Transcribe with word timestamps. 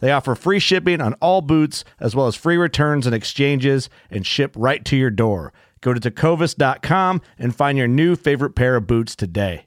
They 0.00 0.12
offer 0.12 0.34
free 0.34 0.58
shipping 0.58 1.00
on 1.00 1.14
all 1.14 1.40
boots, 1.40 1.84
as 1.98 2.14
well 2.14 2.26
as 2.26 2.36
free 2.36 2.56
returns 2.56 3.06
and 3.06 3.14
exchanges, 3.14 3.90
and 4.10 4.26
ship 4.26 4.54
right 4.56 4.84
to 4.84 4.96
your 4.96 5.10
door. 5.10 5.52
Go 5.80 5.94
to 5.94 6.00
tecovas.com 6.00 7.20
and 7.38 7.54
find 7.54 7.78
your 7.78 7.88
new 7.88 8.16
favorite 8.16 8.54
pair 8.54 8.76
of 8.76 8.86
boots 8.86 9.14
today. 9.14 9.64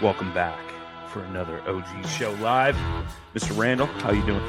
Welcome 0.00 0.32
back 0.32 0.60
for 1.08 1.24
another 1.24 1.60
OG 1.68 2.06
show 2.06 2.30
live. 2.34 2.76
Mr. 3.34 3.56
Randall, 3.58 3.86
how 3.86 4.12
you 4.12 4.24
doing? 4.24 4.40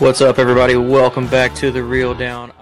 What's 0.00 0.20
up, 0.20 0.40
everybody? 0.40 0.74
Welcome 0.74 1.28
back 1.28 1.54
to 1.56 1.70
the 1.70 1.84
Reel 1.84 2.12
Down. 2.12 2.52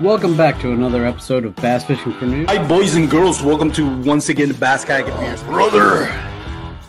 Welcome 0.00 0.36
back 0.36 0.60
to 0.60 0.70
another 0.70 1.04
episode 1.04 1.44
of 1.44 1.56
Bass 1.56 1.82
Fishing 1.84 2.12
for 2.12 2.26
News. 2.26 2.48
Hi, 2.48 2.64
boys 2.68 2.94
and 2.94 3.10
girls. 3.10 3.42
Welcome 3.42 3.72
to 3.72 3.96
once 4.02 4.28
again 4.28 4.46
the 4.46 4.54
Bass 4.54 4.84
Kayak 4.84 5.08
Advance. 5.08 5.42
Brother, 5.42 6.04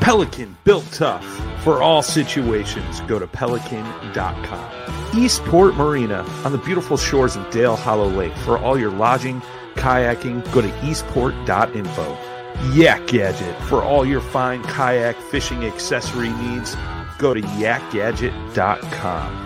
Pelican 0.00 0.56
Built 0.64 0.90
Tough. 0.92 1.24
For 1.62 1.82
all 1.82 2.02
situations, 2.02 3.00
go 3.02 3.18
to 3.18 3.26
pelican.com. 3.26 4.70
Eastport 5.14 5.74
Marina 5.74 6.22
on 6.44 6.52
the 6.52 6.58
beautiful 6.58 6.96
shores 6.96 7.36
of 7.36 7.50
Dale 7.50 7.76
Hollow 7.76 8.08
Lake. 8.08 8.34
For 8.38 8.58
all 8.58 8.78
your 8.78 8.90
lodging, 8.90 9.40
kayaking, 9.74 10.50
go 10.52 10.62
to 10.62 10.86
eastport.info. 10.86 12.16
Yak 12.72 13.06
Gadget. 13.06 13.62
For 13.62 13.82
all 13.82 14.06
your 14.06 14.20
fine 14.20 14.62
kayak 14.62 15.16
fishing 15.16 15.64
accessory 15.64 16.30
needs, 16.30 16.76
go 17.18 17.34
to 17.34 17.40
yakgadget.com. 17.40 19.36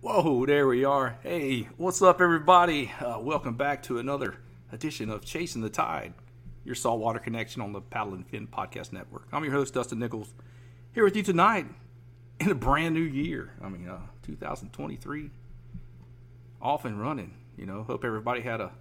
Whoa, 0.00 0.46
there 0.46 0.66
we 0.66 0.84
are. 0.84 1.18
Hey, 1.22 1.68
what's 1.76 2.02
up, 2.02 2.20
everybody? 2.20 2.90
Uh, 3.00 3.18
welcome 3.20 3.54
back 3.54 3.82
to 3.84 3.98
another 3.98 4.36
edition 4.72 5.10
of 5.10 5.24
Chasing 5.24 5.62
the 5.62 5.70
Tide, 5.70 6.14
your 6.64 6.74
saltwater 6.74 7.18
connection 7.18 7.62
on 7.62 7.72
the 7.72 7.80
Paddle 7.80 8.14
and 8.14 8.26
Fin 8.26 8.46
Podcast 8.46 8.92
Network. 8.92 9.28
I'm 9.32 9.44
your 9.44 9.52
host, 9.52 9.74
Dustin 9.74 9.98
Nichols, 9.98 10.34
here 10.92 11.04
with 11.04 11.16
you 11.16 11.22
tonight 11.22 11.66
in 12.40 12.50
a 12.50 12.54
brand 12.54 12.94
new 12.94 13.00
year. 13.00 13.52
I 13.62 13.68
mean, 13.68 13.88
uh, 13.88 14.00
2023, 14.22 15.30
off 16.60 16.84
and 16.84 17.00
running. 17.00 17.34
You 17.56 17.66
know, 17.66 17.82
hope 17.82 18.04
everybody 18.04 18.42
had 18.42 18.60
a 18.60 18.72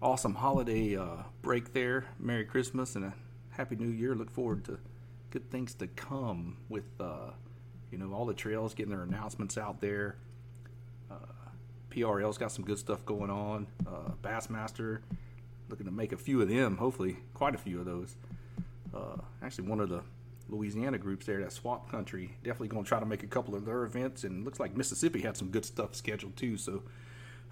awesome 0.00 0.34
holiday 0.34 0.96
uh, 0.96 1.24
break 1.42 1.72
there. 1.72 2.06
Merry 2.18 2.44
Christmas 2.44 2.96
and 2.96 3.04
a 3.04 3.14
Happy 3.50 3.76
New 3.76 3.90
Year. 3.90 4.14
Look 4.14 4.30
forward 4.30 4.64
to 4.66 4.78
good 5.30 5.50
things 5.50 5.74
to 5.74 5.86
come 5.86 6.56
with, 6.68 6.84
uh, 6.98 7.30
you 7.90 7.98
know, 7.98 8.12
all 8.12 8.26
the 8.26 8.34
trails 8.34 8.74
getting 8.74 8.92
their 8.92 9.02
announcements 9.02 9.58
out 9.58 9.80
there. 9.80 10.16
PRL's 11.90 12.38
got 12.38 12.52
some 12.52 12.64
good 12.64 12.78
stuff 12.78 13.04
going 13.04 13.30
on. 13.30 13.66
Uh, 13.86 14.12
Bassmaster 14.22 15.00
looking 15.68 15.86
to 15.86 15.92
make 15.92 16.12
a 16.12 16.16
few 16.16 16.40
of 16.42 16.48
them, 16.48 16.76
hopefully 16.76 17.16
quite 17.34 17.54
a 17.54 17.58
few 17.58 17.78
of 17.78 17.86
those. 17.86 18.16
Uh, 18.94 19.16
actually, 19.42 19.68
one 19.68 19.80
of 19.80 19.88
the 19.88 20.02
Louisiana 20.48 20.98
groups 20.98 21.26
there, 21.26 21.40
that 21.40 21.52
Swamp 21.52 21.90
Country, 21.90 22.36
definitely 22.42 22.68
going 22.68 22.84
to 22.84 22.88
try 22.88 22.98
to 22.98 23.06
make 23.06 23.22
a 23.22 23.28
couple 23.28 23.54
of 23.54 23.64
their 23.64 23.84
events. 23.84 24.24
And 24.24 24.44
looks 24.44 24.58
like 24.58 24.76
Mississippi 24.76 25.20
had 25.20 25.36
some 25.36 25.48
good 25.48 25.64
stuff 25.64 25.94
scheduled 25.94 26.36
too. 26.36 26.56
So, 26.56 26.82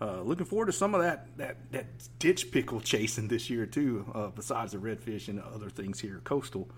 uh, 0.00 0.22
looking 0.22 0.46
forward 0.46 0.66
to 0.66 0.72
some 0.72 0.94
of 0.94 1.02
that 1.02 1.26
that 1.38 1.56
that 1.72 1.86
ditch 2.18 2.50
pickle 2.52 2.80
chasing 2.80 3.28
this 3.28 3.50
year 3.50 3.66
too. 3.66 4.10
Uh, 4.14 4.28
besides 4.28 4.72
the 4.72 4.78
redfish 4.78 5.28
and 5.28 5.40
other 5.40 5.70
things 5.70 6.00
here 6.00 6.20
coastal. 6.24 6.68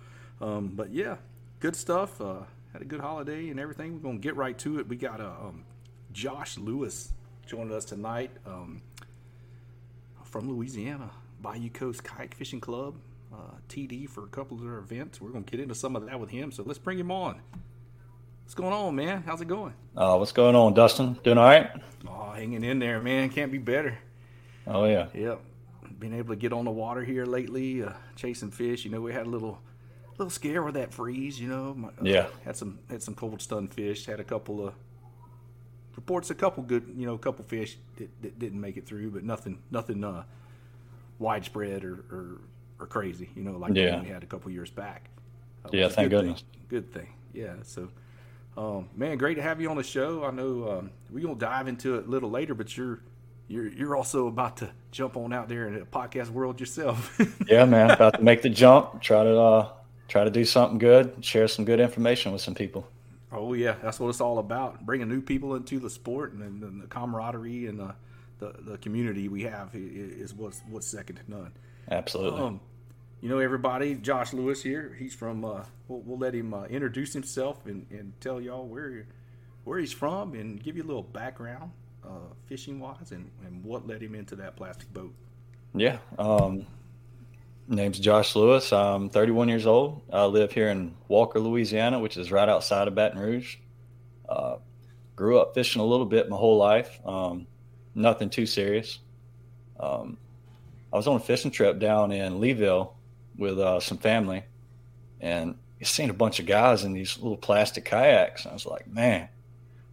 Um, 0.41 0.73
but 0.75 0.93
yeah, 0.93 1.17
good 1.61 1.77
stuff. 1.77 2.21
Uh, 2.21 2.41
had 2.73 2.83
a 2.83 2.87
good 2.87 3.01
holiday 3.01 3.49
and 3.49 3.59
everything. 3.59 3.95
We're 3.95 4.11
gonna 4.11 4.19
get 4.19 4.37
right 4.37 4.57
to 4.59 4.79
it. 4.79 4.89
We 4.89 4.97
got 4.97 5.21
uh, 5.21 5.33
um, 5.41 5.65
Josh 6.13 6.57
Lewis 6.57 7.13
joining 7.51 7.75
us 7.75 7.85
tonight 7.85 8.31
um, 8.47 8.81
from 10.23 10.49
Louisiana, 10.49 11.11
Bayou 11.43 11.69
Coast 11.69 12.05
Kayak 12.05 12.37
Fishing 12.37 12.61
Club, 12.61 12.95
uh, 13.33 13.57
TD 13.69 14.09
for 14.09 14.23
a 14.23 14.29
couple 14.29 14.57
of 14.57 14.63
their 14.63 14.79
events. 14.79 15.21
We're 15.21 15.31
gonna 15.31 15.45
get 15.45 15.59
into 15.59 15.75
some 15.75 15.97
of 15.97 16.07
that 16.07 16.21
with 16.21 16.31
him. 16.31 16.53
So 16.53 16.63
let's 16.65 16.79
bring 16.79 16.97
him 16.97 17.11
on. 17.11 17.41
What's 18.45 18.55
going 18.55 18.73
on, 18.73 18.95
man? 18.95 19.25
How's 19.27 19.41
it 19.41 19.49
going? 19.49 19.75
Uh, 19.97 20.15
what's 20.17 20.31
going 20.31 20.55
on, 20.55 20.75
Dustin? 20.75 21.19
Doing 21.25 21.39
all 21.39 21.45
right? 21.45 21.73
Oh, 22.09 22.31
hanging 22.31 22.63
in 22.63 22.79
there, 22.79 23.01
man. 23.01 23.31
Can't 23.31 23.51
be 23.51 23.59
better. 23.59 23.99
Oh 24.69 24.85
yeah. 24.85 25.09
Yep. 25.13 25.41
Been 25.99 26.15
able 26.15 26.29
to 26.29 26.37
get 26.37 26.53
on 26.53 26.65
the 26.65 26.71
water 26.71 27.03
here 27.03 27.27
lately, 27.27 27.83
uh, 27.83 27.95
chasing 28.15 28.53
fish. 28.53 28.85
You 28.85 28.93
know, 28.93 29.01
we 29.01 29.13
had 29.13 29.27
a 29.27 29.29
little 29.29 29.59
little 30.19 30.31
scare 30.31 30.63
with 30.63 30.75
that 30.75 30.95
freeze. 30.95 31.41
You 31.41 31.49
know, 31.49 31.75
My, 31.75 31.89
uh, 31.89 31.91
yeah. 32.03 32.27
Had 32.45 32.57
some 32.57 32.79
had 32.89 33.03
some 33.03 33.17
cold 33.17 33.43
stun 33.43 33.67
fish. 33.67 34.07
Had 34.07 34.21
a 34.21 34.25
couple 34.25 34.69
of 34.69 34.75
reports, 36.01 36.31
a 36.31 36.35
couple 36.35 36.63
good, 36.63 36.85
you 36.97 37.07
know, 37.07 37.15
a 37.15 37.19
couple 37.19 37.45
fish 37.45 37.77
that, 37.97 38.09
that 38.23 38.39
didn't 38.39 38.61
make 38.61 38.77
it 38.77 38.87
through, 38.87 39.11
but 39.11 39.23
nothing 39.25 39.59
nothing 39.71 40.03
uh, 40.05 40.25
widespread 41.19 41.85
or, 41.85 42.05
or, 42.11 42.41
or 42.79 42.87
crazy. 42.87 43.29
You 43.35 43.43
know, 43.45 43.57
like 43.59 43.75
Yeah. 43.75 44.01
we 44.01 44.09
had 44.09 44.23
a 44.23 44.27
couple 44.27 44.51
years 44.51 44.71
back. 44.71 45.09
Uh, 45.65 45.71
Yeah, 45.73 45.85
which 45.85 45.87
is 45.89 45.93
a 45.93 45.97
thank 45.97 46.11
good 46.11 46.17
thing. 46.19 46.27
goodness. 46.27 46.45
Good 46.69 46.93
thing. 46.93 47.09
Yeah. 47.35 47.55
So. 47.63 47.89
Um, 48.57 48.89
man, 48.97 49.17
great 49.17 49.37
to 49.37 49.43
have 49.43 49.61
you 49.61 49.71
on 49.71 49.77
the 49.77 49.83
show. 49.83 50.25
I 50.25 50.33
know 50.33 50.69
um, 50.79 50.91
we're 51.09 51.23
gonna 51.23 51.37
dive 51.39 51.69
into 51.69 51.95
it 51.95 52.07
a 52.07 52.11
little 52.11 52.31
later, 52.31 52.53
but 52.53 52.77
you're 52.77 52.99
you're 53.47 53.69
you're 53.69 53.97
also 53.97 54.27
about 54.27 54.57
to 54.59 54.71
jump 54.91 55.17
on 55.17 55.33
out 55.33 55.49
there 55.49 55.69
in 55.69 55.75
the 55.75 55.81
podcast 55.87 56.31
world 56.31 56.59
yourself. 56.59 57.17
Yeah, 57.49 57.65
man. 57.65 57.91
About 57.93 58.15
to 58.15 58.23
make 58.23 58.43
the 58.43 58.49
jump. 58.51 59.01
Try 59.01 59.23
to 59.23 59.39
uh, 59.39 59.69
try 60.09 60.25
to 60.25 60.31
do 60.31 60.45
something 60.45 60.79
good. 60.79 61.25
Share 61.25 61.47
some 61.47 61.65
good 61.65 61.79
information 61.81 62.33
with 62.33 62.43
some 62.43 62.55
people. 62.55 62.87
Oh 63.33 63.53
yeah, 63.53 63.77
that's 63.83 64.01
what 64.01 64.09
it's 64.09 64.21
all 64.21 64.39
about. 64.39 64.85
Bringing 64.85 65.09
new 65.09 65.21
people 65.21 65.55
into 65.55 65.79
the 65.79 65.91
sport 65.91 66.33
and, 66.33 66.63
then 66.63 66.79
the 66.79 66.87
camaraderie 66.87 67.67
and 67.67 67.79
the, 67.79 67.95
the, 68.39 68.55
the 68.59 68.79
community 68.79 69.29
we 69.29 69.43
have 69.43 69.71
is 69.75 70.35
what's 70.35 70.61
what's 70.69 70.87
second 70.87 71.17
to 71.17 71.31
none. 71.31 71.53
Absolutely. 71.91 72.41
Um, 72.41 72.61
you 73.21 73.29
know 73.29 73.39
everybody. 73.39 73.95
Josh 73.95 74.33
Lewis 74.33 74.63
here. 74.63 74.97
He's 74.99 75.15
from. 75.15 75.45
Uh, 75.45 75.65
we'll, 75.89 76.01
we'll, 76.01 76.19
let 76.19 76.35
him 76.35 76.55
uh, 76.55 76.65
introduce 76.65 77.13
himself 77.13 77.67
and, 77.67 77.87
and 77.91 78.13
tell 78.21 78.41
y'all 78.41 78.67
where 78.67 79.07
where 79.65 79.79
he's 79.79 79.93
from 79.93 80.35
and 80.35 80.63
give 80.63 80.77
you 80.77 80.83
a 80.83 80.89
little 80.89 81.03
background, 81.03 81.71
uh, 82.05 82.33
fishing 82.47 82.81
wise, 82.81 83.13
and, 83.13 83.31
and 83.47 83.63
what 83.63 83.87
led 83.87 84.03
him 84.03 84.15
into 84.15 84.37
that 84.37 84.57
plastic 84.57 84.93
boat. 84.93 85.15
Yeah. 85.75 85.99
Um, 86.19 86.67
name's 87.77 88.01
Josh 88.01 88.35
Lewis. 88.35 88.73
I'm 88.73 89.09
31 89.11 89.49
years 89.49 89.67
old. 89.67 90.03
I 90.13 90.25
live 90.25 90.53
here 90.53 90.69
in 90.71 90.95
Walker, 91.07 91.39
Louisiana, 91.39 92.01
which 92.01 92.17
is 92.17 92.33
right 92.33 92.49
outside 92.49 92.89
of 92.89 92.97
Baton 92.97 93.19
Rouge. 93.19 93.57
Uh, 94.29 94.57
grew 95.15 95.39
up 95.39 95.55
fishing 95.55 95.81
a 95.81 95.85
little 95.85 96.07
bit 96.07 96.29
my 96.29 96.37
whole 96.37 96.57
life. 96.57 96.99
Um, 97.07 97.47
nothing 97.95 98.29
too 98.29 98.47
serious. 98.47 98.99
Um, 99.79 100.19
I 100.93 100.97
was 100.97 101.07
on 101.07 101.17
a 101.17 101.21
fishing 101.21 101.53
trip 101.53 101.79
down 101.79 102.11
in 102.11 102.41
Leeville 102.41 102.93
with 103.39 103.59
uh, 103.59 103.79
some 103.79 103.99
family, 103.99 104.43
and 105.21 105.55
you 105.79 105.87
seen 105.87 106.11
a 106.11 106.15
bunch 106.15 106.41
of 106.41 106.47
guys 106.47 106.83
in 106.83 106.93
these 106.93 107.19
little 107.19 107.37
plastic 107.37 107.85
kayaks. 107.85 108.47
I 108.47 108.53
was 108.53 108.67
like, 108.67 108.89
man, 108.89 109.29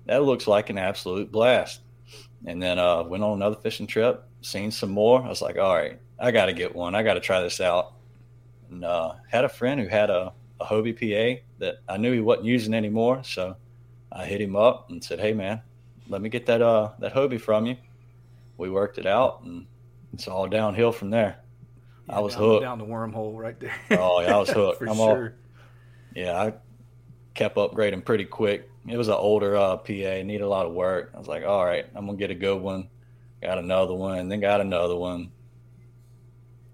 that 0.08 0.24
looks 0.24 0.48
like 0.48 0.72
an 0.72 0.80
absolute 0.80 1.32
blast. 1.32 1.82
And 2.46 2.62
then 2.62 2.80
uh, 2.80 3.04
went 3.04 3.24
on 3.24 3.34
another 3.34 3.56
fishing 3.56 3.88
trip, 3.88 4.24
seen 4.42 4.72
some 4.72 4.90
more. 4.92 5.22
I 5.22 5.30
was 5.30 5.42
like, 5.42 5.58
all 5.58 5.76
right, 5.76 6.00
I 6.19 6.31
got 6.31 6.48
to 6.48 6.54
get 6.54 6.75
one. 6.75 6.96
I 6.96 7.04
got 7.04 7.14
to 7.16 7.19
try 7.19 7.42
this 7.42 7.62
out. 7.62 7.94
And 8.69 8.84
uh, 8.84 9.14
had 9.30 9.46
a 9.46 9.50
friend 9.50 9.80
who 9.80 9.88
had 9.88 10.10
a, 10.10 10.34
a 10.60 10.66
Hobie 10.66 10.94
PA 10.94 11.42
that 11.60 11.80
I 11.88 11.98
knew 11.98 12.12
he 12.12 12.19
wasn't 12.19 12.48
using 12.48 12.74
anymore. 12.74 13.24
So 13.24 13.56
I 14.12 14.25
hit 14.25 14.42
him 14.42 14.56
up 14.56 14.90
and 14.90 15.04
said, 15.04 15.19
hey, 15.19 15.34
man, 15.34 15.62
let 16.10 16.22
me 16.22 16.30
get 16.30 16.46
that 16.48 16.62
uh, 16.62 16.92
that 17.00 17.14
Hobie 17.14 17.40
from 17.40 17.66
you. 17.66 17.78
We 18.58 18.69
worked 18.69 18.98
it 18.98 19.06
out, 19.06 19.44
and 19.44 19.68
it's 20.14 20.28
all 20.28 20.48
downhill 20.48 20.92
from 20.92 21.12
there. 21.12 21.38
Yeah, 22.10 22.16
I 22.18 22.19
was 22.22 22.34
down, 22.34 22.44
hooked. 22.44 22.64
Down 22.64 22.80
the 22.80 22.86
wormhole 22.86 23.38
right 23.38 23.60
there. 23.60 23.75
oh, 23.92 24.22
yeah, 24.22 24.36
I 24.36 24.40
was 24.40 24.50
hooked. 24.50 24.80
For 24.80 24.90
I'm 24.90 24.96
sure. 24.96 25.25
all, 25.25 25.30
yeah, 26.16 26.42
I 26.42 26.54
kept 27.36 27.56
upgrading 27.56 28.04
pretty 28.06 28.25
quick. 28.25 28.69
It 28.88 28.98
was 28.98 29.10
an 29.10 29.16
older 29.16 29.56
uh, 29.56 29.78
PA, 29.78 29.84
needed 30.24 30.42
a 30.42 30.48
lot 30.48 30.66
of 30.66 30.74
work. 30.74 31.12
I 31.14 31.19
was 31.19 31.28
like, 31.28 31.46
all 31.46 31.64
right, 31.64 31.86
I'm 31.94 32.06
gonna 32.06 32.18
get 32.18 32.31
a 32.31 32.36
good 32.36 32.60
one. 32.60 32.90
Got 33.42 33.60
another 33.60 33.94
one, 33.94 34.30
then 34.30 34.40
got 34.40 34.62
another 34.62 34.96
one. 34.96 35.31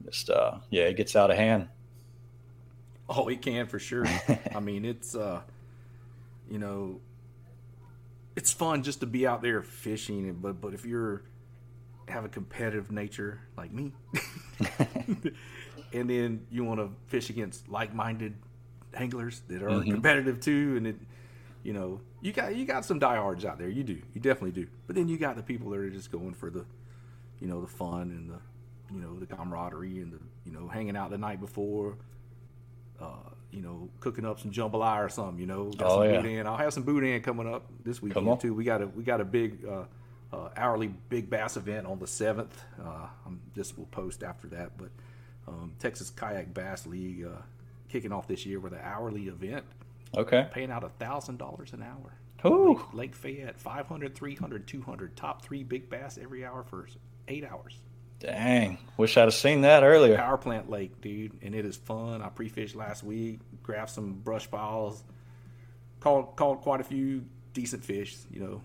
Just 0.06 0.30
uh, 0.30 0.60
yeah, 0.70 0.84
it 0.84 0.98
gets 0.98 1.16
out 1.16 1.32
of 1.32 1.38
hand. 1.38 1.70
Oh, 3.10 3.28
it 3.28 3.42
can 3.42 3.68
for 3.68 3.80
sure. 3.80 4.06
I 4.56 4.60
mean, 4.60 4.86
it's 4.86 5.16
uh, 5.16 5.42
you 6.50 6.58
know, 6.60 7.00
it's 8.36 8.52
fun 8.52 8.84
just 8.84 9.02
to 9.02 9.06
be 9.06 9.28
out 9.28 9.42
there 9.42 9.62
fishing, 9.62 10.34
but 10.42 10.60
but 10.62 10.74
if 10.74 10.86
you're 10.86 11.24
have 12.08 12.26
a 12.26 12.30
competitive 12.30 12.92
nature 12.92 13.40
like 13.58 13.72
me, 13.72 13.94
and 15.94 16.10
then 16.10 16.46
you 16.52 16.64
want 16.64 16.80
to 16.80 16.92
fish 17.08 17.30
against 17.30 17.70
like-minded 17.70 18.36
anglers 18.94 19.42
that 19.48 19.62
are 19.64 19.70
Mhm. 19.70 19.92
competitive 19.92 20.40
too, 20.40 20.76
and 20.78 20.88
it, 20.88 20.96
you 21.64 21.74
know, 21.74 22.02
you 22.22 22.34
got 22.34 22.56
you 22.56 22.66
got 22.66 22.84
some 22.86 23.00
diehards 23.00 23.46
out 23.46 23.58
there. 23.58 23.70
You 23.70 23.84
do, 23.84 24.02
you 24.14 24.22
definitely 24.22 24.52
do. 24.52 24.68
But 24.88 24.96
then 24.96 25.08
you 25.08 25.18
got 25.18 25.36
the 25.38 25.44
people 25.44 25.70
that 25.72 25.80
are 25.80 25.90
just 25.90 26.12
going 26.12 26.34
for 26.34 26.50
the, 26.50 26.66
you 27.40 27.48
know, 27.48 27.62
the 27.62 27.68
fun 27.68 28.12
and 28.12 28.30
the, 28.30 28.40
you 28.94 29.02
know, 29.02 29.20
the 29.20 29.26
camaraderie 29.26 30.00
and 30.00 30.14
the, 30.14 30.20
you 30.46 30.52
know, 30.52 30.68
hanging 30.68 30.96
out 30.96 31.10
the 31.10 31.18
night 31.18 31.40
before. 31.40 31.98
Uh, 33.00 33.08
you 33.52 33.62
know, 33.62 33.90
cooking 34.00 34.26
up 34.26 34.40
some 34.40 34.52
jambalaya 34.52 35.06
or 35.06 35.10
something. 35.10 35.40
You 35.40 35.46
know, 35.46 35.66
got 35.72 35.90
Oh, 35.92 35.96
some 36.02 36.06
yeah. 36.06 36.22
boudin. 36.22 36.48
I'll 36.48 36.58
have 36.58 36.74
some 36.74 36.84
boudin 36.84 37.22
coming 37.22 37.52
up 37.52 37.66
this 37.84 38.02
weekend 38.02 38.40
too. 38.40 38.54
We 38.54 38.64
got 38.64 38.82
a 38.82 38.88
we 38.88 39.04
got 39.04 39.22
a 39.22 39.26
big 39.26 39.66
uh, 39.66 39.84
uh, 40.36 40.50
hourly 40.58 40.88
big 41.10 41.30
bass 41.30 41.58
event 41.58 41.86
on 41.86 42.00
the 42.00 42.08
seventh. 42.08 42.60
Uh, 42.84 43.08
I'm, 43.26 43.40
this 43.54 43.78
will 43.78 43.86
post 43.88 44.24
after 44.24 44.48
that, 44.48 44.78
but 44.78 44.90
um, 45.48 45.74
Texas 45.80 46.10
Kayak 46.10 46.54
Bass 46.54 46.88
League 46.88 47.26
uh, 47.26 47.42
kicking 47.90 48.12
off 48.12 48.28
this 48.28 48.46
year 48.46 48.60
with 48.60 48.74
an 48.74 48.80
hourly 48.82 49.28
event, 49.28 49.66
Okay. 50.18 50.48
paying 50.52 50.72
out 50.72 50.84
a 50.84 50.90
thousand 50.90 51.38
dollars 51.38 51.74
an 51.74 51.84
hour. 51.84 52.14
Lake, 52.46 52.94
Lake 52.94 53.16
Fayette, 53.16 53.58
500, 53.60 54.16
300, 54.16 54.68
200, 54.68 55.16
top 55.16 55.44
three 55.44 55.64
big 55.64 55.90
bass 55.90 56.18
every 56.22 56.44
hour 56.46 56.64
for 56.64 56.88
eight 57.30 57.46
hours. 57.46 57.78
Dang. 58.24 58.78
Wish 58.98 59.18
I'd 59.18 59.22
have 59.24 59.34
seen 59.34 59.62
that 59.62 59.84
earlier. 59.84 60.16
Power 60.16 60.38
plant 60.38 60.70
lake, 60.70 61.02
dude, 61.02 61.34
and 61.42 61.54
it 61.54 61.66
is 61.66 61.76
fun. 61.76 62.22
I 62.22 62.30
pre-fished 62.30 62.74
last 62.76 63.04
week, 63.04 63.40
grabbed 63.62 63.90
some 63.90 64.14
brush 64.14 64.50
piles, 64.50 65.04
caught 66.00 66.36
caught 66.38 66.62
quite 66.62 66.80
a 66.80 66.84
few 66.86 67.26
decent 67.54 67.84
fish. 67.84 68.16
You 68.32 68.40
know, 68.40 68.62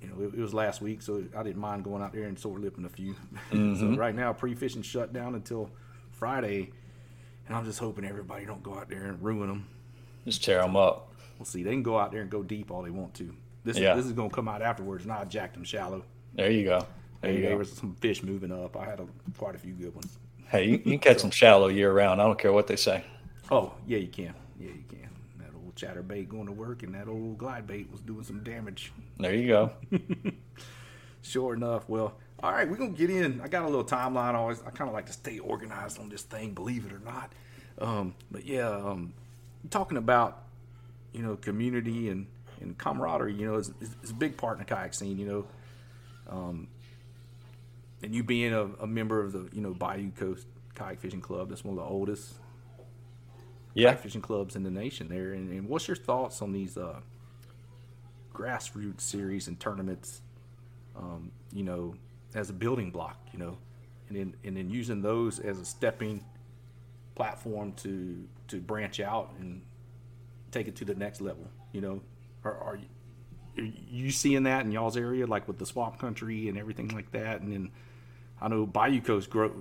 you 0.00 0.08
know, 0.08 0.14
it, 0.28 0.38
it 0.38 0.40
was 0.40 0.54
last 0.54 0.80
week, 0.80 1.02
so 1.02 1.22
I 1.36 1.42
didn't 1.42 1.60
mind 1.60 1.84
going 1.84 2.02
out 2.02 2.12
there 2.14 2.24
and 2.24 2.38
sore 2.38 2.58
lipping 2.58 2.86
a 2.86 2.88
few. 2.88 3.12
so 3.50 3.56
Mhm. 3.56 3.98
right 3.98 4.14
now, 4.14 4.32
pre-fishing 4.32 4.82
shut 4.82 5.12
down 5.12 5.34
until 5.34 5.70
Friday, 6.12 6.70
and 7.46 7.54
I'm 7.56 7.66
just 7.66 7.78
hoping 7.80 8.06
everybody 8.06 8.46
don't 8.46 8.62
go 8.62 8.74
out 8.74 8.88
there 8.88 9.04
and 9.04 9.22
ruin 9.22 9.48
them. 9.48 9.66
Just 10.24 10.42
tear 10.42 10.62
them 10.62 10.76
up. 10.76 11.12
We'll 11.38 11.44
see. 11.46 11.62
They 11.62 11.70
can 11.72 11.82
go 11.82 11.98
out 11.98 12.10
there 12.10 12.22
and 12.22 12.30
go 12.30 12.42
deep 12.42 12.70
all 12.70 12.82
they 12.82 12.90
want 12.90 13.12
to. 13.14 13.34
This 13.64 13.76
Yeah. 13.76 13.92
is 13.92 13.98
this 13.98 14.06
is 14.06 14.12
gonna 14.12 14.30
come 14.30 14.48
out 14.48 14.62
afterwards, 14.62 15.04
and 15.04 15.12
I 15.12 15.24
jacked 15.26 15.54
them 15.54 15.64
shallow. 15.64 16.04
There 16.34 16.50
you 16.50 16.64
go. 16.64 16.86
There 17.20 17.32
you 17.32 17.42
there 17.42 17.56
was 17.56 17.72
some 17.72 17.94
fish 17.96 18.22
moving 18.22 18.52
up. 18.52 18.76
I 18.76 18.84
had 18.84 19.00
a, 19.00 19.06
quite 19.36 19.54
a 19.54 19.58
few 19.58 19.72
good 19.72 19.94
ones. 19.94 20.18
Hey, 20.48 20.64
you, 20.64 20.72
you 20.72 20.78
can 20.78 20.98
catch 20.98 21.22
them 21.22 21.30
shallow 21.30 21.68
year 21.68 21.92
round. 21.92 22.22
I 22.22 22.24
don't 22.24 22.38
care 22.38 22.52
what 22.52 22.66
they 22.66 22.76
say. 22.76 23.04
Oh, 23.50 23.72
yeah, 23.86 23.98
you 23.98 24.08
can. 24.08 24.34
Yeah, 24.58 24.68
you 24.68 24.84
can. 24.88 25.08
That 25.38 25.50
old 25.54 25.74
chatterbait 25.74 26.28
going 26.28 26.46
to 26.46 26.52
work 26.52 26.82
and 26.82 26.94
that 26.94 27.08
old 27.08 27.38
glide 27.38 27.66
bait 27.66 27.90
was 27.90 28.00
doing 28.00 28.24
some 28.24 28.42
damage. 28.42 28.92
There 29.18 29.34
you 29.34 29.48
go. 29.48 29.72
Sure 31.22 31.52
enough. 31.52 31.88
Well, 31.88 32.14
all 32.42 32.52
right, 32.52 32.68
we're 32.68 32.76
going 32.76 32.94
to 32.94 32.98
get 32.98 33.10
in. 33.10 33.40
I 33.42 33.48
got 33.48 33.64
a 33.64 33.68
little 33.68 33.84
timeline. 33.84 34.34
I 34.34 34.36
always, 34.36 34.62
I 34.62 34.70
kind 34.70 34.88
of 34.88 34.94
like 34.94 35.06
to 35.06 35.12
stay 35.12 35.38
organized 35.38 35.98
on 35.98 36.08
this 36.08 36.22
thing, 36.22 36.54
believe 36.54 36.86
it 36.86 36.92
or 36.92 37.00
not. 37.00 37.32
Um, 37.78 38.14
but 38.30 38.46
yeah, 38.46 38.70
um, 38.70 39.12
talking 39.68 39.98
about, 39.98 40.44
you 41.12 41.22
know, 41.22 41.36
community 41.36 42.08
and, 42.08 42.26
and 42.60 42.78
camaraderie, 42.78 43.34
you 43.34 43.46
know, 43.46 43.56
is, 43.56 43.72
is, 43.80 43.90
is 44.02 44.10
a 44.10 44.14
big 44.14 44.36
part 44.36 44.54
in 44.54 44.60
the 44.60 44.64
kayak 44.64 44.94
scene, 44.94 45.18
you 45.18 45.26
know. 45.26 45.46
Um, 46.30 46.68
and 48.02 48.14
you 48.14 48.22
being 48.22 48.52
a, 48.52 48.64
a 48.80 48.86
member 48.86 49.22
of 49.22 49.32
the, 49.32 49.48
you 49.52 49.60
know, 49.60 49.74
Bayou 49.74 50.10
Coast 50.12 50.46
Kayak 50.74 51.00
Fishing 51.00 51.20
Club, 51.20 51.48
that's 51.50 51.64
one 51.64 51.78
of 51.78 51.84
the 51.84 51.88
oldest 51.90 52.34
Yeah. 53.74 53.94
kayak 53.94 54.00
fishing 54.00 54.22
clubs 54.22 54.56
in 54.56 54.62
the 54.64 54.70
nation 54.70 55.08
there. 55.08 55.32
And, 55.32 55.50
and 55.50 55.68
what's 55.68 55.88
your 55.88 55.96
thoughts 55.96 56.42
on 56.42 56.52
these 56.52 56.76
uh, 56.76 57.00
grassroots 58.34 59.02
series 59.02 59.48
and 59.48 59.58
tournaments? 59.58 60.22
Um, 60.96 61.30
you 61.52 61.62
know, 61.64 61.94
as 62.34 62.50
a 62.50 62.52
building 62.52 62.90
block, 62.90 63.18
you 63.32 63.38
know, 63.38 63.58
and 64.08 64.16
then 64.18 64.34
and 64.44 64.56
then 64.56 64.70
using 64.70 65.02
those 65.02 65.38
as 65.38 65.60
a 65.60 65.64
stepping 65.64 66.24
platform 67.14 67.72
to 67.74 68.26
to 68.48 68.60
branch 68.60 69.00
out 69.00 69.32
and 69.38 69.62
take 70.50 70.68
it 70.68 70.76
to 70.76 70.84
the 70.84 70.94
next 70.94 71.20
level. 71.20 71.48
You 71.72 71.80
know, 71.82 72.02
are, 72.44 72.56
are 72.56 72.76
you, 72.76 72.86
are 73.64 73.68
you 73.90 74.10
seeing 74.10 74.44
that 74.44 74.64
in 74.64 74.72
y'all's 74.72 74.96
area, 74.96 75.26
like 75.26 75.46
with 75.48 75.58
the 75.58 75.66
swamp 75.66 75.98
country 75.98 76.48
and 76.48 76.58
everything 76.58 76.88
like 76.88 77.12
that? 77.12 77.40
And 77.42 77.52
then 77.52 77.70
I 78.40 78.48
know 78.48 78.66
Bayou 78.66 79.00
Coast 79.00 79.30
grow 79.30 79.52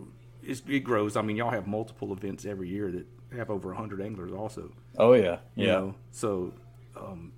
it's, 0.44 0.62
it 0.68 0.82
grows. 0.82 1.18
I 1.18 1.22
mean, 1.22 1.36
y'all 1.38 1.52
have 1.52 1.68
multiple 1.68 2.14
events 2.14 2.46
every 2.46 2.70
year 2.70 2.92
that 2.92 3.06
have 3.36 3.50
over 3.50 3.74
hundred 3.74 4.02
anglers 4.02 4.32
also. 4.32 4.72
Oh 4.98 5.14
yeah. 5.14 5.40
You 5.56 5.68
Yeah. 5.68 5.72
know, 5.72 5.96
so 6.12 6.54
um, 6.96 7.32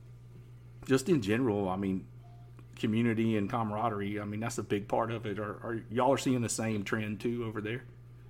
just 0.87 1.09
in 1.09 1.21
general, 1.21 1.69
I 1.69 1.75
mean, 1.75 2.05
community 2.77 3.37
and 3.37 3.49
camaraderie. 3.49 4.19
I 4.19 4.25
mean, 4.25 4.39
that's 4.39 4.57
a 4.57 4.63
big 4.63 4.87
part 4.87 5.11
of 5.11 5.25
it. 5.25 5.39
Are, 5.39 5.53
are 5.63 5.81
y'all 5.89 6.13
are 6.13 6.17
seeing 6.17 6.41
the 6.41 6.49
same 6.49 6.83
trend 6.83 7.19
too 7.19 7.45
over 7.45 7.61
there? 7.61 7.83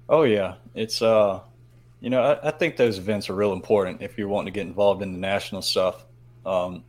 Oh 0.08 0.24
yeah, 0.24 0.56
it's 0.74 1.02
uh, 1.02 1.42
you 2.00 2.10
know, 2.10 2.22
I, 2.24 2.50
I 2.50 2.52
think 2.52 2.78
those 2.78 2.98
events 2.98 3.30
are 3.30 3.36
real 3.36 3.54
important 3.54 4.02
if 4.02 4.18
you're 4.18 4.28
wanting 4.28 4.54
to 4.54 4.58
get 4.60 4.68
involved 4.68 5.02
in 5.02 5.14
the 5.14 5.20
national 5.20 5.62
stuff. 5.62 6.06
Um, 6.46 6.84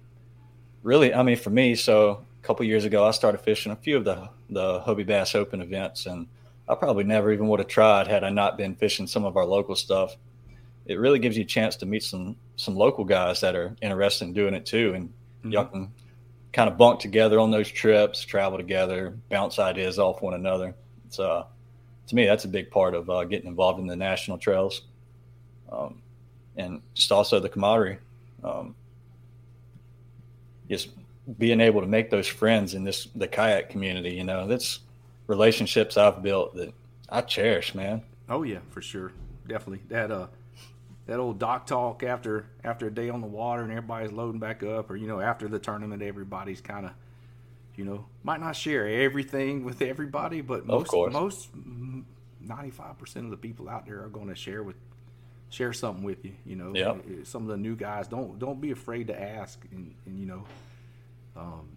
really, 0.83 1.15
I 1.15 1.23
mean, 1.23 1.37
for 1.37 1.51
me, 1.51 1.75
so 1.75 2.27
a 2.43 2.47
couple 2.47 2.65
years 2.65 2.85
ago, 2.85 3.05
I 3.05 3.11
started 3.11 3.39
fishing 3.39 3.73
a 3.73 3.77
few 3.77 3.97
of 3.97 4.05
the 4.05 4.29
the 4.49 4.81
Hobie 4.81 5.07
Bass 5.07 5.35
Open 5.35 5.61
events, 5.61 6.07
and 6.07 6.27
I 6.69 6.75
probably 6.75 7.05
never 7.05 7.33
even 7.33 7.49
would 7.49 7.61
have 7.61 7.69
tried 7.69 8.09
had 8.09 8.25
I 8.25 8.31
not 8.31 8.57
been 8.57 8.75
fishing 8.75 9.07
some 9.07 9.25
of 9.25 9.37
our 9.37 9.45
local 9.45 9.77
stuff. 9.77 10.17
It 10.87 10.99
really 10.99 11.19
gives 11.19 11.37
you 11.37 11.43
a 11.43 11.47
chance 11.47 11.77
to 11.77 11.87
meet 11.87 12.03
some 12.03 12.37
some 12.57 12.77
local 12.77 13.05
guys 13.05 13.41
that 13.41 13.55
are 13.55 13.77
interested 13.83 14.25
in 14.25 14.33
doing 14.33 14.55
it 14.55 14.65
too, 14.67 14.95
and 14.95 15.13
y'all 15.53 15.67
can 15.67 15.93
kind 16.53 16.69
of 16.69 16.79
bunk 16.79 17.01
together 17.01 17.39
on 17.39 17.51
those 17.51 17.69
trips, 17.69 18.25
travel 18.25 18.59
together, 18.59 19.17
bounce 19.29 19.59
ideas 19.59 19.99
off 19.99 20.23
one 20.23 20.35
another. 20.35 20.75
It's 21.07 21.21
uh, 21.21 21.45
to 22.07 22.15
me, 22.15 22.25
that's 22.25 22.45
a 22.45 22.49
big 22.49 22.71
part 22.71 22.95
of 22.95 23.11
uh, 23.11 23.25
getting 23.25 23.49
involved 23.49 23.79
in 23.81 23.87
the 23.87 23.97
national 23.97 24.39
trails, 24.39 24.83
um, 25.71 26.01
and 26.57 26.81
just 26.95 27.13
also 27.13 27.39
the 27.39 27.51
camaraderie. 27.51 27.99
Um, 28.43 28.75
just 30.69 30.91
being 31.39 31.61
able 31.61 31.81
to 31.81 31.87
make 31.87 32.11
those 32.11 32.27
friends 32.29 32.75
in 32.75 32.85
this 32.85 33.09
the 33.15 33.29
kayak 33.29 33.71
community. 33.71 34.11
You 34.15 34.25
know, 34.25 34.47
that's 34.47 34.81
relationships 35.27 35.97
I've 35.97 36.23
built 36.23 36.55
that 36.57 36.73
I 37.09 37.21
cherish, 37.23 37.75
man. 37.75 38.03
Oh 38.29 38.43
yeah, 38.43 38.59
for 38.71 38.81
sure, 38.83 39.13
definitely 39.47 39.81
that 39.89 40.11
uh 40.11 40.27
that 41.07 41.19
old 41.19 41.39
dock 41.39 41.67
talk 41.67 42.03
after 42.03 42.47
after 42.63 42.87
a 42.87 42.91
day 42.91 43.09
on 43.11 43.21
the 43.21 43.27
water 43.27 43.63
and 43.63 43.71
everybody's 43.73 44.13
loading 44.13 44.39
back 44.41 44.63
up, 44.63 44.91
or 44.91 44.97
you 44.97 45.07
know 45.09 45.21
after 45.21 45.49
the 45.49 45.59
tournament, 45.59 46.03
everybody's 46.03 46.61
kind 46.61 46.87
of 46.87 46.93
you 47.77 47.85
know 47.85 48.05
might 48.23 48.41
not 48.41 48.55
share 48.57 48.87
everything 48.87 49.65
with 49.65 49.83
everybody, 49.83 50.41
but 50.41 50.67
most 50.67 50.93
most 51.13 51.49
ninety 52.41 52.71
five 52.71 52.99
percent 52.99 53.25
of 53.25 53.31
the 53.31 53.37
people 53.37 53.69
out 53.69 53.87
there 53.87 54.03
are 54.05 54.09
going 54.09 54.29
to 54.29 54.35
share 54.35 54.63
with 54.63 54.77
share 55.49 55.73
something 55.73 56.05
with 56.05 56.25
you. 56.25 56.33
You 56.47 56.55
know, 56.57 56.73
Yep. 56.75 57.05
some 57.25 57.43
of 57.43 57.49
the 57.49 57.57
new 57.57 57.75
guys 57.75 58.07
don't 58.07 58.39
don't 58.39 58.61
be 58.61 58.71
afraid 58.71 59.09
to 59.09 59.21
ask, 59.21 59.61
and, 59.73 59.93
and 60.07 60.19
you 60.19 60.27
know, 60.27 60.45
um, 61.37 61.69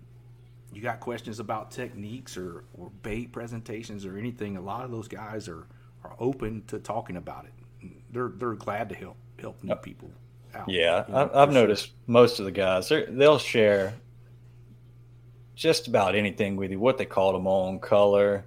you 0.73 0.81
got 0.81 0.99
questions 0.99 1.39
about 1.39 1.71
techniques 1.71 2.37
or 2.37 2.63
or 2.73 2.89
bait 3.01 3.31
presentations 3.31 4.05
or 4.05 4.17
anything. 4.17 4.57
A 4.57 4.61
lot 4.61 4.83
of 4.83 4.91
those 4.91 5.07
guys 5.07 5.47
are 5.47 5.67
are 6.03 6.15
open 6.19 6.63
to 6.67 6.79
talking 6.79 7.17
about 7.17 7.45
it. 7.45 7.91
They're 8.11 8.31
they're 8.35 8.53
glad 8.53 8.89
to 8.89 8.95
help 8.95 9.17
help 9.39 9.63
new 9.63 9.75
people 9.75 10.09
out. 10.55 10.69
Yeah, 10.69 11.05
you 11.07 11.13
know, 11.13 11.19
I've 11.33 11.49
for 11.49 11.53
sure. 11.53 11.61
noticed 11.61 11.91
most 12.07 12.39
of 12.39 12.45
the 12.45 12.51
guys 12.51 12.89
they'll 12.89 13.39
share 13.39 13.93
just 15.55 15.87
about 15.87 16.15
anything 16.15 16.55
with 16.55 16.71
you. 16.71 16.79
What 16.79 16.97
they 16.97 17.05
call 17.05 17.33
them 17.33 17.47
on 17.47 17.79
color, 17.79 18.45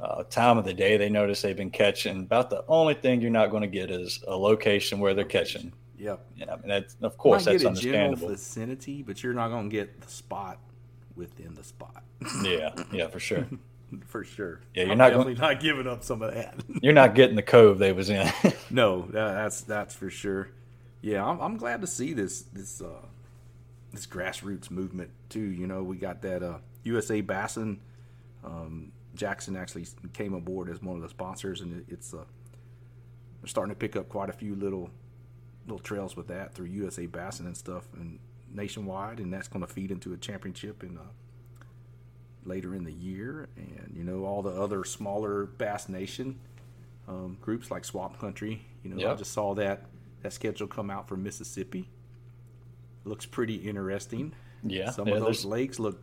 uh, 0.00 0.22
time 0.24 0.58
of 0.58 0.64
the 0.64 0.74
day 0.74 0.96
they 0.96 1.08
notice 1.08 1.42
they've 1.42 1.56
been 1.56 1.70
catching. 1.70 2.20
About 2.20 2.50
the 2.50 2.64
only 2.68 2.94
thing 2.94 3.20
you're 3.20 3.30
not 3.30 3.50
going 3.50 3.62
to 3.62 3.68
get 3.68 3.90
is 3.90 4.22
a 4.26 4.36
location 4.36 5.00
where 5.00 5.14
they're 5.14 5.24
catching. 5.24 5.72
Yep. 5.98 6.26
Yeah, 6.36 6.52
I 6.52 6.56
mean 6.56 6.68
that's 6.68 6.96
of 7.02 7.16
course 7.16 7.44
that's 7.44 7.62
get 7.62 7.68
understandable. 7.68 8.28
vicinity, 8.28 9.02
but 9.02 9.22
you're 9.22 9.32
not 9.34 9.48
going 9.48 9.70
to 9.70 9.74
get 9.76 10.00
the 10.00 10.08
spot 10.10 10.58
within 11.14 11.54
the 11.54 11.64
spot. 11.64 12.04
Yeah, 12.42 12.74
yeah, 12.92 13.08
for 13.08 13.18
sure. 13.20 13.46
for 14.06 14.24
sure. 14.24 14.60
Yeah, 14.74 14.84
you're 14.84 14.92
I'm 14.92 14.98
not 14.98 15.08
definitely 15.10 15.34
going- 15.34 15.52
not 15.52 15.60
giving 15.60 15.86
up 15.86 16.02
some 16.04 16.20
of 16.22 16.34
that. 16.34 16.54
You're 16.82 16.92
not 16.92 17.14
getting 17.14 17.36
the 17.36 17.42
cove 17.42 17.78
they 17.78 17.92
was 17.92 18.10
in. 18.10 18.30
no, 18.70 19.02
that, 19.12 19.32
that's 19.34 19.60
that's 19.62 19.94
for 19.94 20.10
sure. 20.10 20.50
Yeah, 21.02 21.24
I'm, 21.24 21.40
I'm 21.40 21.56
glad 21.56 21.80
to 21.82 21.86
see 21.86 22.12
this 22.12 22.42
this 22.52 22.82
uh, 22.82 23.06
this 23.92 24.06
grassroots 24.06 24.70
movement 24.70 25.10
too. 25.28 25.40
You 25.40 25.66
know, 25.66 25.82
we 25.82 25.96
got 25.96 26.20
that 26.22 26.42
uh, 26.42 26.58
USA 26.84 27.20
Bassin. 27.20 27.80
Um, 28.44 28.92
Jackson 29.14 29.56
actually 29.56 29.86
came 30.12 30.34
aboard 30.34 30.68
as 30.68 30.82
one 30.82 30.96
of 30.96 31.02
the 31.02 31.08
sponsors, 31.08 31.60
and 31.62 31.78
it, 31.78 31.84
it's 31.88 32.12
uh, 32.12 32.24
starting 33.46 33.74
to 33.74 33.78
pick 33.78 33.96
up 33.96 34.08
quite 34.08 34.28
a 34.28 34.32
few 34.32 34.54
little 34.54 34.90
little 35.66 35.78
trails 35.78 36.16
with 36.16 36.28
that 36.28 36.54
through 36.54 36.66
USA 36.66 37.06
Bassin 37.06 37.46
and 37.46 37.56
stuff, 37.56 37.84
and 37.94 38.18
nationwide, 38.52 39.18
and 39.20 39.32
that's 39.32 39.48
going 39.48 39.64
to 39.66 39.72
feed 39.72 39.90
into 39.90 40.12
a 40.12 40.16
championship 40.16 40.82
in 40.82 40.96
uh, 40.96 41.02
later 42.44 42.74
in 42.74 42.84
the 42.84 42.92
year, 42.92 43.48
and 43.56 43.92
you 43.96 44.04
know 44.04 44.24
all 44.24 44.42
the 44.42 44.50
other 44.50 44.84
smaller 44.84 45.46
Bass 45.46 45.88
Nation 45.88 46.38
um, 47.08 47.36
groups 47.40 47.70
like 47.70 47.84
Swamp 47.84 48.18
Country. 48.20 48.64
You 48.82 48.94
know, 48.94 49.10
I 49.10 49.14
just 49.14 49.32
saw 49.32 49.54
that 49.54 49.82
that 50.22 50.32
schedule 50.32 50.66
come 50.66 50.90
out 50.90 51.08
for 51.08 51.16
Mississippi. 51.16 51.88
Looks 53.04 53.26
pretty 53.26 53.56
interesting. 53.56 54.32
Yeah, 54.64 54.90
some 54.90 55.06
yeah, 55.08 55.14
of 55.14 55.20
those 55.20 55.42
there's- 55.42 55.44
lakes 55.44 55.78
look 55.78 56.02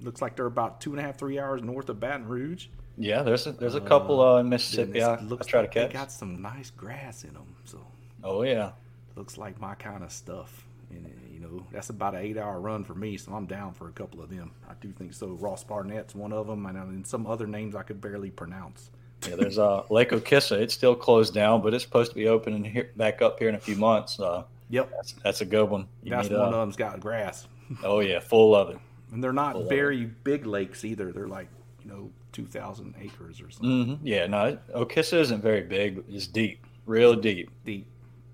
looks 0.00 0.20
like 0.20 0.34
they're 0.34 0.46
about 0.46 0.80
two 0.80 0.90
and 0.90 0.98
a 0.98 1.02
half, 1.02 1.16
three 1.18 1.38
hours 1.38 1.62
north 1.62 1.88
of 1.88 2.00
Baton 2.00 2.26
Rouge. 2.26 2.66
yeah, 2.98 3.22
there's 3.22 3.46
a, 3.46 3.52
there's 3.52 3.76
a 3.76 3.80
couple 3.80 4.20
uh, 4.20 4.38
in 4.38 4.48
Mississippi 4.48 5.00
I, 5.00 5.14
I 5.14 5.18
try 5.46 5.62
to 5.62 5.68
catch. 5.68 5.90
They 5.90 5.92
got 5.92 6.10
some 6.10 6.42
nice 6.42 6.70
grass 6.70 7.22
in 7.22 7.34
them, 7.34 7.54
so 7.64 7.78
Oh 8.24 8.42
yeah, 8.42 8.72
looks 9.16 9.38
like 9.38 9.60
my 9.60 9.74
kind 9.74 10.02
of 10.02 10.12
stuff. 10.12 10.66
And 10.90 11.06
uh, 11.06 11.08
you 11.32 11.40
know, 11.40 11.66
that's 11.72 11.90
about 11.90 12.14
an 12.14 12.20
eight-hour 12.22 12.60
run 12.60 12.84
for 12.84 12.94
me, 12.94 13.16
so 13.16 13.32
I'm 13.32 13.46
down 13.46 13.72
for 13.72 13.88
a 13.88 13.92
couple 13.92 14.20
of 14.22 14.28
them. 14.30 14.52
I 14.68 14.74
do 14.80 14.92
think 14.92 15.14
so. 15.14 15.28
Ross 15.28 15.64
Barnett's 15.64 16.14
one 16.14 16.32
of 16.32 16.46
them, 16.46 16.66
and, 16.66 16.76
and 16.76 17.06
some 17.06 17.26
other 17.26 17.46
names 17.46 17.74
I 17.74 17.82
could 17.82 18.00
barely 18.00 18.30
pronounce. 18.30 18.90
yeah. 19.28 19.36
There's 19.36 19.58
uh, 19.58 19.84
Lake 19.90 20.10
Okhissa. 20.10 20.60
It's 20.60 20.74
still 20.74 20.94
closed 20.94 21.32
down, 21.32 21.62
but 21.62 21.72
it's 21.74 21.84
supposed 21.84 22.10
to 22.10 22.14
be 22.16 22.28
opening 22.28 22.62
here, 22.64 22.90
back 22.96 23.22
up 23.22 23.38
here 23.38 23.48
in 23.48 23.54
a 23.54 23.60
few 23.60 23.76
months. 23.76 24.20
Uh, 24.20 24.44
Yep, 24.70 24.90
that's, 24.90 25.12
that's 25.22 25.40
a 25.42 25.44
good 25.44 25.68
one. 25.68 25.86
You 26.02 26.10
that's 26.10 26.30
need, 26.30 26.38
one 26.38 26.48
uh, 26.48 26.56
of 26.56 26.60
them's 26.62 26.76
got 26.76 26.98
grass, 26.98 27.46
Oh 27.84 28.00
yeah, 28.00 28.20
full 28.20 28.54
of 28.54 28.70
it. 28.70 28.78
and 29.12 29.22
they're 29.22 29.30
not 29.32 29.52
Full 29.52 29.68
very 29.68 30.06
big 30.06 30.46
lakes 30.46 30.82
either. 30.82 31.12
They're 31.12 31.28
like 31.28 31.48
you 31.84 31.90
know, 31.90 32.10
two 32.32 32.46
thousand 32.46 32.94
acres 32.98 33.42
or 33.42 33.50
something. 33.50 33.98
hmm 33.98 34.06
Yeah, 34.06 34.26
no, 34.28 34.56
Okhissa 34.74 35.20
isn't 35.20 35.42
very 35.42 35.60
big, 35.60 35.96
but 35.96 36.04
it's 36.08 36.26
deep, 36.26 36.64
real 36.86 37.14
deep. 37.14 37.50
Deep. 37.66 37.86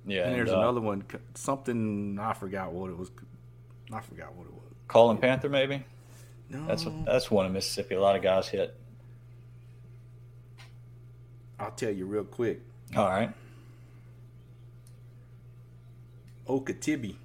Yeah, 0.09 0.27
and 0.27 0.35
there's 0.35 0.51
uh, 0.51 0.59
another 0.59 0.81
one, 0.81 1.05
something 1.35 2.19
I 2.19 2.33
forgot 2.33 2.73
what 2.73 2.91
it 2.91 2.97
was. 2.97 3.11
I 3.93 4.01
forgot 4.01 4.35
what 4.35 4.47
it 4.47 4.53
was. 4.53 4.63
Calling 4.89 5.19
Panther, 5.19 5.49
maybe. 5.49 5.85
No, 6.51 6.67
That's 6.67 6.87
that's 7.05 7.31
one 7.31 7.45
in 7.47 7.53
Mississippi. 7.53 7.95
A 7.95 8.01
lot 8.01 8.17
of 8.17 8.23
guys 8.23 8.49
hit. 8.49 8.75
I'll 11.61 11.73
tell 11.73 11.91
you 11.91 12.07
real 12.07 12.25
quick. 12.25 12.61
All 12.97 13.05
right, 13.07 13.31
Okatibbee. 16.47 17.17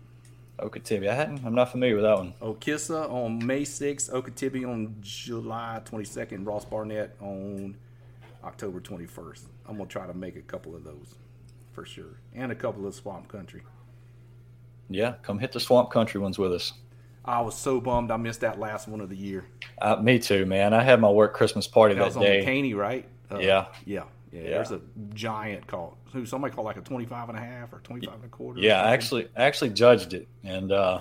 Okatibbee. 0.59 1.07
I 1.07 1.15
hadn't. 1.15 1.45
I'm 1.45 1.55
not 1.55 1.71
familiar 1.71 1.95
with 1.95 2.03
that 2.03 2.17
one. 2.17 2.33
Okhissa 2.41 3.09
on 3.09 3.45
May 3.45 3.63
6th, 3.63 4.11
Okatibbee 4.11 4.67
on 4.67 4.97
July 5.01 5.81
22nd, 5.85 6.45
Ross 6.45 6.65
Barnett 6.65 7.15
on 7.19 7.75
October 8.43 8.79
21st. 8.79 9.41
I'm 9.67 9.77
going 9.77 9.87
to 9.87 9.91
try 9.93 10.05
to 10.05 10.13
make 10.13 10.35
a 10.35 10.41
couple 10.41 10.75
of 10.75 10.83
those 10.83 11.15
for 11.73 11.85
sure. 11.85 12.19
And 12.33 12.51
a 12.51 12.55
couple 12.55 12.87
of 12.87 12.95
Swamp 12.95 13.27
Country. 13.27 13.63
Yeah, 14.89 15.15
come 15.23 15.39
hit 15.39 15.51
the 15.51 15.59
swamp 15.59 15.89
country 15.91 16.19
ones 16.21 16.37
with 16.37 16.53
us. 16.53 16.73
I 17.25 17.39
was 17.41 17.55
so 17.55 17.79
bummed 17.79 18.11
I 18.11 18.17
missed 18.17 18.41
that 18.41 18.59
last 18.59 18.87
one 18.87 18.99
of 19.01 19.09
the 19.09 19.15
year. 19.15 19.45
Uh, 19.81 19.95
me 19.95 20.19
too, 20.19 20.45
man. 20.45 20.73
I 20.73 20.83
had 20.83 20.99
my 20.99 21.09
work 21.09 21.33
Christmas 21.33 21.67
party 21.67 21.95
That 21.95 21.99
that, 22.01 22.05
was 22.07 22.17
on 22.17 22.23
day. 22.23 22.43
McCaney, 22.45 22.75
right? 22.75 23.07
Uh, 23.31 23.39
Yeah. 23.39 23.67
yeah. 23.85 24.03
Yeah. 24.31 24.41
Yeah. 24.41 24.49
There's 24.49 24.71
a 24.71 24.81
giant 25.13 25.67
call. 25.67 25.97
Who 26.11 26.25
somebody 26.25 26.53
called 26.53 26.65
like 26.65 26.77
a 26.77 26.81
25 26.81 27.29
and 27.29 27.37
a 27.37 27.41
half 27.41 27.71
or 27.71 27.79
25 27.79 28.13
and 28.15 28.23
a 28.25 28.27
quarter. 28.27 28.59
Yeah, 28.59 28.81
I 28.83 28.91
actually 28.93 29.29
I 29.37 29.43
actually 29.45 29.69
judged 29.71 30.13
it, 30.13 30.27
and 30.43 30.71
uh, 30.71 30.99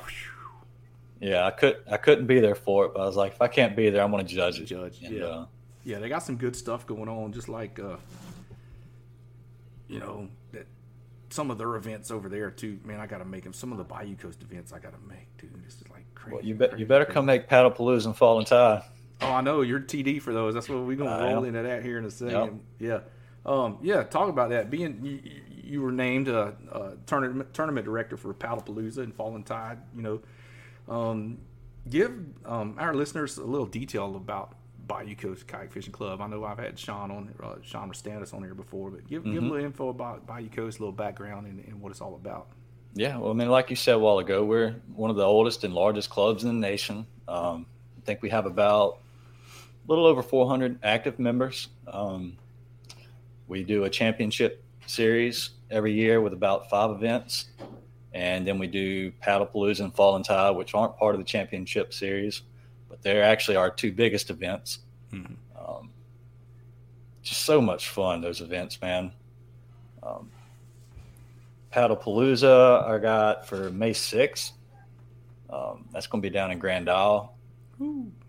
yeah, 1.21 1.45
I 1.47 1.51
could 1.51 1.79
I 1.91 1.97
couldn't 1.97 2.27
be 2.27 2.41
there 2.41 2.55
for 2.55 2.87
it, 2.87 2.93
but 2.95 3.01
I 3.03 3.07
was 3.07 3.17
like, 3.17 3.33
if 3.33 3.43
I 3.43 3.49
can't 3.49 3.75
be 3.75 3.91
there, 3.91 4.03
I'm 4.03 4.11
going 4.11 4.25
to 4.27 4.35
judge 4.35 4.61
it. 4.61 4.67
Judge, 4.67 5.03
And, 5.03 5.15
yeah. 5.17 5.25
uh, 5.25 5.47
yeah, 5.85 5.99
they 5.99 6.09
got 6.09 6.23
some 6.23 6.37
good 6.37 6.55
stuff 6.57 6.87
going 6.87 7.09
on, 7.09 7.33
just 7.33 7.49
like 7.49 7.79
uh, 7.81 7.97
you 9.89 9.99
know 9.99 10.29
some 11.33 11.51
of 11.51 11.59
their 11.59 11.75
events 11.77 12.11
over 12.11 12.29
there 12.29 12.51
too. 12.51 12.79
Man, 12.85 13.01
I 13.01 13.07
got 13.07 13.19
to 13.19 13.25
make 13.25 13.45
them. 13.45 13.53
Some 13.53 13.73
of 13.73 13.79
the 13.79 13.85
Bayou 13.85 14.17
Coast 14.17 14.43
events 14.43 14.73
I 14.73 14.79
got 14.79 14.93
to 14.93 15.09
make, 15.09 15.37
dude. 15.39 15.53
This 15.65 15.75
is 15.75 15.89
like 15.91 16.05
crazy. 16.15 16.35
well, 16.37 16.45
you 16.45 16.55
bet 16.55 16.71
crazy, 16.71 16.81
you 16.83 16.87
better 16.87 17.05
crazy. 17.05 17.15
come 17.15 17.27
make 17.27 17.49
Paddle 17.49 17.71
Palooza 17.71 18.07
and 18.07 18.17
Fall 18.17 18.39
and 18.39 18.47
Tie. 18.47 18.83
Oh, 19.23 19.33
I 19.33 19.41
know 19.41 19.61
you're 19.63 19.81
TD 19.81 20.21
for 20.21 20.33
those. 20.33 20.55
That's 20.55 20.69
what 20.69 20.81
we're 20.81 20.97
gonna 20.97 21.11
I 21.11 21.33
roll 21.33 21.39
am. 21.45 21.45
into 21.55 21.63
that 21.63 21.83
here 21.85 21.99
in 21.99 22.05
a 22.05 22.11
second. 22.11 22.61
Yeah, 22.79 23.01
um, 23.47 23.79
yeah. 23.83 24.03
Talk 24.03 24.29
about 24.29 24.51
that. 24.51 24.71
Being 24.71 25.01
you, 25.05 25.21
you- 25.23 25.41
you 25.65 25.81
were 25.81 25.93
named 25.93 26.29
a, 26.29 26.55
a 26.73 26.93
tournament 27.07 27.55
tournament 27.55 27.87
director 27.87 28.17
for 28.19 28.35
Paddlepalooza 28.35 28.99
and 28.99 29.15
Fallen 29.15 29.43
Tide. 29.45 29.79
You 29.97 30.03
know, 30.03 30.21
um, 30.89 31.39
give 31.89 32.13
um, 32.45 32.75
our 32.79 32.93
listeners 32.95 33.39
a 33.39 33.45
little 33.45 33.67
detail 33.67 34.17
about 34.17 34.55
Bayou 34.87 35.15
Coast 35.15 35.47
Kayak 35.47 35.73
Fishing 35.73 35.93
Club. 35.93 36.21
I 36.21 36.27
know 36.27 36.45
I've 36.45 36.59
had 36.59 36.79
Sean 36.79 37.11
on 37.11 37.35
uh, 37.43 37.55
Sean 37.63 37.91
Restanis 37.91 38.35
on 38.35 38.43
here 38.43 38.55
before, 38.55 38.91
but 38.91 39.07
give 39.07 39.25
give 39.25 39.35
a 39.35 39.47
Mhm. 39.47 39.51
little 39.51 39.65
info 39.65 39.89
about 39.89 40.27
Bayou 40.27 40.49
Coast, 40.49 40.79
a 40.79 40.83
little 40.83 40.93
background, 40.93 41.47
and, 41.47 41.65
and 41.67 41.81
what 41.81 41.91
it's 41.91 42.01
all 42.01 42.15
about. 42.15 42.49
Yeah, 42.95 43.17
well, 43.19 43.31
I 43.31 43.35
mean, 43.35 43.49
like 43.49 43.71
you 43.71 43.77
said 43.77 43.95
a 43.95 43.99
while 43.99 44.19
ago, 44.19 44.45
we're 44.45 44.75
one 44.95 45.11
of 45.11 45.17
the 45.17 45.25
oldest 45.25 45.65
and 45.65 45.73
largest 45.75 46.11
clubs 46.11 46.45
in 46.45 46.49
the 46.61 46.67
nation. 46.69 47.07
Um, 47.27 47.67
I 47.97 48.05
think 48.05 48.21
we 48.23 48.29
have 48.31 48.45
about 48.45 48.99
a 49.87 49.89
little 49.91 50.05
over 50.07 50.23
400 50.23 50.79
active 50.83 51.19
members. 51.19 51.69
Um, 51.87 52.37
we 53.49 53.65
do 53.65 53.85
a 53.85 53.91
championship 53.91 54.63
series 54.87 55.51
every 55.71 55.93
year 55.95 56.21
with 56.21 56.33
about 56.35 56.69
five 56.69 56.91
events. 56.91 57.47
And 58.13 58.47
then 58.47 58.59
we 58.59 58.67
do 58.67 59.11
Paddlepalooza 59.25 59.81
and 59.81 59.95
Falling 59.95 60.23
Tide, 60.23 60.51
which 60.55 60.75
aren't 60.75 60.99
part 60.99 61.15
of 61.15 61.19
the 61.19 61.25
championship 61.25 61.95
series, 61.95 62.43
but 62.93 63.01
they're 63.01 63.23
actually 63.25 63.57
our 63.57 63.71
two 63.71 63.91
biggest 63.91 64.29
events. 64.29 64.81
Mhm. 65.15 65.35
Um, 65.59 65.89
just 67.23 67.41
so 67.41 67.59
much 67.59 67.89
fun, 67.89 68.21
those 68.21 68.43
events, 68.43 68.79
man. 68.83 69.13
Um, 70.03 70.31
Paddlepalooza, 71.73 72.85
I 72.87 72.99
got 72.99 73.47
for 73.47 73.71
May 73.71 73.93
6th. 73.95 74.53
Um, 75.49 75.87
that's 75.91 76.07
going 76.07 76.21
to 76.21 76.29
be 76.29 76.33
down 76.33 76.51
in 76.51 76.59
Grand 76.59 76.91
Isle. 76.91 77.35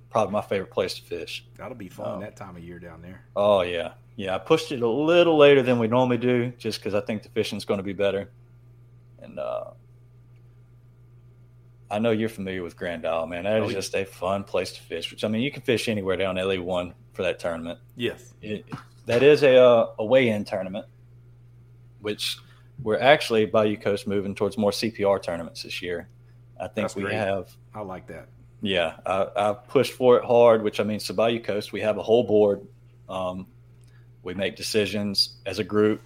Probably 0.10 0.32
my 0.32 0.42
favorite 0.42 0.72
place 0.72 0.94
to 0.94 1.02
fish. 1.02 1.46
That'll 1.58 1.76
be 1.76 1.90
fun 1.90 2.18
Oh. 2.18 2.20
that 2.22 2.38
time 2.38 2.56
of 2.56 2.64
year 2.64 2.80
down 2.80 3.02
there. 3.02 3.26
Oh 3.36 3.62
yeah, 3.64 3.94
yeah. 4.16 4.36
I 4.36 4.38
pushed 4.38 4.72
it 4.72 4.82
a 4.82 4.88
little 4.88 5.36
later 5.38 5.62
than 5.62 5.78
we 5.78 5.88
normally 5.88 6.18
do, 6.18 6.52
just 6.58 6.80
because 6.80 6.94
I 6.94 7.02
think 7.02 7.22
the 7.24 7.30
fishing's 7.30 7.66
going 7.66 7.80
to 7.80 7.84
be 7.84 7.94
better. 7.94 8.32
And 9.22 9.40
uh, 9.40 9.72
I 11.94 12.00
know 12.00 12.12
you're 12.12 12.30
familiar 12.30 12.64
with 12.64 12.76
Grand 12.76 13.06
Isle, 13.06 13.28
man. 13.28 13.44
That 13.44 13.58
is 13.58 13.64
Oh, 13.66 13.70
yeah. 13.70 13.76
just 13.76 13.94
a 13.96 14.04
fun 14.06 14.44
place 14.44 14.72
to 14.74 14.82
fish. 14.82 15.12
Which 15.12 15.24
I 15.24 15.28
mean, 15.28 15.42
you 15.42 15.52
can 15.52 15.62
fish 15.62 15.88
anywhere 15.88 16.18
down 16.18 16.36
LA 16.38 16.56
one 16.60 16.94
for 17.14 17.24
that 17.24 17.40
tournament. 17.40 17.80
Yes. 17.96 18.34
It, 18.42 18.66
that 19.06 19.22
is 19.22 19.44
a 19.44 19.58
uh, 19.58 19.94
a 20.00 20.06
weigh-in 20.06 20.46
tournament, 20.46 20.86
which 22.02 22.38
we're 22.82 23.00
actually 23.00 23.46
Bayou 23.46 23.78
Coast 23.78 24.08
moving 24.08 24.36
towards 24.36 24.58
more 24.58 24.72
CPR 24.72 25.22
tournaments 25.22 25.64
this 25.64 25.82
year. 25.82 26.10
I 26.60 26.64
think 26.68 26.76
That's 26.76 26.96
we 26.96 27.04
great. 27.04 27.16
have 27.16 27.56
I 27.74 27.82
like 27.82 28.08
that. 28.08 28.28
yeah, 28.62 28.98
I, 29.06 29.28
I 29.36 29.54
pushed 29.54 29.94
for 29.94 30.18
it 30.18 30.24
hard, 30.26 30.64
which 30.64 30.80
I 30.80 30.84
mean, 30.84 31.00
so 31.00 31.14
Bayou 31.14 31.42
Coast, 31.42 31.74
we 31.74 31.82
have 31.82 31.98
a 31.98 32.04
whole 32.04 32.24
board. 32.24 32.66
Um, 33.10 33.48
we 34.24 34.34
make 34.34 34.56
decisions 34.56 35.36
as 35.46 35.60
a 35.60 35.64
group. 35.64 36.02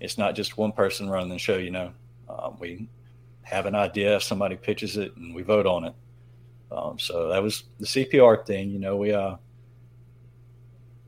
It's 0.00 0.18
not 0.18 0.34
just 0.34 0.58
one 0.58 0.72
person 0.72 1.08
running 1.08 1.28
the 1.28 1.38
show, 1.38 1.56
you 1.56 1.70
know. 1.70 1.92
Um, 2.28 2.56
we 2.58 2.88
have 3.42 3.66
an 3.66 3.74
idea, 3.74 4.20
somebody 4.20 4.56
pitches 4.56 4.96
it, 4.96 5.16
and 5.16 5.34
we 5.34 5.42
vote 5.42 5.66
on 5.66 5.84
it. 5.84 5.94
Um, 6.70 6.98
so 6.98 7.28
that 7.28 7.42
was 7.42 7.64
the 7.78 7.86
CPR 7.86 8.46
thing. 8.46 8.70
You 8.70 8.78
know, 8.78 8.96
we 8.96 9.12
uh, 9.12 9.36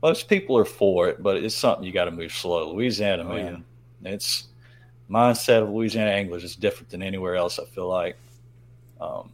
most 0.03 0.29
people 0.29 0.57
are 0.57 0.65
for 0.65 1.07
it, 1.07 1.23
but 1.23 1.37
it's 1.37 1.55
something 1.55 1.83
you 1.83 1.91
got 1.91 2.05
to 2.05 2.11
move 2.11 2.31
slow. 2.31 2.71
Louisiana, 2.73 3.23
Oh, 3.23 3.33
man, 3.33 3.63
it's 4.03 4.47
mindset 5.09 5.63
of 5.63 5.69
Louisiana 5.69 6.11
anglers 6.11 6.43
is 6.43 6.55
different 6.55 6.89
than 6.89 7.01
anywhere 7.01 7.35
else. 7.35 7.59
I 7.59 7.65
feel 7.65 7.87
like. 7.87 8.17
Um, 9.01 9.31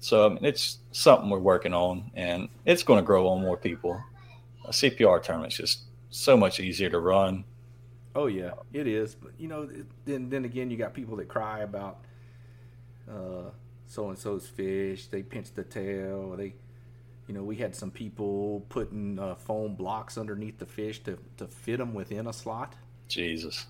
so 0.00 0.26
I 0.26 0.28
mean, 0.28 0.44
it's 0.44 0.78
something 0.92 1.30
we're 1.30 1.38
working 1.38 1.74
on, 1.74 2.10
and 2.14 2.48
it's 2.64 2.82
going 2.82 2.98
to 2.98 3.06
grow 3.06 3.28
on 3.28 3.42
more 3.42 3.56
people. 3.56 4.02
A 4.66 4.70
CPR 4.70 5.22
tournament's 5.22 5.56
just 5.56 5.82
so 6.10 6.36
much 6.36 6.60
easier 6.60 6.88
to 6.90 7.00
run. 7.00 7.44
Oh 8.14 8.26
yeah, 8.26 8.52
it 8.72 8.86
is. 8.86 9.14
But 9.14 9.32
you 9.38 9.48
know, 9.48 9.68
then 10.04 10.30
then 10.30 10.44
again, 10.44 10.70
you 10.70 10.76
got 10.76 10.94
people 10.94 11.16
that 11.16 11.28
cry 11.28 11.60
about 11.60 12.00
so 13.86 14.08
and 14.08 14.18
so's 14.18 14.46
fish. 14.46 15.06
They 15.06 15.22
pinched 15.22 15.54
the 15.54 15.64
tail. 15.64 16.36
They, 16.36 16.54
you 17.26 17.34
know, 17.34 17.42
we 17.42 17.56
had 17.56 17.74
some 17.74 17.90
people 17.90 18.64
putting 18.68 19.18
uh, 19.18 19.34
foam 19.34 19.74
blocks 19.74 20.18
underneath 20.18 20.58
the 20.58 20.66
fish 20.66 21.00
to 21.04 21.18
to 21.36 21.46
fit 21.46 21.78
them 21.78 21.94
within 21.94 22.26
a 22.26 22.32
slot. 22.32 22.74
Jesus. 23.08 23.66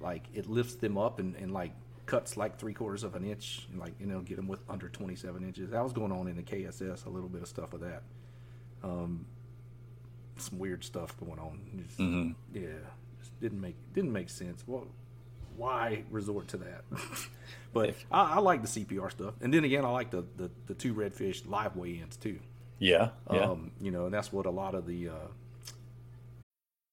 Like 0.00 0.24
it 0.34 0.48
lifts 0.48 0.76
them 0.76 0.96
up 0.96 1.18
and, 1.18 1.34
and 1.36 1.52
like 1.52 1.72
cuts 2.06 2.36
like 2.36 2.58
three 2.58 2.74
quarters 2.74 3.04
of 3.04 3.14
an 3.14 3.24
inch, 3.24 3.66
and 3.70 3.78
like 3.78 3.94
you 4.00 4.06
know, 4.06 4.20
get 4.20 4.36
them 4.36 4.48
with 4.48 4.60
under 4.68 4.88
27 4.88 5.44
inches. 5.44 5.70
That 5.70 5.82
was 5.82 5.92
going 5.92 6.12
on 6.12 6.28
in 6.28 6.36
the 6.36 6.42
KSS. 6.42 7.06
A 7.06 7.10
little 7.10 7.28
bit 7.28 7.42
of 7.42 7.48
stuff 7.48 7.72
with 7.72 7.82
that. 7.82 8.02
Um, 8.82 9.26
some 10.36 10.58
weird 10.58 10.84
stuff 10.84 11.18
going 11.18 11.38
on. 11.38 11.60
Just, 11.84 11.98
mm-hmm. 11.98 12.30
Yeah, 12.52 12.68
just 13.20 13.38
didn't 13.40 13.60
make 13.60 13.76
didn't 13.92 14.12
make 14.12 14.30
sense. 14.30 14.64
Well, 14.66 14.86
why 15.58 16.04
resort 16.10 16.48
to 16.48 16.56
that? 16.58 16.84
but 17.72 17.94
I, 18.10 18.34
I, 18.34 18.38
like 18.38 18.62
the 18.62 18.68
CPR 18.68 19.10
stuff, 19.10 19.34
and 19.40 19.52
then 19.52 19.64
again, 19.64 19.84
I 19.84 19.90
like 19.90 20.10
the 20.10 20.24
the, 20.36 20.50
the 20.66 20.74
two 20.74 20.94
redfish 20.94 21.48
live 21.48 21.76
weigh-ins 21.76 22.16
too. 22.16 22.38
Yeah, 22.78 23.10
yeah. 23.32 23.40
Um, 23.40 23.72
you 23.80 23.90
know, 23.90 24.06
and 24.06 24.14
that's 24.14 24.32
what 24.32 24.46
a 24.46 24.50
lot 24.50 24.74
of 24.74 24.86
the 24.86 25.08
uh, 25.08 25.28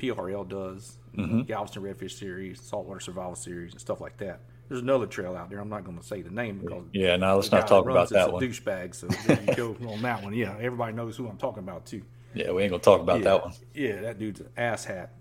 PRL 0.00 0.48
does, 0.48 0.98
mm-hmm. 1.16 1.42
Galveston 1.42 1.82
Redfish 1.82 2.18
Series, 2.18 2.60
Saltwater 2.60 3.00
Survival 3.00 3.34
Series, 3.34 3.72
and 3.72 3.80
stuff 3.80 4.00
like 4.00 4.16
that. 4.18 4.40
There's 4.68 4.80
another 4.80 5.06
trail 5.06 5.36
out 5.36 5.50
there. 5.50 5.58
I'm 5.58 5.68
not 5.68 5.84
going 5.84 5.98
to 5.98 6.04
say 6.04 6.22
the 6.22 6.30
name 6.30 6.60
because 6.60 6.84
yeah, 6.92 7.16
no, 7.16 7.36
let's 7.36 7.50
not 7.50 7.66
talk 7.66 7.88
about 7.88 8.08
that 8.10 8.32
one. 8.32 8.42
Douchebag, 8.42 8.94
so 8.94 9.08
you 9.28 9.54
go 9.54 9.76
on 9.88 10.00
that 10.02 10.22
one. 10.22 10.32
Yeah, 10.32 10.54
everybody 10.60 10.92
knows 10.94 11.16
who 11.16 11.28
I'm 11.28 11.36
talking 11.36 11.62
about 11.62 11.86
too. 11.86 12.02
Yeah, 12.34 12.52
we 12.52 12.62
ain't 12.62 12.70
gonna 12.70 12.82
talk 12.82 13.00
about 13.00 13.18
yeah, 13.18 13.24
that 13.24 13.42
one. 13.42 13.52
Yeah, 13.74 14.00
that 14.02 14.18
dude's 14.20 14.40
an 14.40 14.48
ass 14.56 14.84
hat 14.84 15.12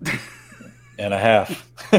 and 0.99 1.13
a 1.13 1.17
half. 1.17 1.67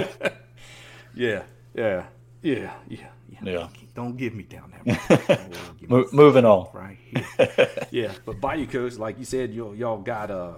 yeah, 1.14 1.42
yeah, 1.74 2.07
yeah, 2.42 2.72
yeah, 2.88 3.09
yeah. 3.42 3.68
Don't 3.96 4.16
give 4.16 4.33
me 4.33 4.44
down 4.44 4.72
that. 4.85 5.50
Mo- 5.88 6.07
moving 6.12 6.44
on. 6.44 6.68
Right 6.72 6.98
here. 7.05 7.87
yeah, 7.90 8.12
but 8.24 8.40
Bayou 8.40 8.68
Coast, 8.68 9.00
like 9.00 9.18
you 9.18 9.24
said, 9.24 9.52
y'all, 9.52 9.74
y'all 9.74 9.98
got 9.98 10.31
uh 10.31 10.52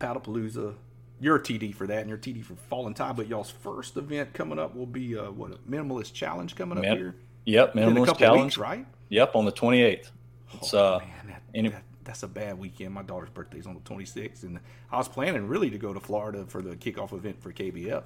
Paddlepalooza. 0.00 0.74
Your 1.20 1.38
TD 1.40 1.74
for 1.74 1.86
that, 1.88 1.98
and 1.98 2.08
your 2.08 2.18
TD 2.18 2.44
for 2.44 2.54
Fallen 2.54 2.94
Tide. 2.94 3.16
But 3.16 3.26
y'all's 3.26 3.50
first 3.50 3.96
event 3.96 4.32
coming 4.34 4.58
up 4.58 4.76
will 4.76 4.86
be 4.86 5.18
uh, 5.18 5.30
what 5.32 5.50
a 5.50 5.56
minimalist 5.68 6.12
challenge 6.14 6.54
coming 6.54 6.78
up 6.78 6.84
here. 6.84 7.16
Yep, 7.44 7.74
minimalist 7.74 8.18
challenge, 8.18 8.42
weeks, 8.44 8.58
right? 8.58 8.86
Yep, 9.08 9.34
on 9.34 9.44
the 9.44 9.50
twenty 9.50 9.82
eighth. 9.82 10.12
It's 10.54 10.72
oh, 10.74 10.94
uh, 10.94 10.98
man, 11.00 11.26
that, 11.26 11.42
any- 11.54 11.68
that, 11.70 11.82
that's 12.04 12.22
a 12.22 12.28
bad 12.28 12.56
weekend. 12.58 12.94
My 12.94 13.02
daughter's 13.02 13.30
birthday's 13.30 13.66
on 13.66 13.74
the 13.74 13.80
twenty 13.80 14.04
sixth, 14.04 14.44
and 14.44 14.60
I 14.92 14.96
was 14.98 15.08
planning 15.08 15.48
really 15.48 15.70
to 15.70 15.78
go 15.78 15.92
to 15.92 15.98
Florida 15.98 16.44
for 16.46 16.62
the 16.62 16.76
kickoff 16.76 17.12
event 17.12 17.42
for 17.42 17.52
KBF 17.52 18.04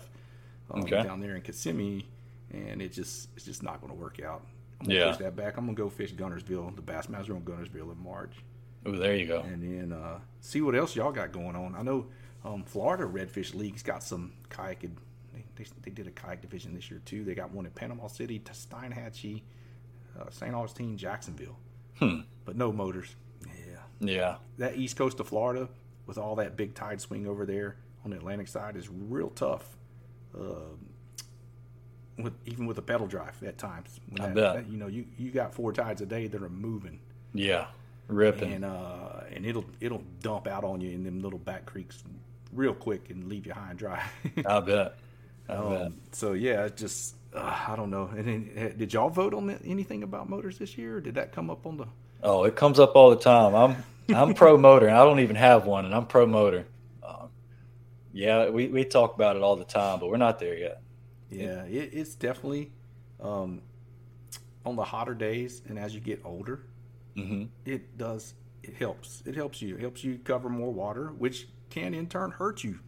um, 0.70 0.80
Okay. 0.80 1.02
down 1.02 1.20
there 1.20 1.36
in 1.36 1.42
Kissimmee, 1.42 2.06
and 2.50 2.80
it 2.80 2.92
just 2.94 3.28
it's 3.36 3.44
just 3.44 3.62
not 3.62 3.82
going 3.82 3.92
to 3.92 3.98
work 3.98 4.20
out. 4.22 4.42
I'm 4.80 4.86
gonna 4.86 4.98
Yeah. 4.98 5.08
push 5.10 5.18
that 5.18 5.36
back. 5.36 5.58
I'm 5.58 5.66
gonna 5.66 5.76
go 5.76 5.90
fish 5.90 6.14
Guntersville, 6.14 6.74
the 6.76 6.82
Bassmaster 6.82 7.34
on 7.36 7.42
Guntersville 7.42 7.92
in 7.92 8.02
March. 8.02 8.32
Oh, 8.86 8.92
there 8.92 9.14
you 9.16 9.26
go. 9.26 9.40
and 9.40 9.62
then 9.62 9.92
uh, 9.92 10.18
see 10.40 10.60
what 10.60 10.74
else 10.74 10.94
y'all 10.96 11.12
got 11.12 11.32
going 11.32 11.56
on. 11.56 11.74
I 11.74 11.82
know 11.82 12.06
um, 12.44 12.64
Florida 12.64 13.04
Redfish 13.04 13.54
League's 13.54 13.82
got 13.82 14.02
some 14.02 14.32
kayak. 14.50 14.80
They, 14.80 15.44
they, 15.56 15.64
they 15.82 15.90
did 15.90 16.06
a 16.06 16.10
kayak 16.10 16.40
division 16.42 16.74
this 16.74 16.90
year 16.90 17.00
too. 17.04 17.24
They 17.24 17.34
got 17.34 17.52
one 17.52 17.66
in 17.66 17.72
Panama 17.72 18.06
City, 18.08 18.40
Steinhatchee, 18.40 19.42
uh, 20.20 20.30
St. 20.30 20.54
Augustine, 20.54 20.96
Jacksonville, 20.96 21.56
Hmm. 21.98 22.20
but 22.44 22.56
no 22.56 22.72
motors. 22.72 23.14
Yeah, 23.46 23.78
Yeah. 24.00 24.36
that 24.58 24.76
east 24.76 24.96
coast 24.96 25.20
of 25.20 25.28
Florida 25.28 25.68
with 26.06 26.18
all 26.18 26.34
that 26.36 26.56
big 26.56 26.74
tide 26.74 27.00
swing 27.00 27.26
over 27.26 27.46
there 27.46 27.76
on 28.04 28.10
the 28.10 28.16
Atlantic 28.16 28.48
side 28.48 28.76
is 28.76 28.88
real 28.88 29.30
tough. 29.30 29.76
Um 30.34 30.88
with 32.18 32.34
even 32.44 32.66
with 32.66 32.76
a 32.78 32.82
pedal 32.82 33.06
drive 33.06 33.42
at 33.42 33.56
times, 33.58 33.98
when 34.10 34.20
I 34.20 34.26
bet. 34.32 34.54
that- 34.54 34.68
you 34.68 34.76
know 34.76 34.86
you 34.86 35.06
you 35.18 35.30
got 35.30 35.54
four 35.54 35.72
tides 35.72 36.00
a 36.02 36.06
day 36.06 36.26
that 36.26 36.42
are 36.42 36.48
moving 36.48 37.00
Yeah. 37.34 37.68
Ripping. 38.08 38.52
and 38.52 38.64
uh, 38.64 39.20
and 39.32 39.46
it'll 39.46 39.64
it'll 39.80 40.02
dump 40.20 40.46
out 40.46 40.64
on 40.64 40.80
you 40.80 40.90
in 40.90 41.04
them 41.04 41.20
little 41.20 41.38
back 41.38 41.64
creeks 41.66 42.02
real 42.52 42.74
quick 42.74 43.08
and 43.10 43.28
leave 43.28 43.46
you 43.46 43.52
high 43.52 43.70
and 43.70 43.78
dry. 43.78 44.02
I 44.46 44.60
bet. 44.60 44.96
I 45.48 45.52
Um, 45.54 45.70
bet. 45.70 45.92
so 46.12 46.32
yeah, 46.32 46.68
just 46.68 47.14
uh, 47.34 47.64
I 47.68 47.74
don't 47.76 47.90
know. 47.90 48.10
And 48.16 48.26
then, 48.26 48.50
uh, 48.72 48.76
did 48.76 48.92
y'all 48.92 49.08
vote 49.08 49.32
on 49.34 49.50
anything 49.64 50.02
about 50.02 50.28
motors 50.28 50.58
this 50.58 50.76
year? 50.76 50.96
Or 50.96 51.00
did 51.00 51.14
that 51.14 51.32
come 51.32 51.48
up 51.50 51.66
on 51.66 51.78
the? 51.78 51.86
Oh, 52.22 52.44
it 52.44 52.54
comes 52.56 52.78
up 52.78 52.94
all 52.94 53.10
the 53.10 53.16
time. 53.16 53.54
I'm 53.54 53.76
I'm 54.14 54.34
pro 54.42 54.58
motor, 54.58 54.86
and 54.88 54.96
I 54.96 55.04
don't 55.04 55.20
even 55.20 55.36
have 55.36 55.64
one, 55.66 55.84
and 55.86 55.94
I'm 55.94 56.06
pro 56.06 56.26
motor. 56.26 56.66
Um, 57.02 57.28
yeah, 58.12 58.50
we, 58.50 58.68
we 58.68 58.84
talk 58.84 59.14
about 59.14 59.36
it 59.36 59.42
all 59.42 59.56
the 59.56 59.64
time, 59.64 59.98
but 60.00 60.08
we're 60.10 60.18
not 60.18 60.38
there 60.38 60.54
yet. 60.56 60.82
Yeah, 61.30 61.64
it, 61.64 61.90
it's 61.94 62.14
definitely 62.14 62.70
um, 63.20 63.62
on 64.66 64.76
the 64.76 64.84
hotter 64.84 65.14
days, 65.14 65.62
and 65.68 65.78
as 65.78 65.94
you 65.94 66.00
get 66.00 66.20
older, 66.24 66.60
hmm 67.16 67.44
it 67.64 67.96
does 67.98 68.34
it 68.62 68.74
helps. 68.74 69.22
It 69.26 69.34
helps 69.34 69.60
you. 69.60 69.74
It 69.74 69.80
helps 69.80 70.04
you 70.04 70.18
cover 70.22 70.48
more 70.48 70.72
water, 70.72 71.08
which 71.18 71.48
can 71.68 71.94
in 71.94 72.06
turn 72.06 72.30
hurt 72.30 72.62
you 72.62 72.78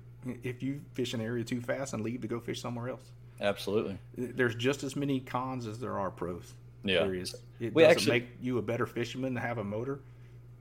if 0.45 0.63
you 0.63 0.81
fish 0.93 1.15
an 1.15 1.21
area 1.21 1.43
too 1.43 1.61
fast 1.61 1.95
and 1.95 2.03
leave 2.05 2.21
to 2.21 2.29
go 2.29 2.39
fish 2.39 2.61
somewhere 2.63 2.89
else. 2.91 3.11
Absolutely. 3.41 3.99
There's 4.17 4.55
just 4.55 4.85
as 4.85 4.95
many 4.95 5.19
cons 5.19 5.67
as 5.67 5.81
there 5.81 5.99
are 5.99 6.11
pros. 6.13 6.55
Yeah. 6.85 7.01
there 7.03 7.15
is. 7.15 7.35
It 7.59 7.75
We 7.75 7.83
doesn't 7.83 7.97
actually- 7.99 8.21
make 8.21 8.29
you 8.41 8.59
a 8.59 8.63
better 8.63 8.87
fisherman 8.87 9.35
to 9.35 9.41
have 9.41 9.59
a 9.59 9.65
motor. 9.65 9.99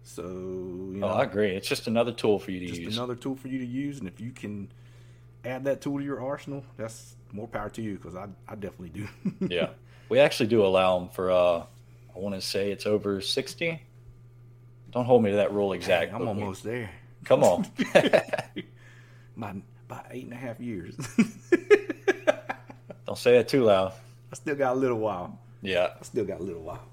So 0.03 0.23
you 0.23 0.97
know, 0.99 1.07
Oh, 1.07 1.11
I 1.11 1.23
agree. 1.23 1.51
It's 1.51 1.67
just 1.67 1.85
another 1.87 2.11
tool 2.11 2.39
for 2.39 2.49
you 2.51 2.59
to 2.61 2.65
just 2.65 2.81
use. 2.81 2.97
another 2.97 3.15
tool 3.15 3.35
for 3.35 3.47
you 3.49 3.59
to 3.59 3.65
use, 3.65 3.99
and 3.99 4.07
if 4.07 4.19
you 4.19 4.31
can 4.31 4.71
add 5.45 5.63
that 5.65 5.79
tool 5.81 5.99
to 5.99 6.03
your 6.03 6.21
arsenal, 6.21 6.63
that's 6.75 7.15
more 7.31 7.47
power 7.47 7.69
to 7.69 7.81
you 7.83 7.95
because 7.97 8.15
I, 8.15 8.27
I 8.47 8.55
definitely 8.55 8.89
do. 8.89 9.07
yeah. 9.47 9.69
We 10.09 10.19
actually 10.19 10.47
do 10.47 10.65
allow 10.65 10.99
them 10.99 11.09
for, 11.09 11.31
uh, 11.31 11.63
I 12.15 12.19
want 12.19 12.35
to 12.35 12.41
say 12.41 12.71
it's 12.71 12.85
over 12.85 13.21
60. 13.21 13.81
Don't 14.91 15.05
hold 15.05 15.23
me 15.23 15.31
to 15.31 15.37
that 15.37 15.53
rule 15.53 15.73
exact. 15.73 16.13
I'm 16.13 16.27
almost 16.27 16.63
there. 16.63 16.89
Come 17.25 17.43
on. 17.43 17.65
My 19.35 19.55
about 19.89 20.05
eight 20.11 20.23
and 20.25 20.33
a 20.33 20.37
half 20.37 20.59
years. 20.59 20.95
Don't 23.05 23.17
say 23.17 23.37
that 23.37 23.47
too 23.47 23.63
loud. 23.63 23.93
I 24.31 24.35
still 24.35 24.55
got 24.55 24.73
a 24.73 24.79
little 24.79 24.97
while. 24.97 25.39
Yeah. 25.61 25.89
I 25.99 26.03
still 26.03 26.25
got 26.25 26.39
a 26.39 26.43
little 26.43 26.61
while. 26.61 26.83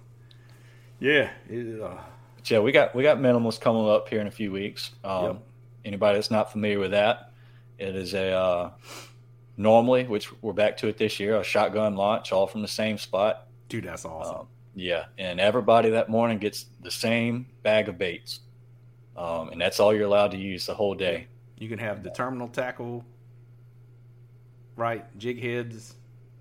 Yeah. 0.98 1.30
It, 1.48 1.80
uh, 1.80 1.96
yeah, 2.44 2.58
we 2.58 2.72
got 2.72 2.94
we 2.94 3.02
got 3.02 3.18
minimals 3.20 3.58
coming 3.58 3.88
up 3.88 4.08
here 4.08 4.20
in 4.20 4.26
a 4.26 4.30
few 4.30 4.50
weeks. 4.52 4.90
Um, 5.04 5.24
Yep. 5.24 5.42
Anybody 5.82 6.18
that's 6.18 6.30
not 6.30 6.52
familiar 6.52 6.78
with 6.78 6.90
that, 6.90 7.32
it 7.78 7.96
is 7.96 8.12
a 8.12 8.32
uh, 8.32 8.70
normally, 9.56 10.04
which 10.04 10.30
we're 10.42 10.52
back 10.52 10.76
to 10.78 10.88
it 10.88 10.98
this 10.98 11.18
year, 11.18 11.36
a 11.40 11.44
shotgun 11.44 11.96
launch, 11.96 12.32
all 12.32 12.46
from 12.46 12.60
the 12.60 12.68
same 12.68 12.98
spot. 12.98 13.46
dude, 13.70 13.84
that's 13.84 14.04
awesome. 14.04 14.40
Um, 14.40 14.46
yeah, 14.80 15.04
and 15.18 15.38
everybody 15.40 15.90
that 15.90 16.08
morning 16.08 16.38
gets 16.38 16.66
the 16.82 16.90
same 16.90 17.46
bag 17.62 17.88
of 17.88 17.98
baits, 17.98 18.40
um, 19.16 19.50
and 19.50 19.60
that's 19.60 19.78
all 19.80 19.94
you're 19.94 20.06
allowed 20.06 20.30
to 20.32 20.38
use 20.38 20.66
the 20.66 20.74
whole 20.74 20.94
day. 20.94 21.26
you 21.58 21.68
can 21.68 21.78
have 21.78 22.02
the 22.02 22.10
terminal 22.10 22.48
tackle 22.48 23.04
right? 24.76 25.04
Jig 25.18 25.42
heads. 25.42 25.94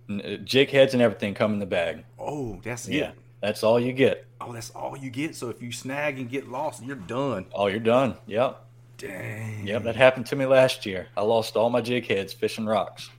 Uh, 0.10 0.38
Jig 0.44 0.70
heads 0.70 0.94
and 0.94 1.04
everything 1.04 1.34
come 1.34 1.54
in 1.54 1.60
the 1.60 1.66
bag. 1.66 2.06
Oh, 2.18 2.60
that's 2.64 2.88
Yeah, 2.88 3.10
it. 3.10 3.16
that's 3.42 3.64
all 3.64 3.80
you 3.80 3.92
get. 3.92 4.26
Oh, 4.40 4.54
that's 4.54 4.70
all 4.70 4.96
you 4.98 5.10
get. 5.10 5.36
So 5.36 5.50
if 5.50 5.62
you 5.62 5.72
snag 5.74 6.20
and 6.20 6.30
get 6.30 6.48
lost, 6.48 6.82
you're 6.82 6.96
done. 6.96 7.46
Oh, 7.54 7.68
you're 7.68 7.80
done. 7.82 8.16
Yep. 8.28 8.66
Dang. 8.98 9.68
Yep, 9.68 9.84
that 9.84 9.96
happened 9.98 10.26
to 10.28 10.36
me 10.38 10.46
last 10.46 10.86
year. 10.86 11.08
I 11.18 11.22
lost 11.22 11.56
all 11.58 11.70
my 11.70 11.82
jig 11.82 12.08
heads 12.08 12.32
fishing 12.34 12.66
rocks. 12.66 13.10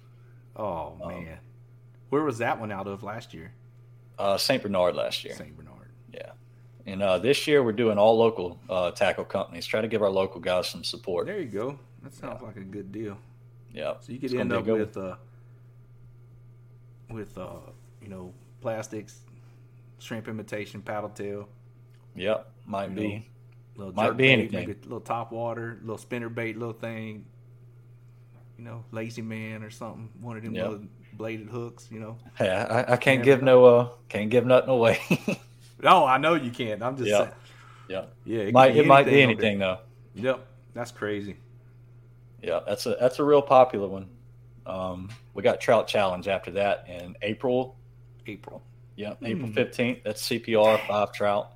Oh 0.56 0.94
Um, 1.02 1.08
man, 1.24 1.38
where 2.08 2.22
was 2.22 2.38
that 2.38 2.58
one 2.58 2.72
out 2.72 2.86
of 2.86 3.02
last 3.02 3.32
year? 3.34 3.52
Uh, 4.20 4.36
St. 4.36 4.62
Bernard 4.62 4.94
last 4.94 5.24
year. 5.24 5.34
St. 5.34 5.56
Bernard. 5.56 5.88
Yeah. 6.12 6.32
And 6.84 7.02
uh, 7.02 7.18
this 7.18 7.46
year 7.46 7.62
we're 7.62 7.72
doing 7.72 7.96
all 7.96 8.18
local 8.18 8.58
uh, 8.68 8.90
tackle 8.90 9.24
companies. 9.24 9.64
Try 9.64 9.80
to 9.80 9.88
give 9.88 10.02
our 10.02 10.10
local 10.10 10.40
guys 10.40 10.68
some 10.68 10.84
support. 10.84 11.26
There 11.26 11.40
you 11.40 11.46
go. 11.46 11.78
That 12.02 12.12
sounds 12.12 12.42
like 12.42 12.56
a 12.56 12.60
good 12.60 12.92
deal. 12.92 13.16
Yeah. 13.72 13.94
So 14.00 14.12
you 14.12 14.18
could 14.18 14.34
end 14.34 14.52
up 14.52 14.66
with 14.66 14.94
uh, 14.96 15.16
with 17.10 17.36
uh, 17.38 17.60
you 18.02 18.08
know, 18.08 18.32
plastics, 18.60 19.20
shrimp 19.98 20.28
imitation, 20.28 20.82
paddle 20.82 21.10
tail. 21.10 21.48
Yep. 22.14 22.50
Might 22.66 22.90
you 22.90 22.96
be. 22.96 23.08
know, 23.14 23.22
little 23.76 23.94
Might 23.94 24.10
be 24.12 24.24
bait, 24.24 24.32
anything. 24.32 24.68
Maybe 24.68 24.72
a 24.72 24.82
little 24.82 25.00
top 25.00 25.32
water, 25.32 25.78
little 25.80 25.96
spinner 25.98 26.28
bait, 26.28 26.58
little 26.58 26.74
thing. 26.74 27.24
You 28.58 28.64
know, 28.64 28.84
lazy 28.90 29.22
man 29.22 29.62
or 29.62 29.70
something. 29.70 30.10
One 30.20 30.36
of 30.36 30.42
them 30.42 30.54
Yep. 30.54 30.80
Bladed 31.20 31.48
hooks. 31.48 31.88
You 31.90 32.00
know. 32.00 32.16
Yeah, 32.40 32.66
I, 32.88 32.94
I 32.94 32.96
can't 32.96 33.18
Never 33.18 33.24
give 33.24 33.42
no 33.42 33.64
uh 33.64 33.88
can't 34.08 34.30
give 34.30 34.46
nothing 34.46 34.70
away. 34.70 34.98
No, 35.82 36.04
I 36.04 36.18
know 36.18 36.34
you 36.34 36.50
can't. 36.50 36.82
I'm 36.82 36.94
just 36.98 37.08
Yeah. 37.08 37.18
saying. 37.20 37.32
yeah. 37.88 38.04
Yeah, 38.26 38.40
It 38.40 38.52
might 38.52 38.76
it 38.76 38.86
might 38.86 39.06
be 39.06 39.22
anything 39.22 39.58
though. 39.58 39.78
Yep, 40.14 40.46
that's 40.74 40.90
crazy. 40.92 41.36
Yeah, 42.42 42.60
that's 42.66 42.84
a 42.86 42.96
that's 43.00 43.18
a 43.18 43.24
real 43.24 43.40
popular 43.42 43.88
one. 43.88 44.08
Um, 44.66 45.08
we 45.32 45.42
got 45.42 45.58
Trout 45.60 45.86
Challenge 45.88 46.28
after 46.28 46.50
that 46.52 46.84
in 46.88 47.16
April. 47.22 47.76
April. 48.26 48.62
Yeah, 48.96 49.14
April 49.22 49.48
Hmm. 49.48 49.54
fifteenth. 49.54 50.00
That's 50.04 50.20
CPR 50.28 50.86
five 50.86 51.12
trout. 51.12 51.52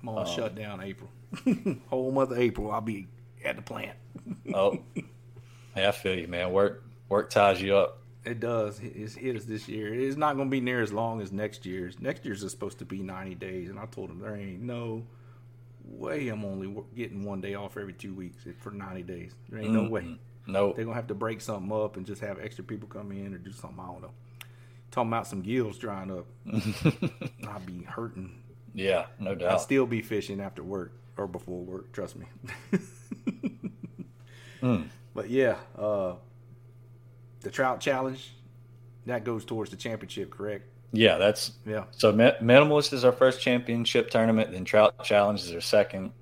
I'm 0.00 0.08
gonna 0.08 0.20
Um, 0.22 0.26
shut 0.26 0.54
down 0.56 0.82
April. 0.82 1.08
Whole 1.88 2.10
month 2.10 2.32
of 2.32 2.38
April, 2.38 2.72
I'll 2.72 2.80
be 2.80 3.06
at 3.44 3.54
the 3.54 3.62
plant. 3.62 3.96
Oh, 4.52 4.80
yeah, 5.76 5.88
I 5.88 5.92
feel 5.92 6.18
you, 6.18 6.26
man. 6.26 6.50
Work 6.52 6.82
work 7.08 7.30
ties 7.30 7.62
you 7.62 7.76
up. 7.76 8.00
It 8.26 8.40
does. 8.40 8.80
It's 8.82 9.14
hit 9.14 9.36
us 9.36 9.44
this 9.44 9.68
year. 9.68 9.94
It's 9.94 10.16
not 10.16 10.34
going 10.36 10.48
to 10.48 10.50
be 10.50 10.60
near 10.60 10.82
as 10.82 10.92
long 10.92 11.20
as 11.20 11.30
next 11.32 11.64
year's. 11.64 12.00
Next 12.00 12.24
year's 12.24 12.42
is 12.42 12.50
supposed 12.50 12.78
to 12.80 12.84
be 12.84 13.02
90 13.02 13.36
days, 13.36 13.70
and 13.70 13.78
I 13.78 13.86
told 13.86 14.10
them 14.10 14.18
there 14.18 14.36
ain't 14.36 14.62
no 14.62 15.04
way 15.84 16.28
I'm 16.28 16.44
only 16.44 16.74
getting 16.96 17.24
one 17.24 17.40
day 17.40 17.54
off 17.54 17.76
every 17.76 17.92
two 17.92 18.12
weeks 18.14 18.44
for 18.60 18.72
90 18.72 19.02
days. 19.04 19.32
There 19.48 19.60
ain't 19.60 19.72
no 19.72 19.88
way. 19.88 20.18
No. 20.46 20.72
They're 20.72 20.84
going 20.84 20.94
to 20.94 21.00
have 21.00 21.06
to 21.08 21.14
break 21.14 21.40
something 21.40 21.72
up 21.72 21.96
and 21.96 22.04
just 22.04 22.20
have 22.20 22.40
extra 22.40 22.64
people 22.64 22.88
come 22.88 23.12
in 23.12 23.32
or 23.32 23.38
do 23.38 23.52
something. 23.52 23.78
I 23.80 23.86
don't 23.86 24.02
know. 24.02 24.10
Talking 24.90 25.10
about 25.10 25.26
some 25.26 25.42
gills 25.42 25.78
drying 25.78 26.10
up. 26.10 26.26
I'll 27.48 27.60
be 27.60 27.82
hurting. 27.84 28.42
Yeah, 28.74 29.06
no 29.20 29.34
doubt. 29.34 29.50
I'll 29.52 29.58
still 29.58 29.86
be 29.86 30.02
fishing 30.02 30.40
after 30.40 30.62
work 30.62 30.92
or 31.16 31.26
before 31.26 31.60
work. 31.60 31.92
Trust 31.92 32.16
me. 32.16 32.26
Mm. 34.62 34.88
But 35.14 35.30
yeah, 35.30 35.56
uh, 35.78 36.14
the 37.46 37.52
trout 37.52 37.80
challenge 37.80 38.34
that 39.06 39.22
goes 39.22 39.44
towards 39.44 39.70
the 39.70 39.76
championship, 39.76 40.30
correct? 40.30 40.64
Yeah, 40.92 41.16
that's 41.16 41.52
Yeah. 41.64 41.84
So 41.92 42.12
minimalist 42.12 42.92
is 42.92 43.04
our 43.04 43.12
first 43.12 43.40
championship 43.40 44.10
tournament. 44.10 44.50
Then 44.50 44.64
Trout 44.64 45.04
Challenge 45.04 45.40
is 45.40 45.52
our 45.52 45.60
second. 45.60 46.12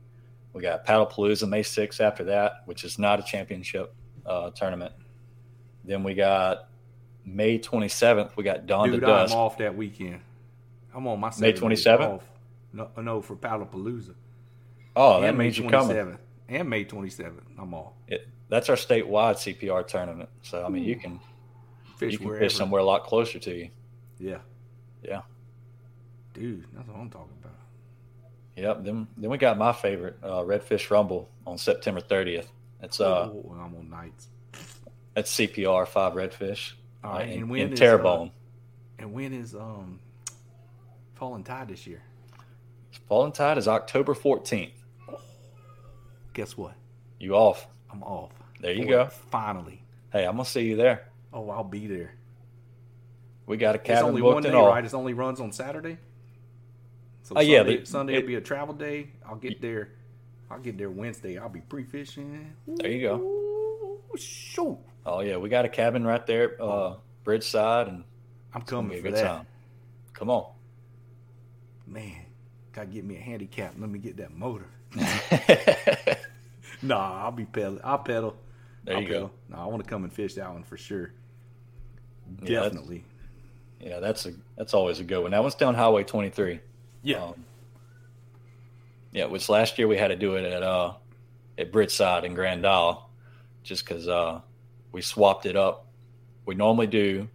We 0.53 0.61
got 0.61 0.85
Paddle 0.85 1.07
Palooza 1.07 1.49
May 1.49 1.63
6th 1.63 2.01
after 2.01 2.25
that, 2.25 2.63
which 2.67 2.85
is 2.85 2.99
not 2.99 3.21
a 3.21 3.23
championship 3.23 3.95
uh, 4.27 4.51
tournament. 4.51 4.93
Then 5.83 6.03
we 6.03 6.15
got 6.15 6.69
May 7.25 7.59
27th. 7.59 8.37
We 8.37 8.45
got 8.45 8.67
Dawn 8.67 8.91
Dude, 8.91 9.01
to 9.01 9.07
Dusk. 9.07 9.33
I'm 9.33 9.41
off 9.41 9.59
that 9.59 9.75
weekend. 9.75 10.21
I'm 10.95 11.07
on 11.07 11.21
my 11.21 11.33
May 11.39 11.53
27th? 11.55 12.01
off. 12.01 12.25
No, 12.73 12.91
no, 13.01 13.23
for 13.23 13.35
Paddlepalooza. 13.37 14.15
Oh, 14.95 15.21
that 15.21 15.29
And 15.29 15.39
May 15.39 15.45
means 15.45 15.59
you're 15.59 15.71
coming. 15.71 15.97
27th. 15.97 16.19
And 16.49 16.69
May 16.69 16.85
27th, 16.85 17.41
I'm 17.59 17.73
off. 17.73 17.93
It, 18.09 18.29
that's 18.55 18.69
our 18.69 18.77
statewide 18.77 19.37
CPR 19.37 19.87
tournament. 19.87 20.29
So 20.43 20.65
I 20.65 20.69
mean, 20.69 20.85
you 20.85 20.97
can 20.97 21.21
Fish 21.97 22.13
you 22.13 22.19
can 22.19 22.27
wherever. 22.29 22.45
fish 22.45 22.55
somewhere 22.57 22.81
a 22.81 22.85
lot 22.85 23.05
closer 23.05 23.39
to 23.39 23.55
you. 23.57 23.71
Yeah, 24.19 24.39
Yeah. 25.03 25.23
dude, 26.33 26.65
that's 26.73 26.89
what 26.89 26.97
I'm 26.99 27.11
talking 27.11 27.37
about. 27.43 27.53
Yep. 28.57 28.85
Then 28.85 29.09
then 29.17 29.31
we 29.31 29.39
got 29.39 29.59
my 29.59 29.73
favorite 29.73 30.17
uh, 30.23 30.43
Redfish 30.43 30.91
Rumble 30.91 31.29
on 31.47 31.59
September 31.59 32.01
30th. 32.01 32.47
It's 32.83 33.01
uh 33.01 33.31
oh, 33.33 33.57
I'm 33.61 33.75
on 33.75 33.91
nights. 33.91 34.29
that's 35.15 35.35
CPR 35.35 35.87
five 35.89 36.13
redfish 36.13 36.73
All 37.03 37.13
uh, 37.13 37.19
right, 37.19 37.29
in, 37.31 37.39
and 37.43 37.51
when 37.51 37.61
in 37.63 37.73
is, 37.73 37.79
Terrebonne. 37.79 38.29
uh, 38.29 39.01
and 39.01 39.13
when 39.13 39.33
is 39.33 39.55
um 39.55 39.99
Falling 41.15 41.43
Tide 41.45 41.69
this 41.69 41.87
year? 41.87 42.03
Falling 43.09 43.33
Tide 43.33 43.59
is 43.59 43.67
October 43.69 44.15
14th. 44.15 44.71
Guess 46.33 46.57
what? 46.57 46.75
You 47.21 47.35
off? 47.35 47.67
I'm 47.93 48.03
off. 48.03 48.33
There 48.65 48.73
you 48.73 48.87
go. 48.87 49.07
Finally. 49.31 49.83
Hey, 50.11 50.25
I'm 50.25 50.33
gonna 50.37 50.47
see 50.47 50.63
you 50.63 50.75
there. 50.77 51.09
Oh, 51.35 51.51
I'll 51.51 51.65
be 51.65 51.87
there. 51.87 52.15
We 53.45 53.59
got 53.59 53.75
a 53.75 53.79
cabin 53.79 53.97
It's 53.99 54.03
only 54.09 54.23
booked 54.23 54.35
one 54.35 54.43
day, 54.45 54.53
all. 54.53 54.69
right? 54.69 54.83
It 54.83 54.95
only 54.95 55.13
runs 55.13 55.39
on 55.39 55.53
Saturday. 55.53 55.99
So 57.25 57.35
Oh, 57.37 57.41
yeah, 57.43 57.59
Sunday, 57.59 57.77
the- 57.77 57.87
Sunday 57.87 58.15
it- 58.15 58.21
will 58.23 58.27
be 58.29 58.35
a 58.37 58.41
travel 58.41 58.75
day. 58.75 59.09
I'll 59.29 59.37
get 59.37 59.61
there. 59.61 59.91
I'll 60.51 60.61
get 60.61 60.79
there 60.79 60.89
Wednesday. 60.89 61.37
I'll 61.37 61.51
be 61.51 61.61
pre-fishing. 61.61 62.55
There 62.67 62.91
you 62.91 63.03
go. 63.03 63.17
Ooh, 63.21 64.17
shoot. 64.17 64.79
Oh 65.05 65.21
yeah, 65.21 65.37
we 65.37 65.51
got 65.51 65.67
a 65.67 65.69
cabin 65.69 66.07
right 66.07 66.27
there, 66.27 66.57
uh, 66.63 66.95
bridge 67.23 67.45
side, 67.47 67.89
and 67.89 68.05
I'm 68.55 68.63
coming 68.63 69.03
for 69.03 69.11
that. 69.11 69.23
time. 69.23 69.47
Come 70.15 70.31
on. 70.31 70.47
Man, 71.87 72.25
gotta 72.73 72.87
get 72.87 73.05
me 73.05 73.17
a 73.17 73.21
handicap. 73.21 73.75
Let 73.79 73.91
me 73.91 73.99
get 73.99 74.17
that 74.17 74.35
motor. 74.35 74.65
nah, 76.83 77.25
I'll 77.25 77.33
be 77.33 77.45
pedal. 77.45 77.79
I'll 77.85 77.99
pedal. 77.99 78.37
There 78.85 78.97
I'll 78.97 79.03
you 79.03 79.09
go. 79.09 79.15
pedal. 79.15 79.31
No, 79.51 79.57
I 79.59 79.67
want 79.67 79.83
to 79.83 79.89
come 79.89 80.05
and 80.05 80.13
fish 80.13 80.35
that 80.35 80.53
one 80.53 80.63
for 80.63 80.77
sure. 80.77 81.13
Yeah, 82.43 82.61
that's- 82.61 82.73
Definitely. 82.73 83.05
Yeah, 83.81 84.01
that's 84.01 84.25
a 84.25 84.33
that's 84.57 84.73
always 84.73 85.01
a 85.01 85.05
good 85.05 85.21
one. 85.21 85.33
That 85.33 85.43
one's 85.43 85.55
down 85.57 85.75
Highway 85.75 86.05
23. 86.05 86.61
Yeah. 87.03 87.23
Um, 87.23 87.45
yeah, 89.13 89.27
which 89.27 89.49
last 89.49 89.79
year 89.79 89.87
we 89.89 89.97
had 89.97 90.09
to 90.09 90.17
do 90.17 90.37
it 90.37 90.45
at 90.45 90.63
uh 90.63 90.95
at 91.59 91.71
Bridgeside 91.71 92.25
in 92.25 92.35
Grand 92.35 92.67
Isle, 92.67 93.11
just 93.63 93.85
because 93.87 94.09
uh 94.09 94.41
we 94.93 95.03
swapped 95.03 95.45
it 95.47 95.57
up. 95.57 95.87
We 96.47 96.55
normally 96.55 96.87
do 96.87 97.29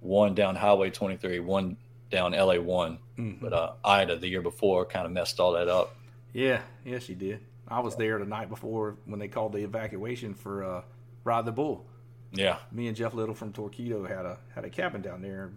one 0.00 0.34
down 0.34 0.54
Highway 0.54 0.90
23, 0.90 1.40
one 1.40 1.76
down 2.10 2.32
LA 2.32 2.58
one, 2.60 2.98
Mhm. 3.18 3.40
but 3.40 3.52
uh 3.52 3.72
Ida 3.84 4.16
the 4.16 4.28
year 4.28 4.42
before 4.42 4.84
kind 4.86 5.06
of 5.06 5.12
messed 5.12 5.40
all 5.40 5.52
that 5.52 5.68
up. 5.68 5.96
Yeah, 6.32 6.62
yeah, 6.84 6.98
she 7.00 7.14
did. 7.14 7.40
I 7.68 7.80
was 7.80 7.96
there 7.96 8.18
the 8.18 8.24
night 8.26 8.48
before 8.48 8.96
when 9.06 9.18
they 9.18 9.28
called 9.28 9.52
the 9.52 9.64
evacuation 9.64 10.34
for 10.34 10.62
uh, 10.64 10.82
Ride 11.24 11.44
the 11.44 11.52
Bull. 11.52 11.86
Yeah, 12.32 12.58
Me 12.72 12.86
and 12.88 12.96
Jeff 12.96 13.14
Little 13.14 13.34
from 13.34 13.52
Torqeedo 13.52 14.06
had 14.08 14.26
a 14.26 14.38
had 14.54 14.64
a 14.64 14.70
cabin 14.70 15.00
down 15.00 15.22
there, 15.22 15.52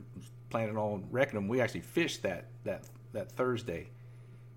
planning 0.49 0.77
on 0.77 1.05
wrecking 1.11 1.35
them. 1.35 1.47
We 1.47 1.61
actually 1.61 1.81
fished 1.81 2.23
that 2.23 2.45
that 2.63 2.83
that 3.11 3.31
Thursday, 3.31 3.89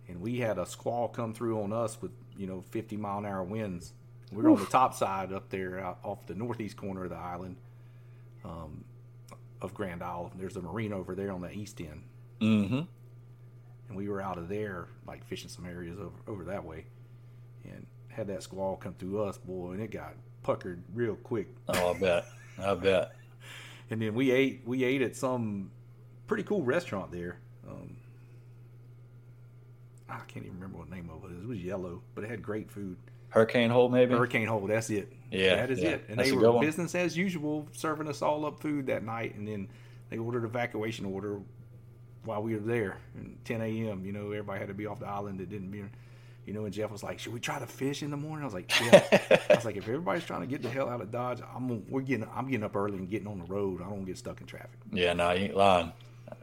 and 0.08 0.20
we 0.20 0.38
had 0.38 0.58
a 0.58 0.66
squall 0.66 1.08
come 1.08 1.32
through 1.34 1.60
on 1.62 1.72
us 1.72 2.00
with 2.00 2.12
you 2.36 2.46
know 2.46 2.60
50 2.70 2.96
mile 2.96 3.18
an 3.18 3.26
hour 3.26 3.42
winds. 3.42 3.92
We 4.30 4.42
were 4.42 4.50
on 4.50 4.60
the 4.60 4.66
top 4.66 4.94
side 4.94 5.32
up 5.32 5.48
there, 5.50 5.78
out 5.80 5.98
off 6.04 6.26
the 6.26 6.34
northeast 6.34 6.76
corner 6.76 7.04
of 7.04 7.10
the 7.10 7.16
island, 7.16 7.56
um, 8.44 8.84
of 9.60 9.74
Grand 9.74 10.02
Isle. 10.02 10.32
There's 10.36 10.56
a 10.56 10.62
marina 10.62 10.96
over 10.98 11.14
there 11.14 11.32
on 11.32 11.40
the 11.40 11.50
east 11.52 11.80
end, 11.80 12.02
Mm-hmm. 12.40 12.80
and 13.88 13.96
we 13.96 14.08
were 14.08 14.20
out 14.20 14.38
of 14.38 14.48
there, 14.48 14.86
like 15.06 15.24
fishing 15.24 15.48
some 15.48 15.66
areas 15.66 15.98
over 15.98 16.16
over 16.26 16.44
that 16.44 16.64
way, 16.64 16.86
and 17.64 17.86
had 18.08 18.26
that 18.28 18.42
squall 18.42 18.76
come 18.76 18.94
through 18.94 19.22
us, 19.22 19.38
boy, 19.38 19.72
and 19.72 19.82
it 19.82 19.90
got 19.90 20.14
puckered 20.42 20.82
real 20.94 21.16
quick. 21.16 21.48
Oh, 21.68 21.94
I 21.94 21.98
bet. 21.98 22.24
I 22.58 22.74
bet. 22.76 23.12
And 23.90 24.00
then 24.00 24.14
we 24.14 24.30
ate 24.30 24.62
we 24.64 24.84
ate 24.84 25.02
at 25.02 25.16
some 25.16 25.70
pretty 26.26 26.42
cool 26.42 26.62
restaurant 26.62 27.12
there. 27.12 27.38
Um, 27.68 27.96
I 30.08 30.18
can't 30.28 30.44
even 30.44 30.54
remember 30.54 30.78
what 30.78 30.90
the 30.90 30.96
name 30.96 31.10
of 31.10 31.30
it 31.30 31.34
is. 31.34 31.42
It 31.42 31.48
was 31.48 31.62
yellow, 31.62 32.02
but 32.14 32.24
it 32.24 32.30
had 32.30 32.42
great 32.42 32.70
food. 32.70 32.96
Hurricane 33.30 33.70
Hole 33.70 33.88
maybe. 33.88 34.14
Hurricane 34.14 34.46
Hole, 34.46 34.66
that's 34.66 34.90
it. 34.90 35.10
Yeah, 35.30 35.56
that 35.56 35.70
is 35.70 35.80
yeah, 35.80 35.90
it. 35.90 36.04
And 36.08 36.18
that's 36.18 36.30
they 36.30 36.36
were 36.36 36.60
business 36.60 36.94
as 36.94 37.16
usual, 37.16 37.66
serving 37.72 38.06
us 38.08 38.20
all 38.20 38.44
up 38.44 38.60
food 38.60 38.86
that 38.86 39.04
night. 39.04 39.34
And 39.34 39.48
then 39.48 39.68
they 40.10 40.18
ordered 40.18 40.44
evacuation 40.44 41.06
order 41.06 41.40
while 42.24 42.42
we 42.42 42.54
were 42.54 42.60
there. 42.60 42.98
And 43.14 43.38
10 43.46 43.62
a.m. 43.62 44.04
You 44.04 44.12
know, 44.12 44.26
everybody 44.26 44.58
had 44.58 44.68
to 44.68 44.74
be 44.74 44.86
off 44.86 45.00
the 45.00 45.06
island. 45.06 45.40
That 45.40 45.48
didn't 45.48 45.70
be, 45.70 45.82
you 46.46 46.52
know. 46.52 46.64
And 46.64 46.72
Jeff 46.72 46.90
was 46.90 47.02
like, 47.02 47.18
"Should 47.18 47.32
we 47.32 47.40
try 47.40 47.58
to 47.58 47.66
fish 47.66 48.02
in 48.02 48.10
the 48.10 48.16
morning?" 48.16 48.42
I 48.42 48.46
was 48.46 48.54
like, 48.54 48.70
"Yeah." 48.80 49.38
I 49.50 49.54
was 49.54 49.64
like, 49.64 49.76
"If 49.76 49.88
everybody's 49.88 50.24
trying 50.24 50.40
to 50.40 50.46
get 50.46 50.62
the 50.62 50.70
hell 50.70 50.88
out 50.88 51.00
of 51.00 51.10
Dodge, 51.10 51.40
I'm 51.54 51.88
we're 51.90 52.00
getting 52.00 52.26
I'm 52.34 52.48
getting 52.48 52.64
up 52.64 52.76
early 52.76 52.98
and 52.98 53.08
getting 53.08 53.28
on 53.28 53.38
the 53.38 53.44
road. 53.44 53.80
I 53.82 53.88
don't 53.88 54.04
get 54.04 54.18
stuck 54.18 54.40
in 54.40 54.46
traffic." 54.46 54.78
Yeah, 54.92 55.12
no, 55.12 55.32
you 55.32 55.46
ain't 55.46 55.56
lying. 55.56 55.92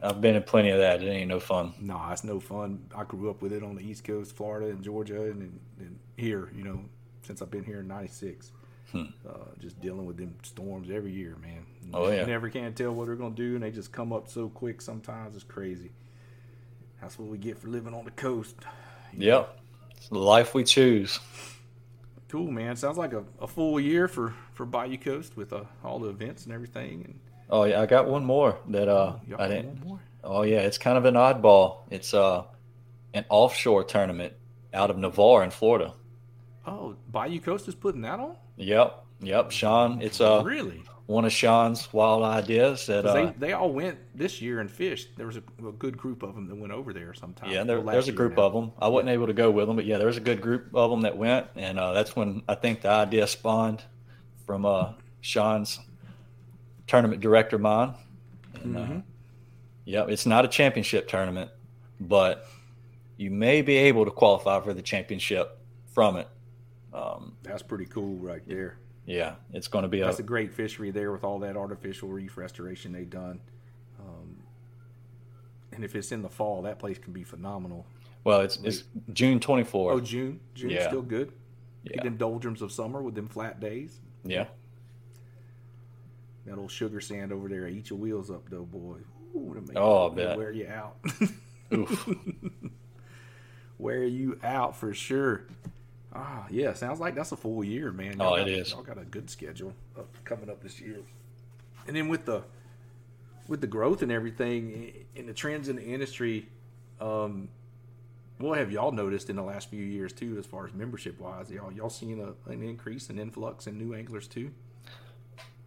I've 0.02 0.20
been 0.20 0.36
in 0.36 0.42
plenty 0.44 0.70
of 0.70 0.78
that. 0.78 1.02
It 1.02 1.08
ain't 1.08 1.28
no 1.28 1.40
fun. 1.40 1.74
No, 1.80 2.00
it's 2.10 2.22
no 2.22 2.38
fun. 2.38 2.84
I 2.94 3.04
grew 3.04 3.28
up 3.28 3.42
with 3.42 3.52
it 3.52 3.62
on 3.62 3.74
the 3.74 3.82
East 3.82 4.04
Coast, 4.04 4.36
Florida 4.36 4.70
and 4.70 4.82
Georgia, 4.82 5.22
and, 5.24 5.58
and 5.78 5.98
here, 6.16 6.50
you 6.54 6.62
know, 6.62 6.80
since 7.22 7.42
I've 7.42 7.50
been 7.50 7.64
here 7.64 7.80
in 7.80 7.88
'96. 7.88 8.52
Uh, 8.92 9.04
just 9.60 9.80
dealing 9.80 10.04
with 10.04 10.16
them 10.16 10.34
storms 10.42 10.90
every 10.90 11.12
year, 11.12 11.36
man. 11.40 11.64
Oh, 11.94 12.10
yeah. 12.10 12.22
You 12.22 12.26
never 12.26 12.48
can 12.48 12.72
tell 12.74 12.92
what 12.92 13.06
they're 13.06 13.14
gonna 13.14 13.34
do, 13.34 13.54
and 13.54 13.62
they 13.62 13.70
just 13.70 13.92
come 13.92 14.12
up 14.12 14.28
so 14.28 14.48
quick. 14.48 14.80
Sometimes 14.80 15.34
it's 15.36 15.44
crazy. 15.44 15.90
That's 17.00 17.18
what 17.18 17.28
we 17.28 17.38
get 17.38 17.58
for 17.58 17.68
living 17.68 17.94
on 17.94 18.04
the 18.04 18.10
coast. 18.10 18.56
Yep. 19.16 19.59
It's 20.00 20.08
the 20.08 20.18
life 20.18 20.54
we 20.54 20.64
choose. 20.64 21.20
Cool, 22.28 22.50
man. 22.50 22.74
Sounds 22.74 22.96
like 22.96 23.12
a, 23.12 23.22
a 23.38 23.46
full 23.46 23.78
year 23.78 24.08
for 24.08 24.32
for 24.54 24.64
Bayou 24.64 24.96
Coast 24.96 25.36
with 25.36 25.52
uh, 25.52 25.64
all 25.84 25.98
the 25.98 26.08
events 26.08 26.46
and 26.46 26.54
everything. 26.54 27.02
And 27.04 27.20
Oh 27.50 27.64
yeah, 27.64 27.82
I 27.82 27.86
got 27.86 28.08
one 28.08 28.24
more 28.24 28.56
that 28.68 28.88
uh 28.88 29.16
you 29.28 29.36
I 29.38 29.48
didn't. 29.48 29.82
Oh 30.24 30.40
yeah, 30.40 30.60
it's 30.60 30.78
kind 30.78 30.96
of 30.96 31.04
an 31.04 31.16
oddball. 31.16 31.80
It's 31.90 32.14
uh 32.14 32.44
an 33.12 33.26
offshore 33.28 33.84
tournament 33.84 34.32
out 34.72 34.88
of 34.88 34.96
Navarre 34.96 35.44
in 35.44 35.50
Florida. 35.50 35.92
Oh, 36.66 36.96
Bayou 37.10 37.40
Coast 37.40 37.68
is 37.68 37.74
putting 37.74 38.00
that 38.00 38.20
on. 38.20 38.36
Yep, 38.56 39.04
yep. 39.20 39.50
Sean, 39.50 40.00
it's 40.00 40.22
uh 40.22 40.42
Really? 40.42 40.82
One 41.10 41.24
of 41.24 41.32
Sean's 41.32 41.92
wild 41.92 42.22
ideas 42.22 42.86
that 42.86 43.04
'Cause 43.04 43.10
uh 43.16 43.32
they 43.32 43.46
they 43.48 43.52
all 43.52 43.72
went 43.72 43.98
this 44.14 44.40
year 44.40 44.60
and 44.60 44.70
fished. 44.70 45.08
There 45.16 45.26
was 45.26 45.36
a, 45.36 45.42
a 45.66 45.72
good 45.72 45.96
group 45.98 46.22
of 46.22 46.34
them 46.36 46.46
that 46.48 46.54
went 46.54 46.72
over 46.72 46.92
there 46.92 47.12
sometime. 47.14 47.50
yeah, 47.50 47.64
there, 47.64 47.80
Well, 47.80 47.92
there's 47.92 48.06
a 48.08 48.12
group 48.12 48.36
now. 48.36 48.44
of 48.44 48.52
them. 48.52 48.72
I 48.78 48.86
wasn't 48.88 49.10
able 49.10 49.26
to 49.26 49.32
go 49.32 49.50
with 49.50 49.66
them, 49.66 49.74
but 49.76 49.84
yeah, 49.86 49.98
there 49.98 50.06
was 50.06 50.16
a 50.16 50.20
good 50.20 50.40
group 50.40 50.72
of 50.74 50.90
them 50.90 51.00
that 51.02 51.16
went, 51.16 51.48
and 51.56 51.80
uh, 51.80 51.92
that's 51.92 52.14
when 52.14 52.42
I 52.48 52.54
think 52.54 52.82
the 52.82 52.90
idea 52.90 53.26
spawned 53.26 53.82
from 54.46 54.64
uh, 54.64 54.92
Sean's 55.20 55.80
tournament 56.86 57.20
director 57.20 57.58
mind. 57.58 57.94
And, 58.62 58.76
uh, 58.76 58.80
Mhm. 58.80 59.02
yeah, 59.84 60.04
it's 60.08 60.26
not 60.26 60.44
a 60.44 60.48
championship 60.48 61.08
tournament, 61.08 61.50
but 62.00 62.46
you 63.16 63.30
may 63.30 63.62
be 63.62 63.76
able 63.76 64.04
to 64.04 64.10
qualify 64.10 64.60
for 64.60 64.74
the 64.74 64.82
championship 64.82 65.58
from 65.92 66.16
it. 66.16 66.28
Um, 66.92 67.36
That's 67.42 67.62
pretty 67.62 67.86
cool 67.86 68.16
right 68.16 68.42
there. 68.46 68.78
Yeah, 69.10 69.34
it's 69.52 69.68
going 69.68 69.82
to 69.82 69.88
be 69.88 70.00
a, 70.00 70.04
That's 70.06 70.18
a 70.20 70.22
great 70.22 70.52
fishery 70.54 70.90
there 70.90 71.10
with 71.12 71.24
all 71.24 71.38
that 71.40 71.56
artificial 71.56 72.08
reef 72.08 72.36
restoration 72.36 72.92
they've 72.92 73.08
done. 73.10 73.40
Um, 73.98 74.36
and 75.72 75.84
if 75.84 75.94
it's 75.96 76.12
in 76.12 76.22
the 76.22 76.28
fall, 76.28 76.62
that 76.62 76.78
place 76.78 76.98
can 76.98 77.12
be 77.12 77.24
phenomenal. 77.24 77.86
well, 78.24 78.40
it's 78.40 78.58
it's 78.62 78.84
June 79.12 79.40
24th. 79.40 79.92
Oh, 79.92 80.00
June. 80.00 80.40
June's 80.54 80.72
Yeah. 80.74 80.88
still 80.88 81.02
good. 81.02 81.32
Yeah. 81.84 81.94
Get 81.94 82.04
them 82.04 82.16
doldrums 82.18 82.62
of 82.62 82.70
summer 82.72 83.02
with 83.02 83.14
them 83.14 83.26
flat 83.28 83.58
days. 83.58 83.98
Yeah, 84.22 84.46
That 86.46 86.58
old 86.58 86.70
sugar 86.70 87.00
sand 87.00 87.32
over 87.32 87.48
there, 87.48 87.66
eat 87.68 87.88
your 87.90 87.98
wheels 87.98 88.30
up 88.30 88.48
though, 88.50 88.64
boy. 88.64 88.98
Ooh, 89.34 89.64
Oh, 89.76 90.10
I 90.10 90.14
bet. 90.14 90.36
Wear 90.36 90.50
you 90.52 90.68
out. 90.68 90.96
Oof. 91.72 92.08
wear 93.78 94.04
you 94.04 94.38
out 94.42 94.76
for 94.76 94.92
sure. 94.92 95.46
Ah, 96.14 96.46
yeah. 96.50 96.72
Sounds 96.74 97.00
like 97.00 97.14
that's 97.14 97.32
a 97.32 97.36
full 97.36 97.62
year, 97.62 97.92
man. 97.92 98.16
Oh, 98.20 98.36
got, 98.36 98.40
it 98.40 98.48
is. 98.48 98.72
Y'all 98.72 98.82
got 98.82 98.98
a 98.98 99.04
good 99.04 99.30
schedule 99.30 99.72
up, 99.96 100.08
coming 100.24 100.50
up 100.50 100.62
this 100.62 100.80
year. 100.80 100.98
And 101.86 101.96
then 101.96 102.08
with 102.08 102.24
the 102.24 102.42
with 103.48 103.60
the 103.60 103.66
growth 103.66 104.02
and 104.02 104.12
everything 104.12 104.92
and 105.16 105.28
the 105.28 105.32
trends 105.32 105.68
in 105.68 105.76
the 105.76 105.84
industry, 105.84 106.46
um, 107.00 107.48
what 108.38 108.58
have 108.58 108.70
y'all 108.70 108.92
noticed 108.92 109.28
in 109.28 109.36
the 109.36 109.42
last 109.42 109.70
few 109.70 109.82
years 109.82 110.12
too, 110.12 110.38
as 110.38 110.46
far 110.46 110.66
as 110.66 110.72
membership 110.72 111.20
wise? 111.20 111.50
Y'all 111.50 111.72
y'all 111.72 111.90
seeing 111.90 112.20
a, 112.20 112.50
an 112.50 112.62
increase 112.62 113.08
and 113.10 113.18
influx 113.18 113.66
in 113.66 113.78
new 113.78 113.94
anglers 113.94 114.26
too? 114.26 114.50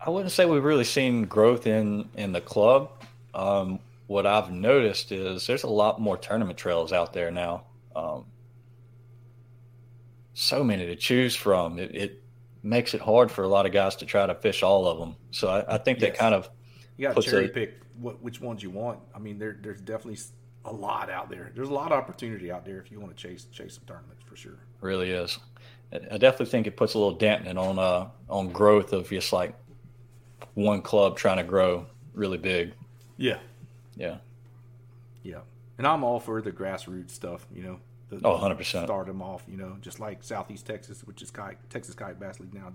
I 0.06 0.10
wouldn't 0.10 0.32
say 0.32 0.45
we've 0.45 0.63
really 0.63 0.84
seen 0.84 1.25
growth 1.25 1.67
in 1.67 2.10
in 2.15 2.32
the 2.32 2.41
club. 2.41 2.89
Um, 3.34 3.79
what 4.08 4.25
I've 4.25 4.51
noticed 4.51 5.12
is 5.12 5.47
there's 5.47 5.63
a 5.63 5.69
lot 5.69 5.99
more 6.01 6.17
tournament 6.17 6.58
trails 6.58 6.91
out 6.91 7.13
there 7.13 7.32
now. 7.32 7.63
Um, 7.95 8.25
so 10.34 10.63
many 10.63 10.86
to 10.88 10.96
choose 10.96 11.36
from. 11.36 11.80
It, 11.80 11.96
it 11.96 12.24
makes 12.62 12.93
it 12.93 13.02
hard 13.02 13.32
for 13.32 13.43
a 13.43 13.48
lot 13.48 13.65
of 13.65 13.72
guys 13.72 13.96
to 13.98 14.06
try 14.06 14.26
to 14.26 14.36
fish 14.36 14.63
all 14.63 14.88
of 14.88 15.00
them. 15.00 15.15
So 15.32 15.50
I, 15.50 15.76
I 15.76 15.78
think 15.78 16.00
that 16.00 16.15
kind 16.15 16.34
of 16.34 16.50
You 16.98 17.08
got 17.08 17.15
to 17.15 17.22
cherry 17.22 17.46
a, 17.46 17.50
pick 17.50 17.82
what 18.00 18.22
which 18.22 18.41
ones 18.41 18.63
you 18.63 18.69
want. 18.69 19.00
I 19.13 19.19
mean, 19.19 19.38
there 19.38 19.58
there's 19.62 19.82
definitely 19.82 20.19
a 20.65 20.72
lot 20.72 21.10
out 21.10 21.30
there. 21.30 21.52
There's 21.54 21.69
a 21.69 21.74
lot 21.74 21.91
of 21.91 21.98
opportunity 21.98 22.52
out 22.52 22.65
there 22.65 22.80
if 22.80 22.91
you 22.91 23.00
want 23.00 23.15
to 23.15 23.22
chase 23.22 23.46
chase 23.52 23.76
some 23.76 23.84
tournaments 23.86 24.24
for 24.26 24.36
sure. 24.36 24.58
really 24.82 25.12
is. 25.12 25.38
I 25.91 25.98
I 26.12 26.17
definitely 26.17 26.48
think 26.48 26.67
it 26.67 26.78
puts 26.78 26.93
a 26.93 26.98
little 27.00 27.15
dampening 27.15 27.58
on 27.58 27.80
uh 27.80 28.08
on 28.30 28.50
growth 28.50 28.93
of 28.93 29.10
just 29.10 29.34
like 29.34 29.56
one 30.56 30.82
club 30.82 31.17
trying 31.17 31.38
to 31.38 31.43
grow 31.43 31.86
really 32.13 32.38
big. 32.38 32.74
Yeah. 33.17 33.39
Yeah. 33.96 34.17
Yeah, 35.24 35.39
and 35.78 35.88
I'm 35.88 36.04
all 36.04 36.19
for 36.19 36.41
the 36.41 36.52
grassroots 36.52 37.12
stuff. 37.12 37.48
You 37.56 37.63
know, 37.63 37.80
the, 38.19 38.28
Oh, 38.28 38.38
100%. 38.38 38.86
Start 38.86 39.08
them 39.08 39.21
off. 39.21 39.43
You 39.47 39.58
know, 39.58 39.78
just 39.82 39.99
like 39.99 40.23
Southeast 40.23 40.65
Texas, 40.65 41.04
which 41.04 41.21
is 41.21 41.32
kite, 41.32 41.58
Texas 41.69 41.95
Kayak 41.95 42.19
Bass 42.19 42.39
League 42.39 42.54
now, 42.54 42.71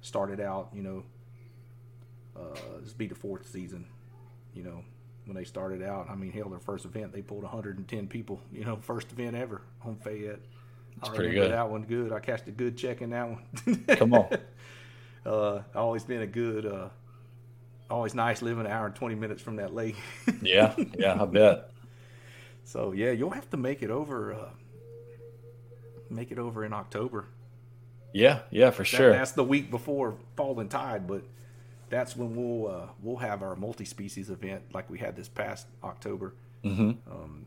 started 0.00 0.40
out. 0.40 0.68
You 0.74 0.82
know, 0.82 1.02
uh, 2.36 2.80
this 2.82 2.92
be 2.92 3.06
the 3.06 3.14
fourth 3.14 3.48
season. 3.48 3.86
You 4.54 4.64
know, 4.64 4.84
when 5.26 5.36
they 5.36 5.44
started 5.44 5.82
out, 5.82 6.08
I 6.10 6.14
mean, 6.14 6.32
hell, 6.32 6.48
their 6.48 6.58
first 6.58 6.84
event 6.84 7.12
they 7.12 7.22
pulled 7.22 7.42
110 7.42 8.06
people. 8.08 8.40
You 8.52 8.64
know, 8.64 8.76
first 8.82 9.12
event 9.12 9.36
ever 9.36 9.62
on 9.84 9.96
Fayette. 9.96 10.40
That's 11.00 11.10
I 11.12 11.16
pretty 11.16 11.34
good. 11.34 11.52
That 11.52 11.70
one 11.70 11.82
good. 11.82 12.12
I 12.12 12.20
cashed 12.20 12.48
a 12.48 12.50
good 12.50 12.76
check 12.76 13.00
in 13.00 13.10
that 13.10 13.28
one. 13.28 13.84
Come 13.96 14.14
on. 14.14 14.28
uh, 15.24 15.62
always 15.74 16.04
been 16.04 16.22
a 16.22 16.26
good. 16.26 16.66
Uh, 16.66 16.88
always 17.88 18.14
nice 18.14 18.42
living 18.42 18.66
an 18.66 18.72
hour 18.72 18.86
and 18.86 18.94
20 18.94 19.14
minutes 19.14 19.42
from 19.42 19.56
that 19.56 19.74
lake. 19.74 19.96
Yeah, 20.42 20.74
yeah, 20.98 21.20
I 21.20 21.24
bet. 21.26 21.69
So 22.70 22.92
yeah, 22.92 23.10
you'll 23.10 23.30
have 23.30 23.50
to 23.50 23.56
make 23.56 23.82
it 23.82 23.90
over. 23.90 24.32
Uh, 24.32 24.50
make 26.08 26.30
it 26.30 26.38
over 26.38 26.64
in 26.64 26.72
October. 26.72 27.24
Yeah, 28.12 28.40
yeah, 28.50 28.70
for 28.70 28.82
That- 28.82 28.88
sure. 28.88 29.10
that's 29.10 29.32
the 29.32 29.42
week 29.42 29.70
before 29.72 30.16
Falling 30.36 30.68
Tide, 30.68 31.06
but 31.08 31.22
that's 31.88 32.16
when 32.16 32.36
we'll 32.36 32.70
uh, 32.70 32.86
we'll 33.02 33.16
have 33.16 33.42
our 33.42 33.56
multi-species 33.56 34.30
event 34.30 34.62
like 34.72 34.88
we 34.88 34.98
had 34.98 35.16
this 35.16 35.28
past 35.28 35.66
October. 35.82 36.32
Mhm. 36.64 36.96
Um, 37.10 37.46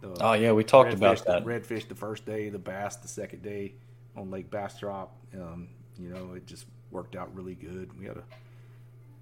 the 0.00 0.16
Oh, 0.20 0.34
yeah, 0.34 0.52
we 0.52 0.62
talked 0.62 0.92
about 0.94 1.24
that. 1.26 1.44
Redfish 1.44 1.88
the 1.88 1.94
first 1.96 2.24
day, 2.24 2.48
the 2.48 2.58
bass 2.58 2.94
the 2.96 3.08
second 3.08 3.42
day 3.42 3.74
on 4.16 4.30
Lake 4.30 4.50
Bastrop. 4.52 5.16
Um, 5.34 5.68
you 5.98 6.10
know, 6.10 6.34
it 6.34 6.46
just 6.46 6.66
worked 6.92 7.16
out 7.16 7.34
really 7.34 7.56
good. 7.56 7.98
We 7.98 8.04
had 8.06 8.18
a, 8.18 8.22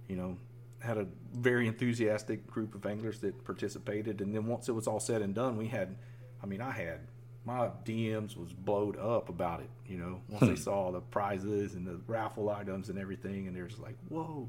you 0.09 0.17
know, 0.17 0.37
had 0.83 0.99
a 0.99 1.07
very 1.35 1.67
enthusiastic 1.67 2.47
group 2.47 2.75
of 2.75 2.85
anglers 2.87 3.21
that 3.21 3.45
participated, 3.45 4.21
and 4.21 4.35
then 4.35 4.47
once 4.47 4.69
it 4.69 4.73
was 4.73 4.87
all 4.87 5.01
said 5.01 5.23
and 5.23 5.35
done, 5.35 5.57
we 5.57 5.69
had, 5.69 5.97
I 6.43 6.47
mean, 6.47 6.61
I 6.61 6.71
had 6.73 7.01
my 7.45 7.69
DMs 7.85 8.37
was 8.37 8.53
blowed 8.53 8.97
up 8.97 9.29
about 9.29 9.61
it. 9.61 9.71
You 9.87 9.99
know, 9.99 10.21
once 10.29 10.43
they 10.43 10.49
Hmm. 10.51 10.55
saw 10.57 10.93
the 10.93 11.01
prizes 11.01 11.75
and 11.75 11.87
the 11.87 12.01
raffle 12.07 12.49
items 12.51 12.89
and 12.89 12.99
everything, 12.99 13.47
and 13.49 13.57
they're 13.57 13.67
just 13.67 13.81
like, 13.83 13.97
"Whoa." 14.09 14.49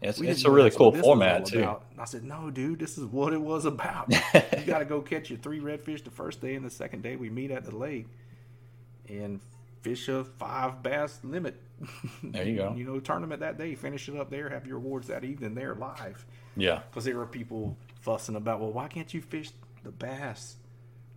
It's- 0.00 0.20
it's 0.20 0.44
a 0.44 0.50
really 0.50 0.70
cool 0.72 0.86
what 0.86 0.94
this 0.94 1.00
was 1.02 1.06
format, 1.06 1.46
too. 1.46 1.60
about." 1.60 1.84
I 1.96 2.04
said, 2.04 2.24
"No, 2.24 2.50
dude, 2.50 2.80
this 2.80 2.98
is 2.98 3.04
what 3.06 3.32
it 3.32 3.40
was 3.40 3.64
about. 3.64 4.10
you 4.34 4.64
got 4.66 4.80
to 4.80 4.84
go 4.84 5.00
catch 5.00 5.30
your 5.30 5.38
three 5.38 5.60
redfish 5.60 6.02
the 6.04 6.10
first 6.10 6.40
day, 6.40 6.54
and 6.56 6.64
the 6.64 6.70
second 6.70 7.02
day 7.02 7.14
we 7.16 7.30
meet 7.30 7.50
at 7.52 7.64
the 7.64 7.74
lake 7.74 8.06
and 9.08 9.40
fish 9.84 10.08
a 10.08 10.24
five 10.24 10.82
bass 10.82 11.20
limit. 11.22 11.60
There 12.22 12.48
you 12.48 12.56
go. 12.56 12.74
you 12.76 12.84
know, 12.84 12.98
tournament 13.00 13.40
that 13.40 13.58
day, 13.58 13.74
finish 13.74 14.08
it 14.08 14.16
up 14.16 14.30
there, 14.30 14.48
have 14.48 14.66
your 14.66 14.78
awards 14.78 15.08
that 15.08 15.24
evening 15.24 15.54
there 15.54 15.74
live. 15.74 16.24
Yeah. 16.56 16.80
Because 16.90 17.04
there 17.04 17.16
were 17.18 17.26
people 17.26 17.76
fussing 18.00 18.34
about, 18.34 18.60
well, 18.60 18.72
why 18.72 18.88
can't 18.88 19.12
you 19.12 19.20
fish 19.20 19.50
the 19.82 19.92
bass 19.92 20.56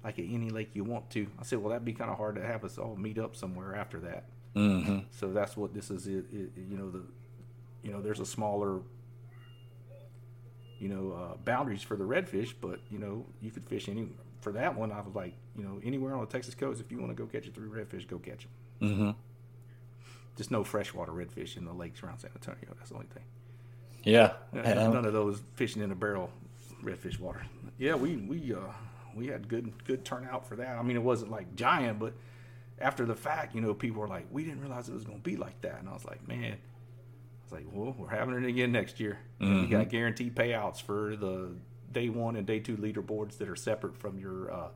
like 0.04 0.20
at 0.20 0.26
any 0.26 0.50
lake 0.50 0.72
you 0.74 0.84
want 0.84 1.10
to? 1.12 1.28
I 1.40 1.44
said, 1.44 1.60
well, 1.60 1.70
that'd 1.70 1.86
be 1.86 1.94
kind 1.94 2.12
of 2.12 2.18
hard 2.18 2.36
to 2.36 2.44
have 2.46 2.66
us 2.66 2.78
all 2.78 2.98
meet 2.98 3.18
up 3.18 3.36
somewhere 3.36 3.74
after 3.76 4.00
that. 4.02 4.26
Mhm. 4.56 5.06
So 5.12 5.32
that's 5.32 5.56
what 5.56 5.74
this 5.74 5.90
is. 5.90 6.08
It, 6.08 6.26
it, 6.32 6.50
you 6.70 6.78
know 6.78 6.90
the, 6.90 7.04
you 7.84 7.92
know, 7.92 8.02
there's 8.02 8.20
a 8.20 8.26
smaller, 8.26 8.82
you 10.80 10.90
know, 10.90 11.12
uh, 11.12 11.38
boundaries 11.46 11.84
for 11.84 11.96
the 11.96 12.04
redfish, 12.04 12.54
but 12.60 12.80
you 12.90 13.00
know, 13.00 13.26
you 13.42 13.52
could 13.52 13.66
fish 13.66 13.88
any. 13.88 14.08
For 14.42 14.52
that 14.54 14.76
one, 14.76 14.92
I 14.92 15.02
was 15.02 15.16
like, 15.16 15.34
you 15.58 15.64
know, 15.64 15.80
anywhere 15.84 16.14
on 16.14 16.22
the 16.22 16.28
Texas 16.28 16.56
coast, 16.56 16.80
if 16.80 16.92
you 16.92 17.00
want 17.00 17.10
to 17.12 17.16
go 17.16 17.26
catch 17.26 17.46
your 17.46 17.54
three 17.54 17.68
redfish, 17.70 18.08
go 18.08 18.20
catch 18.20 18.48
them. 18.80 18.96
hmm 18.98 19.12
Just 20.36 20.52
no 20.52 20.64
freshwater 20.64 21.12
redfish 21.12 21.58
in 21.58 21.66
the 21.66 21.74
lakes 21.74 22.04
around 22.04 22.20
San 22.20 22.32
Antonio. 22.36 22.74
That's 22.78 22.90
the 22.90 22.96
only 22.96 23.08
thing. 23.08 23.24
Yeah. 24.04 24.34
Yeah, 24.54 24.62
none 24.94 25.06
of 25.06 25.14
those 25.14 25.42
fishing 25.56 25.82
in 25.82 25.92
a 25.92 25.96
barrel 25.96 26.30
redfish 26.84 27.20
water. 27.20 27.42
Yeah, 27.78 27.96
we 27.96 28.16
we 28.18 28.54
uh 28.54 28.60
we 29.16 29.28
had 29.28 29.48
good 29.48 29.84
good 29.86 30.06
turnout 30.06 30.48
for 30.48 30.56
that. 30.58 30.78
I 30.78 30.84
mean, 30.84 30.96
it 30.96 31.04
wasn't 31.04 31.32
like 31.32 31.56
giant, 31.56 32.00
but 32.00 32.14
after 32.80 33.06
the 33.06 33.16
fact, 33.16 33.56
you 33.56 33.62
know, 33.62 33.74
people 33.74 34.00
were 34.02 34.08
like, 34.08 34.28
"We 34.32 34.44
didn't 34.44 34.62
realize 34.62 34.88
it 34.88 34.94
was 34.94 35.04
going 35.04 35.18
to 35.18 35.24
be 35.24 35.36
like 35.36 35.60
that," 35.62 35.80
and 35.80 35.90
I 35.90 35.94
was 35.94 36.06
like, 36.06 36.26
"Man." 36.28 36.54
I 36.54 37.56
was 37.56 37.64
like, 37.64 37.66
well, 37.72 37.96
we're 37.98 38.10
having 38.10 38.36
it 38.36 38.46
again 38.46 38.74
next 38.74 39.00
year. 39.00 39.20
And 39.40 39.62
You 39.62 39.68
got 39.70 39.88
guaranteed 39.88 40.36
payouts 40.36 40.82
for 40.82 41.16
the 41.16 41.56
day 41.92 42.10
one 42.10 42.36
and 42.36 42.46
day 42.46 42.60
two 42.60 42.78
leaderboards 42.78 43.38
that 43.38 43.48
are 43.50 43.56
separate 43.56 43.96
from 43.98 44.18
your 44.20 44.52
uh, 44.52 44.68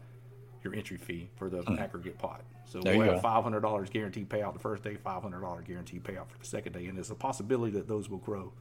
your 0.63 0.75
entry 0.75 0.97
fee 0.97 1.29
for 1.35 1.49
the 1.49 1.61
Hmm. 1.63 1.79
aggregate 1.79 2.17
pot. 2.17 2.41
So 2.65 2.79
There 2.81 2.97
we'll 2.97 3.13
have 3.13 3.21
five 3.21 3.43
hundred 3.43 3.61
dollars 3.61 3.89
guaranteed 3.89 4.29
payout 4.29 4.53
the 4.53 4.59
first 4.59 4.83
day, 4.83 4.95
five 4.95 5.21
hundred 5.21 5.41
dollars 5.41 5.65
guaranteed 5.67 6.03
payout 6.03 6.27
for 6.29 6.37
the 6.39 6.45
second 6.45 6.73
day, 6.73 6.85
and 6.87 6.97
there's 6.97 7.11
a 7.11 7.15
possibility 7.15 7.71
that 7.73 7.87
those 7.87 8.09
will 8.09 8.19
grow 8.19 8.53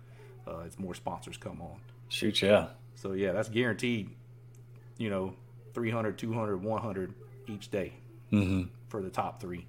uh, 0.46 0.60
as 0.60 0.78
more 0.78 0.94
sponsors 0.94 1.36
come 1.36 1.60
on. 1.60 1.78
Shoot, 2.08 2.42
yeah. 2.42 2.68
So 2.96 3.12
yeah, 3.12 3.32
that's 3.32 3.48
guaranteed. 3.48 4.10
You 4.98 5.10
know, 5.10 5.34
300, 5.74 6.18
200, 6.18 6.62
100 6.62 7.14
each 7.46 7.70
day 7.70 7.92
Mhm. 8.32 8.68
for 8.88 9.00
the 9.02 9.10
top 9.10 9.40
three. 9.40 9.66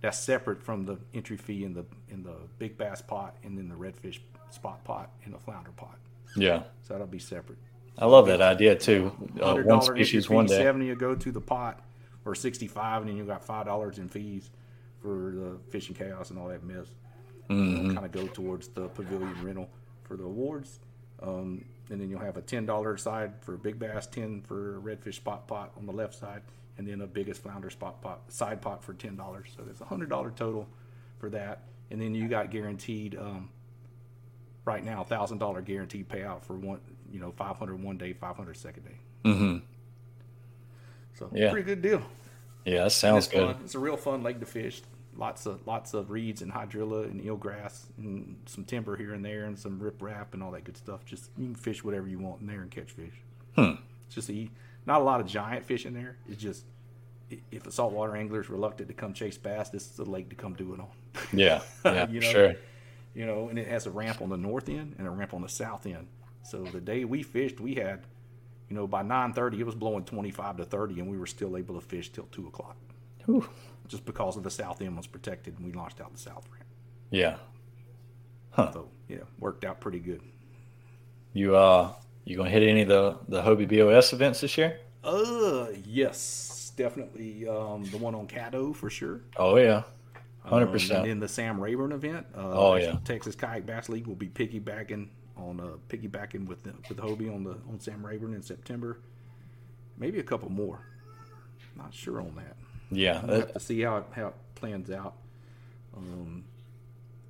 that's 0.00 0.18
separate 0.18 0.62
from 0.62 0.84
the 0.84 0.98
entry 1.14 1.36
fee 1.38 1.64
in 1.64 1.72
the 1.72 1.86
in 2.10 2.22
the 2.22 2.36
big 2.58 2.76
bass 2.76 3.00
pot 3.00 3.36
and 3.42 3.56
then 3.56 3.68
the 3.70 3.74
redfish 3.74 4.18
spot 4.50 4.84
pot 4.84 5.10
and 5.24 5.32
the 5.32 5.38
flounder 5.38 5.70
pot. 5.76 5.98
Yeah. 6.36 6.64
So 6.82 6.92
that'll 6.92 7.06
be 7.06 7.18
separate. 7.18 7.58
I 7.96 8.06
love 8.06 8.26
that 8.26 8.40
idea 8.40 8.74
too. 8.76 9.12
Uh, 9.40 9.46
Hundred 9.46 9.66
one 9.66 9.82
species, 9.82 10.28
one 10.28 10.46
day. 10.46 10.56
seventy 10.58 10.88
will 10.88 10.96
go 10.96 11.14
to 11.14 11.30
the 11.32 11.40
pot, 11.40 11.80
or 12.24 12.34
sixty 12.34 12.66
five, 12.66 13.02
and 13.02 13.10
then 13.10 13.16
you 13.16 13.24
got 13.24 13.44
five 13.44 13.66
dollars 13.66 13.98
in 13.98 14.08
fees 14.08 14.50
for 15.00 15.32
the 15.34 15.58
fishing 15.70 15.94
chaos 15.94 16.30
and 16.30 16.38
all 16.38 16.48
that 16.48 16.64
mess. 16.64 16.86
Mhm. 17.50 17.94
Kind 17.94 18.04
of 18.06 18.10
go 18.12 18.26
towards 18.26 18.68
the 18.68 18.88
pavilion 18.88 19.34
rental 19.44 19.68
for 20.02 20.16
the 20.16 20.24
awards, 20.24 20.80
um, 21.22 21.64
and 21.90 22.00
then 22.00 22.08
you'll 22.10 22.20
have 22.20 22.36
a 22.36 22.42
ten 22.42 22.66
dollar 22.66 22.96
side 22.96 23.32
for 23.42 23.56
big 23.56 23.78
bass, 23.78 24.06
ten 24.06 24.40
for 24.42 24.80
redfish 24.80 25.14
spot 25.14 25.46
pot 25.46 25.72
on 25.76 25.86
the 25.86 25.92
left 25.92 26.14
side, 26.14 26.42
and 26.78 26.88
then 26.88 27.00
a 27.02 27.06
biggest 27.06 27.42
flounder 27.42 27.70
spot 27.70 28.00
pot 28.00 28.22
side 28.32 28.60
pot 28.60 28.82
for 28.82 28.94
ten 28.94 29.14
dollars. 29.14 29.52
So 29.56 29.62
there's 29.62 29.80
a 29.80 29.84
hundred 29.84 30.08
dollar 30.08 30.30
total 30.30 30.66
for 31.18 31.28
that, 31.30 31.62
and 31.90 32.00
then 32.00 32.14
you 32.14 32.26
got 32.28 32.50
guaranteed. 32.50 33.14
Um, 33.16 33.50
right 34.64 34.82
now, 34.82 35.04
thousand 35.04 35.38
dollar 35.38 35.60
guaranteed 35.60 36.08
payout 36.08 36.42
for 36.42 36.54
one, 36.54 36.80
you 37.14 37.20
know, 37.20 37.30
500 37.30 37.80
one 37.80 37.96
day, 37.96 38.12
500 38.12 38.56
second 38.56 38.84
day. 38.84 38.96
Mm-hmm. 39.24 39.58
So 41.16 41.30
Yeah. 41.32 41.50
pretty 41.52 41.64
good 41.64 41.80
deal. 41.80 42.02
Yeah, 42.64 42.84
that 42.84 42.90
sounds 42.92 43.28
good. 43.28 43.54
Fun. 43.54 43.62
It's 43.64 43.76
a 43.76 43.78
real 43.78 43.96
fun 43.96 44.22
lake 44.24 44.40
to 44.40 44.46
fish. 44.46 44.82
Lots 45.16 45.46
of 45.46 45.64
lots 45.64 45.94
of 45.94 46.10
reeds 46.10 46.42
and 46.42 46.50
hydrilla 46.50 47.04
and 47.04 47.22
eelgrass 47.22 47.84
and 47.98 48.36
some 48.46 48.64
timber 48.64 48.96
here 48.96 49.14
and 49.14 49.24
there 49.24 49.44
and 49.44 49.56
some 49.56 49.78
riprap 49.78 50.32
and 50.32 50.42
all 50.42 50.50
that 50.50 50.64
good 50.64 50.76
stuff. 50.76 51.04
Just 51.04 51.30
you 51.38 51.46
can 51.46 51.54
fish 51.54 51.84
whatever 51.84 52.08
you 52.08 52.18
want 52.18 52.40
in 52.40 52.48
there 52.48 52.62
and 52.62 52.70
catch 52.70 52.90
fish. 52.90 53.12
Hmm. 53.54 53.74
It's 54.06 54.16
just 54.16 54.28
a, 54.28 54.50
not 54.86 55.00
a 55.00 55.04
lot 55.04 55.20
of 55.20 55.26
giant 55.28 55.64
fish 55.64 55.86
in 55.86 55.94
there. 55.94 56.16
It's 56.28 56.42
just 56.42 56.64
if 57.52 57.64
a 57.64 57.70
saltwater 57.70 58.16
angler 58.16 58.40
is 58.40 58.50
reluctant 58.50 58.88
to 58.88 58.94
come 58.94 59.12
chase 59.12 59.38
bass, 59.38 59.70
this 59.70 59.84
is 59.84 59.92
the 59.92 60.04
lake 60.04 60.30
to 60.30 60.34
come 60.34 60.54
do 60.54 60.74
it 60.74 60.80
on. 60.80 60.88
Yeah, 61.32 61.62
yeah, 61.84 62.08
you 62.08 62.20
know? 62.20 62.26
sure. 62.28 62.54
You 63.14 63.26
know, 63.26 63.48
and 63.50 63.58
it 63.58 63.68
has 63.68 63.86
a 63.86 63.90
ramp 63.92 64.20
on 64.20 64.30
the 64.30 64.36
north 64.36 64.68
end 64.68 64.96
and 64.98 65.06
a 65.06 65.10
ramp 65.10 65.32
on 65.32 65.42
the 65.42 65.48
south 65.48 65.86
end. 65.86 66.08
So 66.44 66.62
the 66.64 66.80
day 66.80 67.04
we 67.04 67.22
fished, 67.22 67.58
we 67.60 67.74
had, 67.74 68.00
you 68.68 68.76
know, 68.76 68.86
by 68.86 69.02
nine 69.02 69.32
thirty 69.32 69.58
it 69.60 69.66
was 69.66 69.74
blowing 69.74 70.04
twenty 70.04 70.30
five 70.30 70.56
to 70.58 70.64
thirty, 70.64 71.00
and 71.00 71.10
we 71.10 71.18
were 71.18 71.26
still 71.26 71.56
able 71.56 71.74
to 71.74 71.80
fish 71.80 72.10
till 72.10 72.26
two 72.30 72.46
o'clock. 72.46 72.76
Whew. 73.26 73.48
Just 73.88 74.04
because 74.04 74.36
of 74.36 74.42
the 74.42 74.50
south 74.50 74.80
end 74.80 74.96
was 74.96 75.06
protected, 75.06 75.56
and 75.58 75.66
we 75.66 75.72
launched 75.72 76.00
out 76.00 76.12
the 76.12 76.18
south 76.20 76.46
ramp. 76.52 76.64
Yeah. 77.10 77.36
Huh. 78.50 78.72
So 78.72 78.88
yeah, 79.08 79.18
worked 79.38 79.64
out 79.64 79.80
pretty 79.80 79.98
good. 79.98 80.20
You 81.32 81.56
uh, 81.56 81.92
you 82.24 82.36
gonna 82.36 82.50
hit 82.50 82.62
any 82.62 82.82
of 82.82 82.88
the 82.88 83.18
the 83.28 83.42
Hobie 83.42 83.68
BOS 83.68 84.12
events 84.12 84.40
this 84.40 84.56
year? 84.56 84.78
Uh, 85.02 85.66
yes, 85.84 86.72
definitely. 86.76 87.46
Um, 87.48 87.84
the 87.84 87.98
one 87.98 88.14
on 88.14 88.26
Caddo 88.26 88.74
for 88.74 88.88
sure. 88.88 89.20
Oh 89.36 89.56
yeah, 89.56 89.82
hundred 90.44 90.66
Um, 90.66 90.72
percent. 90.72 91.00
And 91.00 91.08
then 91.10 91.20
the 91.20 91.28
Sam 91.28 91.60
Rayburn 91.60 91.92
event. 91.92 92.26
Uh, 92.34 92.50
Oh, 92.52 92.74
yeah. 92.76 92.96
Texas 93.04 93.34
Kayak 93.34 93.66
Bass 93.66 93.88
League 93.88 94.06
will 94.06 94.14
be 94.14 94.28
piggybacking 94.28 95.08
on 95.36 95.60
uh, 95.60 95.76
piggybacking 95.88 96.46
with 96.46 96.62
the, 96.62 96.74
with 96.88 96.98
Hobie 96.98 97.32
on 97.34 97.44
the 97.44 97.56
on 97.68 97.80
Sam 97.80 98.04
Rayburn 98.04 98.34
in 98.34 98.42
September. 98.42 98.98
Maybe 99.96 100.18
a 100.18 100.22
couple 100.22 100.50
more. 100.50 100.80
Not 101.76 101.92
sure 101.92 102.20
on 102.20 102.34
that. 102.36 102.56
Yeah, 102.90 103.24
We'll 103.24 103.40
have 103.40 103.52
to 103.52 103.60
see 103.60 103.80
how 103.80 103.98
it, 103.98 104.04
how 104.12 104.28
it 104.28 104.34
plans 104.54 104.90
out, 104.90 105.14
um, 105.96 106.44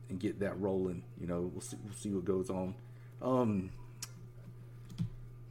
and 0.08 0.18
get 0.18 0.40
that 0.40 0.58
rolling. 0.60 1.02
You 1.20 1.26
know, 1.26 1.50
we'll 1.52 1.62
see 1.62 1.76
we'll 1.82 1.94
see 1.94 2.10
what 2.10 2.24
goes 2.24 2.50
on. 2.50 2.74
Um, 3.22 3.70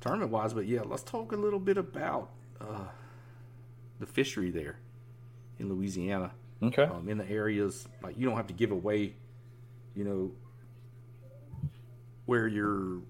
tournament 0.02 0.32
wise, 0.32 0.54
but 0.54 0.68
yeah, 0.68 0.82
let's 0.86 1.04
talk 1.04 1.32
a 1.32 1.36
little 1.36 1.60
bit 1.60 1.78
about 1.78 2.30
uh, 2.62 2.86
the 4.00 4.06
fishery 4.06 4.52
there 4.52 4.78
in 5.60 5.70
Louisiana. 5.70 6.32
Okay. 6.62 6.84
Um, 6.84 7.10
in 7.10 7.18
the 7.18 7.30
areas 7.30 7.88
like 8.02 8.18
you 8.18 8.26
don't 8.28 8.38
have 8.38 8.48
to 8.48 8.54
give 8.54 8.72
away, 8.72 9.16
you 9.96 10.04
know, 10.04 10.32
where 12.26 12.48
you're 12.48 13.02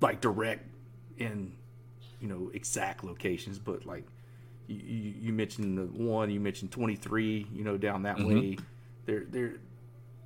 like 0.00 0.20
direct 0.20 0.66
in, 1.18 1.52
you 2.20 2.28
know, 2.28 2.50
exact 2.54 3.04
locations, 3.04 3.58
but 3.58 3.84
like 3.86 4.04
you, 4.66 5.14
you, 5.20 5.32
mentioned 5.32 5.76
the 5.76 5.84
one, 6.02 6.30
you 6.30 6.40
mentioned 6.40 6.70
23, 6.70 7.46
you 7.52 7.64
know, 7.64 7.76
down 7.76 8.02
that 8.04 8.16
Mhm. 8.18 8.26
way. 8.26 8.58
There, 9.04 9.24
there, 9.28 9.54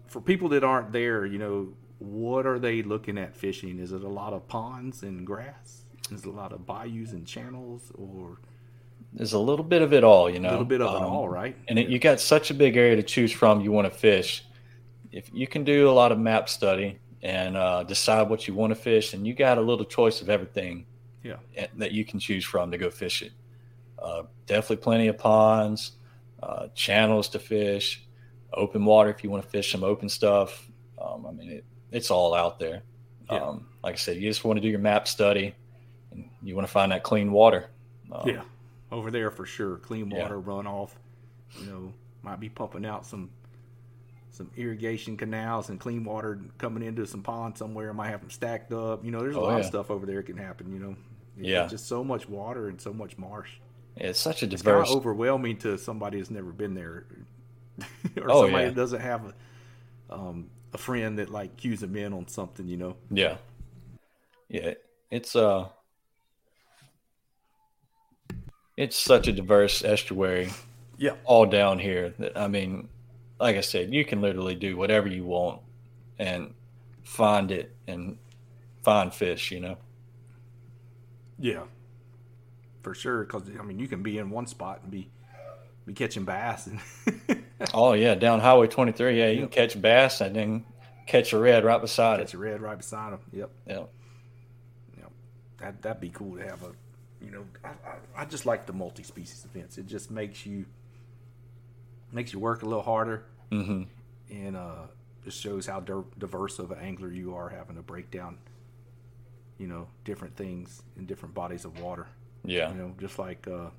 for 0.07 0.20
people 0.20 0.48
that 0.50 0.62
aren't 0.62 0.92
there, 0.92 1.24
you 1.24 1.38
know, 1.38 1.72
what 1.98 2.46
are 2.46 2.59
they 2.59 2.83
looking 2.83 3.16
at 3.16 3.35
fishing? 3.35 3.79
Is 3.79 3.92
it 3.92 4.03
a 4.03 4.09
lot 4.09 4.33
of 4.33 4.46
ponds 4.48 5.03
and 5.03 5.27
grass? 5.27 5.85
Is 6.11 6.20
it 6.24 6.29
a 6.29 6.31
lot 6.31 6.53
of 6.53 6.66
bayous 6.66 7.12
and 7.12 7.27
channels, 7.27 7.90
or 7.94 8.38
There's 9.14 9.33
a 9.33 9.38
little 9.38 9.64
bit 9.64 9.81
of 9.81 9.92
it 9.94 10.05
all, 10.05 10.29
you 10.29 10.40
know. 10.40 10.50
a 10.50 10.50
little 10.50 10.64
bit 10.66 10.83
of 10.83 10.94
it 10.94 11.03
Um, 11.03 11.05
all, 11.05 11.29
right? 11.29 11.57
And 11.68 11.79
it, 11.79 11.88
you 11.88 11.98
got 11.98 12.20
such 12.20 12.50
a 12.50 12.55
big 12.55 12.77
area 12.77 12.96
to 12.96 13.03
choose 13.03 13.33
from. 13.33 13.61
You 13.62 13.72
want 13.72 13.90
to 13.90 13.98
fish. 13.98 14.44
If 15.12 15.31
you 15.33 15.46
can 15.46 15.64
do 15.64 15.88
a 15.88 15.92
lot 15.92 16.12
of 16.12 16.18
map 16.18 16.48
study 16.48 16.98
and 17.24 17.56
uh, 17.56 17.82
decide 17.84 18.28
what 18.28 18.46
you 18.46 18.52
want 18.54 18.70
to 18.70 18.74
fish, 18.76 19.14
and 19.14 19.26
you 19.26 19.32
got 19.34 19.56
a 19.58 19.60
little 19.60 19.87
choice 19.87 20.20
of 20.20 20.28
everything 20.28 20.84
Yeah. 21.22 21.37
that 21.78 21.92
you 21.92 22.04
can 22.04 22.20
choose 22.20 22.44
from 22.44 22.70
to 22.70 22.78
go 22.78 22.90
fish 22.90 23.22
it. 23.22 23.32
Uh, 23.98 24.24
definitely 24.46 24.76
plenty 24.82 25.08
of 25.08 25.16
ponds, 25.16 25.92
uh, 26.42 26.68
channels 26.74 27.30
to 27.30 27.38
fish, 27.38 28.06
open 28.52 28.84
water 28.84 29.08
if 29.08 29.24
you 29.24 29.30
want 29.30 29.42
to 29.42 29.48
fish 29.48 29.72
some 29.72 29.82
open 29.82 30.08
stuff. 30.10 30.68
Um, 31.00 31.24
I 31.26 31.32
mean, 31.32 31.50
it, 31.50 31.64
it's 31.90 32.10
all 32.10 32.34
out 32.34 32.58
there. 32.58 32.82
Um, 33.30 33.68
like 33.82 33.94
I 33.94 33.96
said, 33.96 34.16
you 34.18 34.28
just 34.28 34.44
want 34.44 34.58
to 34.58 34.60
do 34.60 34.68
your 34.68 34.78
map 34.80 35.08
study, 35.08 35.54
and 36.10 36.28
you 36.42 36.54
want 36.54 36.66
to 36.68 36.72
find 36.72 36.92
that 36.92 37.02
clean 37.04 37.32
water. 37.32 37.70
Um, 38.12 38.28
yeah, 38.28 38.42
over 38.92 39.10
there 39.10 39.30
for 39.30 39.46
sure. 39.46 39.78
Clean 39.78 40.10
Yeah. 40.10 40.22
water 40.22 40.38
runoff. 40.40 40.90
You 41.58 41.66
know, 41.66 41.92
might 42.22 42.38
be 42.38 42.50
pumping 42.50 42.84
out 42.84 43.06
some 43.06 43.30
some 44.34 44.50
irrigation 44.56 45.16
canals 45.16 45.68
and 45.70 45.78
clean 45.78 46.04
water 46.04 46.40
coming 46.58 46.82
into 46.82 47.06
some 47.06 47.22
pond 47.22 47.56
somewhere. 47.56 47.92
Might 47.94 48.08
have 48.10 48.20
them 48.20 48.30
stacked 48.30 48.72
up. 48.72 49.04
You 49.04 49.12
know, 49.12 49.20
there's 49.20 49.36
a 49.36 49.40
Oh, 49.40 49.44
lot 49.44 49.60
of 49.60 49.66
stuff 49.66 49.90
over 49.90 50.06
there 50.06 50.20
It 50.20 50.24
can 50.24 50.36
happen. 50.36 50.72
You 50.72 50.80
know, 50.80 50.96
It's 51.38 51.48
Yeah. 51.48 51.66
just 51.68 51.86
so 51.86 52.02
much 52.04 52.28
water 52.28 52.68
and 52.68 52.80
so 52.80 52.92
much 52.92 53.16
marsh. 53.16 53.52
It's 53.96 54.18
such 54.20 54.42
a 54.42 54.46
It's 54.50 54.62
kind 54.62 54.82
diverse. 54.82 54.90
of 54.90 54.96
overwhelming 54.96 55.58
to 55.58 55.78
somebody 55.78 56.18
that's 56.18 56.30
never 56.30 56.52
been 56.52 56.74
there, 56.74 57.06
or 58.20 58.30
Oh, 58.30 58.42
somebody 58.42 58.64
yeah. 58.64 58.70
that 58.70 58.74
doesn't 58.74 59.00
have 59.00 59.26
a 59.26 59.34
um, 60.14 60.50
a 60.72 60.78
friend 60.78 61.18
that 61.18 61.30
like 61.30 61.56
cues 61.56 61.80
them 61.80 61.96
in 61.96 62.12
on 62.12 62.28
something. 62.28 62.66
You 62.66 62.76
know. 62.76 62.96
Yeah. 63.10 63.38
Yeah. 64.48 64.74
It's 65.10 65.36
uh 65.36 65.68
it's 68.76 68.96
such 68.96 69.28
a 69.28 69.32
diverse 69.32 69.84
estuary. 69.84 70.50
Yeah. 70.98 71.16
All 71.24 71.46
down 71.46 71.78
here 71.78 72.10
that 72.18 72.36
I 72.36 72.48
mean, 72.48 72.88
like 73.40 73.56
I 73.56 73.60
said, 73.60 73.92
you 73.92 74.04
can 74.04 74.20
literally 74.20 74.54
do 74.54 74.76
whatever 74.76 75.08
you 75.08 75.24
want 75.24 75.60
and 76.18 76.54
find 77.02 77.50
it 77.50 77.74
and 77.86 78.18
find 78.82 79.12
fish, 79.12 79.50
you 79.50 79.60
know. 79.60 79.76
Yeah, 81.38 81.64
for 82.82 82.94
sure. 82.94 83.24
Because 83.24 83.42
I 83.58 83.62
mean, 83.62 83.78
you 83.78 83.88
can 83.88 84.02
be 84.02 84.18
in 84.18 84.30
one 84.30 84.46
spot 84.46 84.80
and 84.82 84.90
be 84.90 85.10
be 85.86 85.92
catching 85.92 86.24
bass, 86.24 86.66
and 86.66 86.80
Oh 87.74 87.92
yeah, 87.92 88.14
down 88.14 88.40
Highway 88.40 88.66
23, 88.66 89.18
yeah, 89.18 89.28
you 89.28 89.40
can 89.40 89.48
catch 89.48 89.80
bass 89.80 90.20
and 90.20 90.34
then 90.34 90.64
catch 91.06 91.32
a 91.32 91.38
red 91.38 91.64
right 91.64 91.80
beside 91.80 92.18
catch 92.18 92.34
it. 92.34 92.36
a 92.36 92.38
red 92.38 92.60
right 92.60 92.76
beside 92.76 93.12
them. 93.12 93.20
Yep. 93.32 93.50
Yep. 93.66 93.90
Yep. 94.98 95.12
That 95.58 95.82
that'd 95.82 96.00
be 96.00 96.10
cool 96.10 96.36
to 96.36 96.42
have 96.42 96.62
a, 96.62 96.72
you 97.24 97.30
know, 97.30 97.44
I, 97.64 97.68
I, 97.68 98.22
I 98.22 98.24
just 98.24 98.46
like 98.46 98.66
the 98.66 98.72
multi-species 98.72 99.44
events. 99.44 99.78
It 99.78 99.86
just 99.86 100.10
makes 100.10 100.44
you 100.46 100.66
makes 102.14 102.33
you 102.33 102.38
work 102.38 102.62
a 102.62 102.66
little 102.66 102.83
harder, 102.83 103.24
Mhm. 103.50 103.87
and 104.31 104.57
uh, 104.57 104.87
just 105.24 105.40
shows 105.40 105.66
how 105.66 105.81
dir- 105.81 106.05
diverse 106.18 106.59
of 106.59 106.70
an 106.70 106.79
angler 106.79 107.11
you 107.11 107.35
are 107.35 107.48
having 107.48 107.77
to 107.77 107.83
break 107.83 108.11
down, 108.11 108.38
you 109.59 109.66
know, 109.66 109.88
different 110.05 110.37
things 110.37 110.83
in 110.96 111.07
different 111.07 111.35
bodies 111.35 111.64
of 111.64 111.81
water. 111.81 112.07
Yeah. 112.44 112.70
You 112.72 112.79
know, 112.79 112.94
just 113.00 113.18
like 113.18 113.46
uh, 113.48 113.70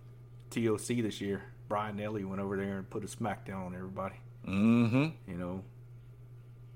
TOC 0.50 1.02
this 1.02 1.22
year, 1.22 1.44
Brian 1.68 1.96
Nelly 1.98 2.24
went 2.26 2.42
over 2.42 2.58
there 2.58 2.78
and 2.78 2.90
put 2.90 3.04
a 3.04 3.08
smackdown 3.08 3.66
on 3.68 3.76
everybody. 3.76 4.16
Mm-hmm. 4.48 5.06
You 5.32 5.38
know, 5.38 5.64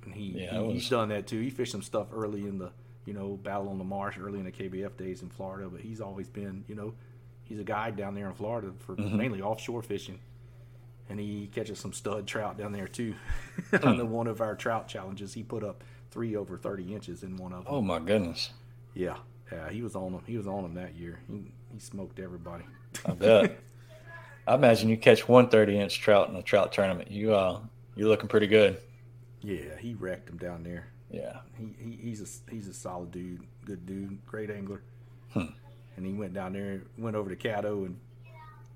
and 0.05 0.13
he, 0.13 0.39
Yeah, 0.39 0.51
he 0.61 0.65
it 0.69 0.73
he's 0.73 0.89
done 0.89 1.09
that 1.09 1.27
too. 1.27 1.39
He 1.41 1.49
fished 1.49 1.71
some 1.71 1.81
stuff 1.83 2.07
early 2.13 2.41
in 2.47 2.57
the 2.57 2.71
you 3.05 3.13
know 3.13 3.37
battle 3.37 3.69
on 3.69 3.77
the 3.77 3.83
marsh, 3.83 4.17
early 4.19 4.39
in 4.39 4.45
the 4.45 4.51
KBF 4.51 4.97
days 4.97 5.21
in 5.21 5.29
Florida. 5.29 5.67
But 5.69 5.81
he's 5.81 6.01
always 6.01 6.27
been 6.29 6.63
you 6.67 6.75
know 6.75 6.93
he's 7.43 7.59
a 7.59 7.63
guide 7.63 7.95
down 7.95 8.13
there 8.15 8.27
in 8.27 8.33
Florida 8.33 8.71
for 8.79 8.95
Mhm. 8.95 9.13
mainly 9.13 9.41
offshore 9.41 9.81
fishing. 9.81 10.19
And 11.09 11.19
he 11.19 11.49
catches 11.53 11.79
some 11.79 11.91
stud 11.91 12.27
trout 12.27 12.57
down 12.57 12.71
there 12.71 12.87
too. 12.87 13.15
On 13.83 13.97
the 13.97 14.05
one 14.05 14.27
of 14.27 14.41
our 14.41 14.55
trout 14.55 14.87
challenges, 14.87 15.33
he 15.33 15.43
put 15.43 15.63
up 15.63 15.83
three 16.11 16.35
over 16.35 16.57
thirty 16.57 16.93
inches 16.93 17.23
in 17.23 17.35
one 17.35 17.51
of 17.51 17.65
them. 17.65 17.73
Oh 17.73 17.81
my 17.81 17.99
goodness. 17.99 18.51
Yeah, 18.93 19.17
yeah, 19.51 19.69
he 19.69 19.81
was 19.81 19.95
on 19.95 20.11
them. 20.11 20.21
He 20.25 20.37
was 20.37 20.47
on 20.47 20.63
them 20.63 20.73
that 20.75 20.95
year. 20.95 21.19
He 21.27 21.51
he 21.71 21.79
smoked 21.79 22.19
everybody. 22.19 22.65
I 23.05 23.11
bet. 23.11 23.59
I 24.47 24.55
imagine 24.55 24.89
you 24.89 24.97
catch 24.97 25.27
one 25.27 25.49
30 25.49 25.79
inch 25.79 25.99
trout 25.99 26.29
in 26.29 26.35
a 26.35 26.41
trout 26.41 26.73
tournament. 26.73 27.11
You 27.11 27.33
uh 27.33 27.59
you're 27.95 28.07
looking 28.07 28.29
pretty 28.29 28.47
good. 28.47 28.79
Yeah, 29.41 29.77
he 29.79 29.93
wrecked 29.93 30.29
him 30.29 30.37
down 30.37 30.63
there. 30.63 30.87
Yeah. 31.11 31.39
He, 31.57 31.75
he 31.77 31.91
he's 32.01 32.21
a 32.21 32.51
he's 32.51 32.67
a 32.67 32.73
solid 32.73 33.11
dude, 33.11 33.43
good 33.65 33.85
dude, 33.85 34.25
great 34.25 34.49
angler. 34.49 34.81
Hmm. 35.33 35.53
And 35.95 36.05
he 36.05 36.13
went 36.13 36.33
down 36.33 36.53
there, 36.53 36.83
went 36.97 37.15
over 37.15 37.33
to 37.33 37.35
Caddo 37.35 37.85
and 37.85 37.99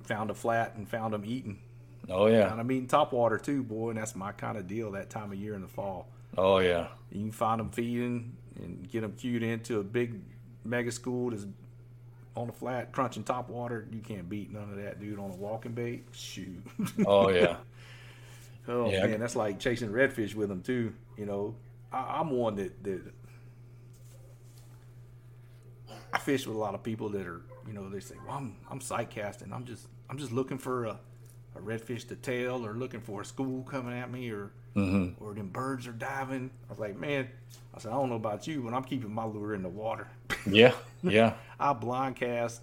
found 0.03 0.29
a 0.29 0.33
flat 0.33 0.75
and 0.75 0.87
found 0.87 1.13
him 1.13 1.23
eating. 1.25 1.59
Oh 2.09 2.27
yeah. 2.27 2.49
Kind 2.49 2.59
of 2.59 2.65
meeting 2.67 2.87
top 2.87 3.13
water 3.13 3.37
too, 3.37 3.63
boy, 3.63 3.89
and 3.89 3.97
that's 3.99 4.15
my 4.15 4.31
kind 4.31 4.57
of 4.57 4.67
deal 4.67 4.91
that 4.91 5.09
time 5.09 5.31
of 5.31 5.37
year 5.37 5.55
in 5.55 5.61
the 5.61 5.67
fall. 5.67 6.07
Oh 6.37 6.59
yeah. 6.59 6.87
You 7.11 7.21
can 7.21 7.31
find 7.31 7.59
them 7.59 7.69
feeding 7.69 8.35
and 8.57 8.89
get 8.89 9.01
them 9.01 9.13
cued 9.13 9.43
into 9.43 9.79
a 9.79 9.83
big 9.83 10.19
mega 10.65 10.91
school 10.91 11.29
that's 11.31 11.45
on 12.35 12.47
the 12.47 12.53
flat 12.53 12.91
crunching 12.91 13.23
top 13.23 13.49
water. 13.49 13.87
You 13.91 14.01
can't 14.01 14.27
beat 14.27 14.51
none 14.51 14.69
of 14.69 14.77
that, 14.77 14.99
dude. 14.99 15.19
On 15.19 15.31
a 15.31 15.35
walking 15.35 15.73
bait, 15.73 16.05
shoot. 16.11 16.61
Oh 17.05 17.29
yeah. 17.29 17.57
oh 18.67 18.89
Yeah. 18.89 19.05
man, 19.07 19.19
that's 19.19 19.35
like 19.35 19.59
chasing 19.59 19.89
redfish 19.89 20.35
with 20.35 20.49
them 20.49 20.61
too. 20.61 20.93
You 21.17 21.25
know, 21.25 21.55
I, 21.91 22.19
I'm 22.19 22.31
one 22.31 22.55
that 22.55 22.83
that 22.83 23.01
I 26.11 26.17
fish 26.19 26.45
with 26.45 26.55
a 26.55 26.59
lot 26.59 26.75
of 26.75 26.83
people 26.83 27.09
that 27.09 27.25
are, 27.25 27.41
you 27.67 27.73
know, 27.73 27.89
they 27.89 27.99
say, 27.99 28.15
"Well, 28.27 28.37
I'm 28.37 28.55
I'm 28.69 28.81
sight 28.81 29.09
casting. 29.09 29.51
I'm 29.51 29.65
just 29.65 29.87
I'm 30.09 30.17
just 30.17 30.31
looking 30.31 30.57
for 30.57 30.85
a, 30.85 30.99
a 31.55 31.59
redfish 31.59 32.07
to 32.09 32.15
tail, 32.15 32.65
or 32.65 32.73
looking 32.73 33.01
for 33.01 33.21
a 33.21 33.25
school 33.25 33.63
coming 33.63 33.93
at 33.97 34.09
me, 34.11 34.29
or 34.31 34.51
Mhm. 34.75 35.15
or 35.19 35.33
them 35.33 35.49
birds 35.49 35.87
are 35.87 35.91
diving." 35.93 36.49
I 36.67 36.71
was 36.73 36.79
like, 36.79 36.99
"Man," 36.99 37.29
I 37.73 37.79
said, 37.79 37.91
"I 37.91 37.95
don't 37.95 38.09
know 38.09 38.15
about 38.15 38.47
you, 38.47 38.61
but 38.61 38.73
I'm 38.73 38.83
keeping 38.83 39.13
my 39.13 39.25
lure 39.25 39.53
in 39.53 39.61
the 39.63 39.69
water." 39.69 40.07
Yeah. 40.45 40.73
Yeah. 41.03 41.35
I 41.59 41.73
blind 41.73 42.15
cast 42.17 42.61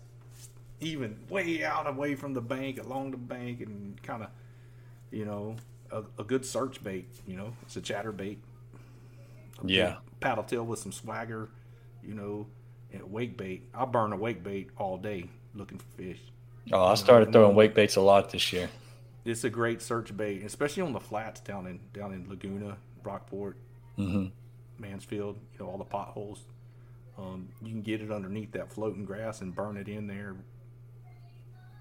even 0.81 1.17
way 1.29 1.63
out 1.65 1.87
away 1.87 2.15
from 2.15 2.35
the 2.35 2.41
bank, 2.41 2.79
along 2.83 3.11
the 3.13 3.17
bank, 3.17 3.61
and 3.61 4.03
kind 4.03 4.23
of, 4.23 4.31
you 5.11 5.25
know, 5.25 5.57
a, 5.91 6.03
a 6.19 6.25
good 6.25 6.45
search 6.45 6.83
bait. 6.83 7.07
You 7.27 7.37
know, 7.37 7.53
it's 7.63 7.77
a 7.77 7.81
chatter 7.81 8.13
bait. 8.13 8.43
A 9.63 9.67
Yeah. 9.67 9.97
Paddle 10.21 10.45
tail 10.45 10.65
with 10.67 10.79
some 10.79 10.93
swagger, 10.93 11.49
you 12.03 12.15
know, 12.15 12.47
and 12.93 13.11
wake 13.11 13.37
bait. 13.37 13.69
I 13.73 13.85
burn 13.87 14.13
a 14.13 14.17
wake 14.17 14.43
bait 14.43 14.69
all 14.77 14.99
day 14.99 15.31
looking 15.55 15.79
for 15.79 15.87
fish. 15.97 16.21
Oh, 16.73 16.85
I 16.85 16.95
started 16.95 17.33
throwing 17.33 17.57
wake 17.57 17.75
baits 17.75 17.97
a 17.97 18.01
lot 18.01 18.31
this 18.31 18.53
year. 18.53 18.69
It's 19.25 19.45
a 19.45 19.51
great 19.51 19.83
search 19.83 20.17
bait, 20.17 20.43
especially 20.45 20.83
on 20.83 20.93
the 20.93 21.01
flats 21.01 21.41
down 21.41 21.67
in 21.67 21.81
down 21.93 22.13
in 22.13 22.29
Laguna, 22.29 22.77
Rockport, 23.03 23.57
hmm 23.97 24.27
Mansfield. 24.79 25.37
You 25.53 25.59
know 25.61 25.71
all 25.71 25.79
the 25.79 25.85
potholes. 25.85 26.45
Um, 27.19 27.49
you 27.61 27.71
can 27.71 27.83
get 27.83 28.01
it 28.01 28.11
underneath 28.11 28.53
that 28.53 28.73
floating 28.73 29.05
grass 29.05 29.43
and 29.43 29.55
burn 29.55 29.77
it 29.77 29.89
in 29.89 30.07
there. 30.07 30.37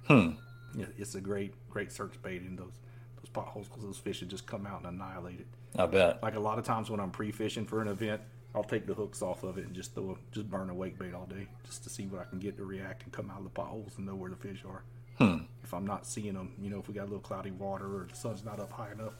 Hmm. 0.07 0.31
Yeah, 0.75 0.85
it's 0.97 1.15
a 1.15 1.21
great 1.21 1.53
great 1.69 1.91
search 1.91 2.21
bait 2.21 2.41
in 2.41 2.55
those 2.55 2.73
those 3.17 3.29
potholes 3.31 3.67
because 3.67 3.83
those 3.83 3.97
fish 3.97 4.19
would 4.21 4.29
just 4.29 4.45
come 4.47 4.65
out 4.65 4.83
and 4.83 4.87
annihilate 4.87 5.39
it. 5.39 5.47
I 5.77 5.85
bet. 5.85 6.21
Like 6.21 6.35
a 6.35 6.39
lot 6.39 6.57
of 6.57 6.65
times 6.65 6.89
when 6.89 6.99
I'm 6.99 7.11
pre-fishing 7.11 7.65
for 7.65 7.81
an 7.81 7.87
event, 7.87 8.21
I'll 8.55 8.63
take 8.63 8.87
the 8.87 8.93
hooks 8.95 9.21
off 9.21 9.43
of 9.43 9.57
it 9.57 9.65
and 9.65 9.75
just 9.75 9.93
throw 9.93 10.17
just 10.31 10.49
burn 10.49 10.69
a 10.69 10.73
wake 10.73 10.97
bait 10.97 11.13
all 11.13 11.25
day 11.27 11.47
just 11.65 11.83
to 11.83 11.89
see 11.89 12.07
what 12.07 12.21
I 12.21 12.25
can 12.25 12.39
get 12.39 12.57
to 12.57 12.65
react 12.65 13.03
and 13.03 13.11
come 13.13 13.29
out 13.29 13.37
of 13.37 13.43
the 13.43 13.49
potholes 13.51 13.93
and 13.97 14.05
know 14.07 14.15
where 14.15 14.29
the 14.31 14.35
fish 14.35 14.63
are. 14.67 14.83
Hmm. 15.19 15.43
If 15.63 15.73
I'm 15.73 15.85
not 15.85 16.07
seeing 16.07 16.33
them, 16.33 16.53
you 16.61 16.69
know, 16.69 16.79
if 16.79 16.87
we 16.87 16.93
got 16.93 17.01
a 17.03 17.05
little 17.11 17.19
cloudy 17.19 17.51
water 17.51 17.85
or 17.85 18.07
the 18.09 18.15
sun's 18.15 18.43
not 18.43 18.59
up 18.59 18.71
high 18.71 18.91
enough. 18.91 19.13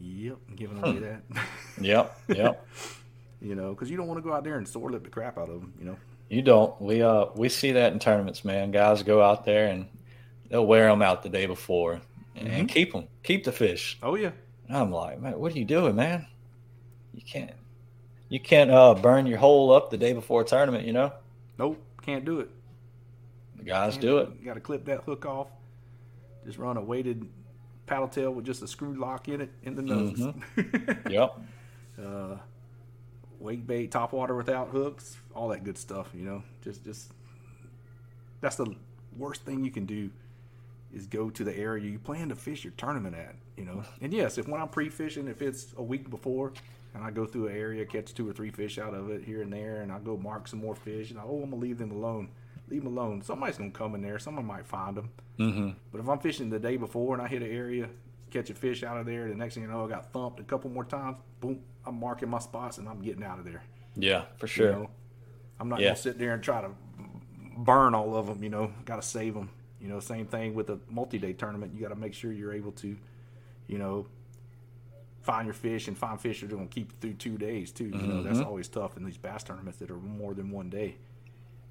Yep, 0.00 0.36
giving 0.56 0.78
away 0.82 0.98
that. 0.98 1.22
Yep. 1.80 2.20
Yep. 2.28 2.66
you 3.40 3.54
know, 3.54 3.70
because 3.70 3.90
you 3.90 3.96
don't 3.96 4.06
want 4.06 4.18
to 4.18 4.22
go 4.28 4.34
out 4.34 4.44
there 4.44 4.58
and 4.58 4.68
sore 4.68 4.90
lip 4.90 5.04
the 5.04 5.10
crap 5.10 5.38
out 5.38 5.48
of 5.48 5.60
them. 5.60 5.72
You 5.78 5.86
know. 5.86 5.96
You 6.28 6.42
don't. 6.42 6.78
We 6.80 7.02
uh 7.02 7.26
we 7.36 7.48
see 7.48 7.72
that 7.72 7.92
in 7.92 7.98
tournaments, 7.98 8.44
man. 8.44 8.70
Guys 8.70 9.02
go 9.02 9.22
out 9.22 9.44
there 9.44 9.68
and 9.68 9.86
they'll 10.50 10.66
wear 10.66 10.88
them 10.88 11.00
out 11.02 11.22
the 11.22 11.28
day 11.30 11.46
before 11.46 12.00
and 12.36 12.48
Mhm. 12.48 12.68
keep 12.68 12.92
them, 12.92 13.06
keep 13.22 13.44
the 13.44 13.52
fish. 13.52 13.98
Oh 14.02 14.14
yeah. 14.16 14.32
And 14.68 14.76
I'm 14.76 14.90
like, 14.90 15.20
man, 15.20 15.38
what 15.38 15.54
are 15.54 15.58
you 15.58 15.64
doing, 15.64 15.94
man? 15.96 16.26
You 17.14 17.22
can't, 17.22 17.52
you 18.28 18.40
can't 18.40 18.70
uh 18.70 18.94
burn 18.94 19.26
your 19.26 19.38
hole 19.38 19.72
up 19.72 19.90
the 19.90 19.96
day 19.96 20.12
before 20.12 20.42
a 20.42 20.44
tournament, 20.44 20.86
you 20.86 20.92
know. 20.92 21.12
Nope, 21.58 21.82
can't 22.02 22.24
do 22.24 22.40
it. 22.40 22.50
The 23.56 23.64
guys 23.64 23.92
Can't 23.94 24.02
do 24.02 24.18
it. 24.18 24.30
You 24.38 24.44
got 24.44 24.54
to 24.54 24.60
clip 24.60 24.84
that 24.86 25.04
hook 25.04 25.24
off. 25.26 25.48
Just 26.44 26.58
run 26.58 26.76
a 26.76 26.82
weighted 26.82 27.26
paddle 27.86 28.08
tail 28.08 28.30
with 28.32 28.44
just 28.44 28.62
a 28.62 28.68
screw 28.68 28.94
lock 28.94 29.28
in 29.28 29.40
it 29.40 29.50
in 29.62 29.74
the 29.74 29.82
nose. 29.82 30.18
Mm-hmm. 30.18 31.10
Yep. 31.10 31.40
uh, 32.04 32.36
wake 33.38 33.66
bait, 33.66 33.90
top 33.90 34.12
water 34.12 34.34
without 34.34 34.68
hooks, 34.68 35.16
all 35.34 35.48
that 35.48 35.64
good 35.64 35.78
stuff. 35.78 36.08
You 36.14 36.24
know, 36.24 36.42
just 36.62 36.84
just 36.84 37.12
that's 38.40 38.56
the 38.56 38.74
worst 39.16 39.42
thing 39.42 39.64
you 39.64 39.70
can 39.70 39.86
do 39.86 40.10
is 40.94 41.06
go 41.06 41.30
to 41.30 41.44
the 41.44 41.56
area 41.56 41.90
you 41.90 41.98
plan 41.98 42.28
to 42.28 42.36
fish 42.36 42.64
your 42.64 42.72
tournament 42.76 43.14
at. 43.14 43.34
You 43.56 43.64
know, 43.64 43.84
and 44.00 44.12
yes, 44.12 44.38
if 44.38 44.48
when 44.48 44.60
I'm 44.60 44.68
pre-fishing, 44.68 45.28
if 45.28 45.40
it's 45.42 45.74
a 45.76 45.82
week 45.82 46.10
before. 46.10 46.52
And 46.94 47.02
I 47.02 47.10
go 47.10 47.26
through 47.26 47.48
an 47.48 47.56
area, 47.56 47.84
catch 47.84 48.14
two 48.14 48.28
or 48.28 48.32
three 48.32 48.50
fish 48.50 48.78
out 48.78 48.94
of 48.94 49.10
it 49.10 49.24
here 49.24 49.42
and 49.42 49.52
there, 49.52 49.82
and 49.82 49.90
I 49.90 49.98
go 49.98 50.16
mark 50.16 50.46
some 50.46 50.60
more 50.60 50.76
fish. 50.76 51.10
And 51.10 51.18
I, 51.18 51.22
oh, 51.24 51.42
I'm 51.42 51.50
gonna 51.50 51.56
leave 51.62 51.78
them 51.78 51.90
alone. 51.90 52.28
Leave 52.68 52.84
them 52.84 52.96
alone. 52.96 53.20
Somebody's 53.22 53.58
gonna 53.58 53.70
come 53.70 53.94
in 53.96 54.02
there. 54.02 54.18
Someone 54.18 54.46
might 54.46 54.64
find 54.66 54.96
them. 54.96 55.10
Mm-hmm. 55.38 55.70
But 55.90 56.00
if 56.00 56.08
I'm 56.08 56.18
fishing 56.20 56.50
the 56.50 56.58
day 56.60 56.76
before 56.76 57.14
and 57.14 57.22
I 57.22 57.26
hit 57.26 57.42
an 57.42 57.50
area, 57.50 57.88
catch 58.30 58.48
a 58.50 58.54
fish 58.54 58.82
out 58.84 58.96
of 58.96 59.06
there, 59.06 59.28
the 59.28 59.34
next 59.34 59.54
thing 59.54 59.64
you 59.64 59.68
know, 59.68 59.84
I 59.84 59.88
got 59.88 60.12
thumped 60.12 60.38
a 60.40 60.44
couple 60.44 60.70
more 60.70 60.84
times. 60.84 61.16
Boom, 61.40 61.60
I'm 61.84 61.98
marking 61.98 62.28
my 62.28 62.38
spots 62.38 62.78
and 62.78 62.88
I'm 62.88 63.00
getting 63.02 63.24
out 63.24 63.38
of 63.40 63.44
there. 63.44 63.62
Yeah, 63.96 64.24
for 64.36 64.46
You 64.46 64.50
sure. 64.52 64.72
know? 64.72 64.90
I'm 65.58 65.68
not 65.68 65.80
Yeah. 65.80 65.88
gonna 65.88 65.96
sit 65.96 66.18
there 66.18 66.32
and 66.32 66.42
try 66.42 66.60
to 66.60 66.70
burn 67.58 67.94
all 67.94 68.16
of 68.16 68.26
them. 68.26 68.42
You 68.42 68.50
know, 68.50 68.72
got 68.84 68.96
to 68.96 69.02
save 69.02 69.34
them. 69.34 69.50
You 69.80 69.88
know, 69.88 70.00
same 70.00 70.26
thing 70.26 70.54
with 70.54 70.70
a 70.70 70.78
multi-day 70.88 71.34
tournament. 71.34 71.74
You 71.74 71.80
got 71.80 71.90
to 71.90 71.96
make 71.96 72.14
sure 72.14 72.32
you're 72.32 72.54
able 72.54 72.72
to, 72.72 72.96
you 73.66 73.78
know, 73.78 74.06
find 75.24 75.46
your 75.46 75.54
fish 75.54 75.88
and 75.88 75.98
find 75.98 76.20
fish 76.20 76.40
that 76.42 76.52
are 76.52 76.56
gonna 76.56 76.68
keep 76.68 76.92
you 76.92 76.98
through 77.00 77.14
two 77.14 77.38
days 77.38 77.72
too. 77.72 77.86
You 77.88 78.08
know, 78.08 78.22
that's 78.22 78.40
Mhm. 78.40 78.46
always 78.46 78.68
tough 78.68 78.96
in 78.96 79.04
these 79.04 79.18
bass 79.18 79.44
tournaments 79.44 79.78
that 79.80 79.90
are 79.90 79.98
more 79.98 80.34
than 80.34 80.50
one 80.50 80.70
day. 80.70 80.98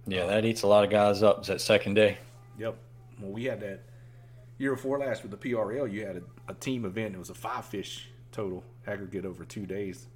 Yeah, 0.05 0.25
that 0.27 0.45
eats 0.45 0.63
a 0.63 0.67
lot 0.67 0.83
of 0.83 0.89
guys 0.89 1.23
up 1.23 1.41
Is 1.41 1.47
that 1.47 1.61
second 1.61 1.93
day. 1.95 2.17
Yep. 2.57 2.77
Well, 3.19 3.31
we 3.31 3.45
had 3.45 3.59
that 3.61 3.81
year 4.57 4.75
before 4.75 4.99
last 4.99 5.23
with 5.23 5.31
the 5.31 5.37
PRL. 5.37 5.87
You 5.87 6.05
had 6.05 6.17
a, 6.17 6.23
a 6.49 6.53
team 6.55 6.85
event. 6.85 7.15
It 7.15 7.19
was 7.19 7.29
a 7.31 7.35
five 7.35 7.65
fish 7.65 8.09
total 8.31 8.63
aggregate 8.87 9.25
over 9.25 9.45
two 9.45 9.65
days, 9.65 10.07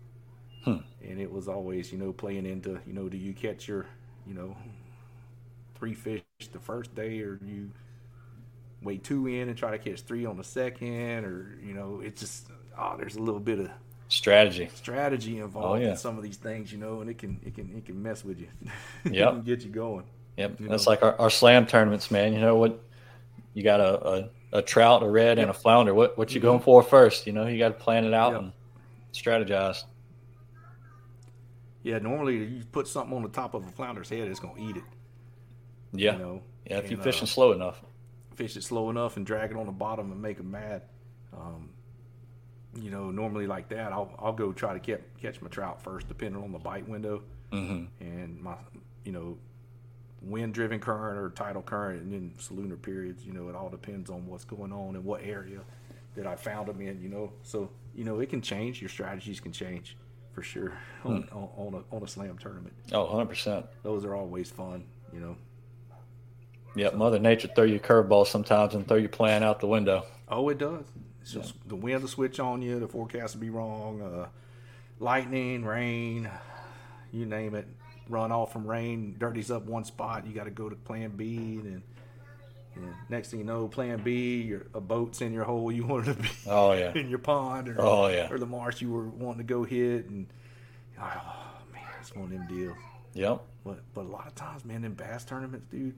Hmm. 0.63 0.77
and 1.01 1.19
it 1.19 1.31
was 1.31 1.47
always 1.47 1.91
you 1.91 1.97
know 1.97 2.13
playing 2.13 2.45
into 2.45 2.79
you 2.85 2.93
know 2.93 3.09
do 3.09 3.17
you 3.17 3.33
catch 3.33 3.67
your 3.67 3.87
you 4.25 4.33
know 4.33 4.57
three 5.75 5.93
fish 5.93 6.23
the 6.51 6.59
first 6.59 6.95
day 6.95 7.21
or 7.21 7.39
you 7.45 7.71
weigh 8.81 8.97
two 8.97 9.27
in 9.27 9.49
and 9.49 9.57
try 9.57 9.71
to 9.71 9.77
catch 9.79 10.01
three 10.01 10.25
on 10.25 10.37
the 10.37 10.43
second 10.43 11.25
or 11.25 11.57
you 11.63 11.73
know 11.73 11.99
it's 12.03 12.21
just 12.21 12.47
oh 12.77 12.95
there's 12.97 13.15
a 13.15 13.21
little 13.21 13.39
bit 13.39 13.59
of 13.59 13.69
Strategy. 14.09 14.69
strategy 14.73 15.39
involved 15.39 15.81
Oh, 15.81 15.83
yeah. 15.83 15.91
in 15.91 15.97
some 15.97 16.17
of 16.17 16.23
these 16.23 16.37
things 16.37 16.71
you 16.71 16.77
know 16.77 17.01
and 17.01 17.09
it 17.09 17.17
can 17.17 17.39
it 17.45 17.55
can 17.55 17.75
it 17.75 17.85
can 17.85 18.01
mess 18.01 18.23
with 18.23 18.39
you 18.39 18.47
Yep. 19.03 19.27
it 19.27 19.31
can 19.31 19.41
get 19.43 19.61
you 19.63 19.69
going 19.69 20.05
Yep. 20.37 20.59
You 20.61 20.67
That's 20.69 20.85
know? 20.85 20.91
like 20.91 21.01
our, 21.03 21.19
our 21.19 21.29
slam 21.31 21.65
tournaments, 21.65 22.11
man. 22.11 22.31
You 22.31 22.39
know 22.39 22.55
what? 22.57 22.79
You 23.55 23.63
got 23.63 23.79
a, 23.79 24.07
a, 24.07 24.29
a 24.59 24.61
trout, 24.61 25.01
a 25.01 25.09
red, 25.09 25.39
and 25.39 25.49
a 25.49 25.53
flounder. 25.53 25.95
What 25.95 26.15
what 26.15 26.31
you 26.35 26.39
Mhm. 26.39 26.43
going 26.43 26.59
for 26.59 26.83
first? 26.83 27.25
You 27.25 27.33
know, 27.33 27.47
you 27.47 27.57
got 27.57 27.69
to 27.69 27.73
plan 27.73 28.05
it 28.05 28.13
out 28.13 28.33
Yep. 28.33 28.41
and 28.41 28.51
strategize. 29.13 29.83
Yeah, 31.83 31.99
normally 31.99 32.37
you 32.37 32.63
put 32.71 32.87
something 32.87 33.15
on 33.15 33.23
the 33.23 33.29
top 33.29 33.53
of 33.55 33.65
a 33.65 33.71
flounder's 33.71 34.09
head, 34.09 34.27
it's 34.27 34.39
gonna 34.39 34.59
eat 34.59 34.77
it. 34.77 34.83
Yeah. 35.93 36.13
You 36.13 36.19
know, 36.19 36.41
yeah. 36.69 36.77
If 36.77 36.91
you're 36.91 37.01
fishing 37.01 37.23
uh, 37.23 37.27
slow 37.27 37.51
enough. 37.53 37.81
fish 38.35 38.55
it 38.57 38.63
slow 38.63 38.89
enough 38.91 39.17
and 39.17 39.25
drag 39.25 39.49
it 39.51 39.57
on 39.57 39.65
the 39.65 39.71
bottom 39.71 40.11
and 40.11 40.21
make 40.21 40.37
them 40.37 40.51
mad. 40.51 40.83
Um, 41.33 41.69
you 42.77 42.91
know, 42.91 43.11
normally 43.11 43.47
like 43.47 43.69
that, 43.69 43.91
I'll 43.91 44.11
I'll 44.19 44.33
go 44.33 44.51
try 44.53 44.73
to 44.73 44.79
catch 44.79 45.01
catch 45.21 45.41
my 45.41 45.49
trout 45.49 45.81
first, 45.81 46.07
depending 46.07 46.41
on 46.43 46.51
the 46.51 46.59
bite 46.59 46.87
window 46.87 47.23
Mhm. 47.51 47.87
and 47.99 48.41
my 48.41 48.55
you 49.03 49.11
know 49.11 49.37
wind 50.21 50.53
driven 50.53 50.79
current 50.79 51.17
or 51.17 51.29
tidal 51.29 51.61
current, 51.61 52.01
and 52.03 52.11
then 52.13 52.33
solunar 52.39 52.81
periods. 52.81 53.25
You 53.25 53.33
know, 53.33 53.49
it 53.49 53.55
all 53.55 53.69
depends 53.69 54.09
on 54.09 54.25
what's 54.27 54.43
going 54.45 54.71
on 54.73 54.95
and 54.95 55.03
what 55.05 55.21
area 55.23 55.59
that 56.15 56.25
I 56.27 56.35
found 56.35 56.67
them 56.67 56.81
in. 56.81 57.01
You 57.01 57.09
know, 57.09 57.31
so 57.43 57.69
you 57.95 58.03
know 58.03 58.19
it 58.19 58.29
can 58.29 58.41
change. 58.41 58.81
Your 58.81 58.89
strategies 58.89 59.39
can 59.39 59.51
change 59.51 59.95
for 60.33 60.41
sure 60.43 60.73
on 61.03 61.23
Hmm. 61.23 61.37
on, 61.37 61.49
on 61.57 61.73
a 61.91 61.95
on 61.95 62.03
a 62.03 62.07
slam 62.07 62.37
tournament. 62.37 62.73
Oh, 62.91 63.05
100 63.05 63.25
percent. 63.27 63.65
Those 63.83 64.05
are 64.05 64.15
always 64.15 64.51
fun. 64.51 64.85
You 65.13 65.19
know. 65.19 65.35
Yep. 66.75 66.93
Mother 66.95 67.17
Nature 67.17 67.47
throw 67.55 67.63
you 67.63 67.79
curveballs 67.79 68.27
sometimes 68.27 68.75
and 68.75 68.87
throw 68.87 68.97
your 68.97 69.09
plan 69.09 69.41
out 69.41 69.59
the 69.59 69.67
window. 69.67 70.03
Oh, 70.27 70.49
it 70.49 70.59
does. 70.59 70.85
It's 71.27 71.33
just 71.33 71.67
the 71.67 71.75
wind 71.75 71.99
will 72.01 72.07
switch 72.07 72.39
on 72.39 72.61
you. 72.61 72.79
The 72.79 72.87
forecast 72.87 73.35
will 73.35 73.41
be 73.41 73.49
wrong. 73.49 74.01
Uh, 74.01 74.27
lightning, 74.99 75.65
rain, 75.65 76.29
you 77.11 77.25
name 77.25 77.53
it. 77.53 77.67
Run 78.07 78.31
off 78.31 78.53
from 78.53 78.65
rain, 78.65 79.17
dirties 79.19 79.51
up 79.51 79.65
one 79.65 79.83
spot. 79.83 80.25
You 80.25 80.33
got 80.33 80.45
to 80.45 80.51
go 80.51 80.69
to 80.69 80.75
Plan 80.77 81.09
B, 81.17 81.35
and, 81.61 81.81
and 82.75 82.93
next 83.09 83.31
thing 83.31 83.39
you 83.41 83.45
know, 83.45 83.67
Plan 83.67 84.01
B, 84.01 84.41
your, 84.41 84.67
a 84.73 84.79
boat's 84.79 85.19
in 85.21 85.33
your 85.33 85.43
hole 85.43 85.69
you 85.69 85.85
wanted 85.87 86.15
to 86.15 86.23
be. 86.23 86.29
Oh, 86.47 86.71
yeah. 86.71 86.93
in 86.95 87.09
your 87.09 87.19
pond, 87.19 87.67
or 87.67 87.75
Oh, 87.79 88.07
yeah. 88.07 88.31
or 88.31 88.37
the 88.39 88.45
marsh 88.45 88.81
you 88.81 88.89
were 88.89 89.09
wanting 89.09 89.39
to 89.39 89.43
go 89.43 89.65
hit, 89.65 90.09
and 90.09 90.27
oh 90.97 91.57
man, 91.73 91.83
it's 91.99 92.15
one 92.15 92.25
of 92.25 92.31
them 92.31 92.47
deals. 92.47 92.77
Yep. 93.15 93.41
But 93.65 93.79
but 93.93 94.05
a 94.05 94.07
lot 94.09 94.27
of 94.27 94.35
times, 94.35 94.63
man, 94.63 94.85
in 94.85 94.93
bass 94.93 95.25
tournaments, 95.25 95.67
dude, 95.69 95.95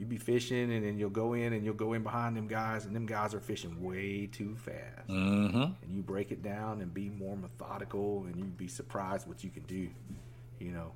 you 0.00 0.06
be 0.06 0.16
fishing 0.16 0.72
and 0.72 0.84
then 0.84 0.96
you'll 0.96 1.10
go 1.10 1.34
in 1.34 1.52
and 1.52 1.62
you'll 1.62 1.74
go 1.74 1.92
in 1.92 2.02
behind 2.02 2.34
them 2.34 2.48
guys, 2.48 2.86
and 2.86 2.96
them 2.96 3.04
guys 3.04 3.34
are 3.34 3.40
fishing 3.40 3.82
way 3.82 4.26
too 4.32 4.56
fast. 4.56 5.08
Mm-hmm. 5.08 5.62
And 5.62 5.94
you 5.94 6.00
break 6.00 6.32
it 6.32 6.42
down 6.42 6.80
and 6.80 6.92
be 6.92 7.10
more 7.10 7.36
methodical, 7.36 8.24
and 8.24 8.36
you'd 8.36 8.56
be 8.56 8.66
surprised 8.66 9.28
what 9.28 9.44
you 9.44 9.50
can 9.50 9.62
do. 9.64 9.90
You 10.58 10.72
know, 10.72 10.92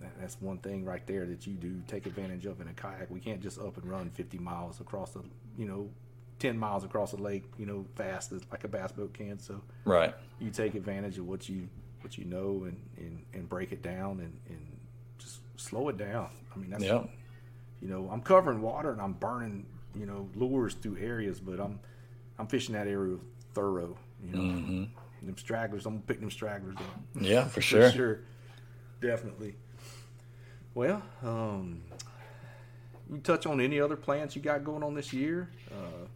that, 0.00 0.12
that's 0.20 0.40
one 0.40 0.58
thing 0.58 0.84
right 0.84 1.04
there 1.08 1.26
that 1.26 1.46
you 1.46 1.54
do 1.54 1.82
take 1.88 2.06
advantage 2.06 2.46
of 2.46 2.60
in 2.60 2.68
a 2.68 2.72
kayak. 2.72 3.10
We 3.10 3.18
can't 3.18 3.42
just 3.42 3.58
up 3.58 3.76
and 3.76 3.90
run 3.90 4.10
50 4.10 4.38
miles 4.38 4.80
across 4.80 5.10
the 5.10 5.24
you 5.56 5.66
know 5.66 5.90
ten 6.38 6.56
miles 6.56 6.84
across 6.84 7.10
the 7.10 7.20
lake, 7.20 7.44
you 7.58 7.66
know, 7.66 7.84
fast 7.96 8.30
as 8.30 8.42
like 8.52 8.62
a 8.62 8.68
bass 8.68 8.92
boat 8.92 9.12
can. 9.12 9.40
So 9.40 9.60
right, 9.84 10.14
you 10.38 10.50
take 10.50 10.76
advantage 10.76 11.18
of 11.18 11.26
what 11.26 11.48
you 11.48 11.68
what 12.02 12.16
you 12.16 12.24
know 12.24 12.64
and 12.64 12.80
and, 12.96 13.24
and 13.34 13.48
break 13.48 13.72
it 13.72 13.82
down 13.82 14.20
and, 14.20 14.38
and 14.48 14.78
just 15.18 15.40
slow 15.56 15.88
it 15.88 15.98
down. 15.98 16.28
I 16.54 16.58
mean, 16.58 16.70
that's 16.70 16.84
yeah. 16.84 17.02
You 17.80 17.88
know, 17.88 18.08
I'm 18.10 18.20
covering 18.20 18.60
water 18.62 18.92
and 18.92 19.00
I'm 19.00 19.12
burning 19.14 19.66
you 19.94 20.06
know 20.06 20.28
lures 20.34 20.74
through 20.74 20.98
areas, 20.98 21.40
but 21.40 21.60
I'm 21.60 21.80
I'm 22.38 22.46
fishing 22.46 22.74
that 22.74 22.86
area 22.86 23.16
thorough. 23.54 23.96
You 24.22 24.32
know, 24.32 24.42
mm-hmm. 24.42 25.26
them 25.26 25.38
stragglers. 25.38 25.86
I'm 25.86 25.94
gonna 25.94 26.04
pick 26.06 26.20
them 26.20 26.30
stragglers 26.30 26.76
up. 26.76 27.00
Yeah, 27.20 27.44
for 27.44 27.60
sure. 27.60 27.90
for 27.90 27.96
sure, 27.96 28.20
definitely. 29.00 29.54
Well, 30.74 31.02
um, 31.22 31.82
you 33.10 33.18
touch 33.18 33.46
on 33.46 33.60
any 33.60 33.80
other 33.80 33.96
plans 33.96 34.36
you 34.36 34.42
got 34.42 34.64
going 34.64 34.82
on 34.82 34.94
this 34.94 35.12
year? 35.12 35.50
Uh, 35.70 36.06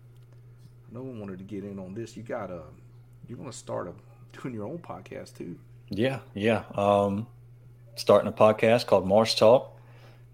no 0.92 1.02
one 1.02 1.18
wanted 1.18 1.38
to 1.38 1.44
get 1.44 1.64
in 1.64 1.78
on 1.78 1.94
this. 1.94 2.16
You 2.16 2.22
got 2.22 2.50
a, 2.50 2.62
you 3.28 3.36
want 3.36 3.50
to 3.50 3.58
start 3.58 3.88
a, 3.88 4.40
doing 4.40 4.54
your 4.54 4.66
own 4.66 4.78
podcast 4.78 5.36
too? 5.36 5.58
Yeah, 5.88 6.20
yeah. 6.34 6.64
Um, 6.74 7.26
starting 7.96 8.28
a 8.28 8.32
podcast 8.32 8.86
called 8.86 9.06
Marsh 9.06 9.34
Talk. 9.34 9.71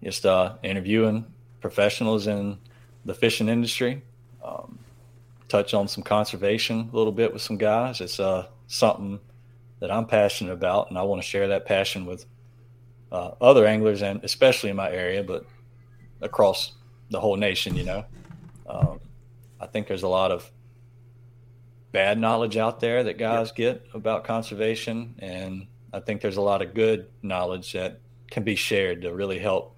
Just 0.03 0.25
uh, 0.25 0.55
interviewing 0.63 1.25
professionals 1.61 2.27
in 2.27 2.57
the 3.05 3.13
fishing 3.13 3.49
industry. 3.49 4.03
Um, 4.43 4.79
touch 5.47 5.73
on 5.73 5.87
some 5.87 6.03
conservation 6.03 6.89
a 6.93 6.95
little 6.95 7.11
bit 7.11 7.33
with 7.33 7.41
some 7.41 7.57
guys. 7.57 7.99
It's 8.01 8.19
uh, 8.19 8.47
something 8.67 9.19
that 9.79 9.91
I'm 9.91 10.05
passionate 10.05 10.53
about, 10.53 10.89
and 10.89 10.97
I 10.97 11.03
want 11.03 11.21
to 11.21 11.27
share 11.27 11.49
that 11.49 11.65
passion 11.65 12.05
with 12.05 12.25
uh, 13.11 13.31
other 13.41 13.65
anglers, 13.65 14.01
and 14.01 14.23
especially 14.23 14.69
in 14.69 14.75
my 14.75 14.91
area, 14.91 15.23
but 15.23 15.45
across 16.21 16.73
the 17.09 17.19
whole 17.19 17.35
nation. 17.35 17.75
You 17.75 17.83
know, 17.83 18.05
um, 18.67 18.99
I 19.59 19.65
think 19.65 19.87
there's 19.87 20.03
a 20.03 20.07
lot 20.07 20.31
of 20.31 20.49
bad 21.91 22.19
knowledge 22.19 22.55
out 22.55 22.79
there 22.79 23.03
that 23.03 23.17
guys 23.17 23.51
get 23.51 23.85
about 23.93 24.23
conservation, 24.23 25.15
and 25.19 25.67
I 25.91 25.99
think 25.99 26.21
there's 26.21 26.37
a 26.37 26.41
lot 26.41 26.61
of 26.61 26.73
good 26.73 27.07
knowledge 27.23 27.73
that 27.73 27.99
can 28.29 28.43
be 28.43 28.55
shared 28.55 29.01
to 29.01 29.13
really 29.13 29.39
help. 29.39 29.75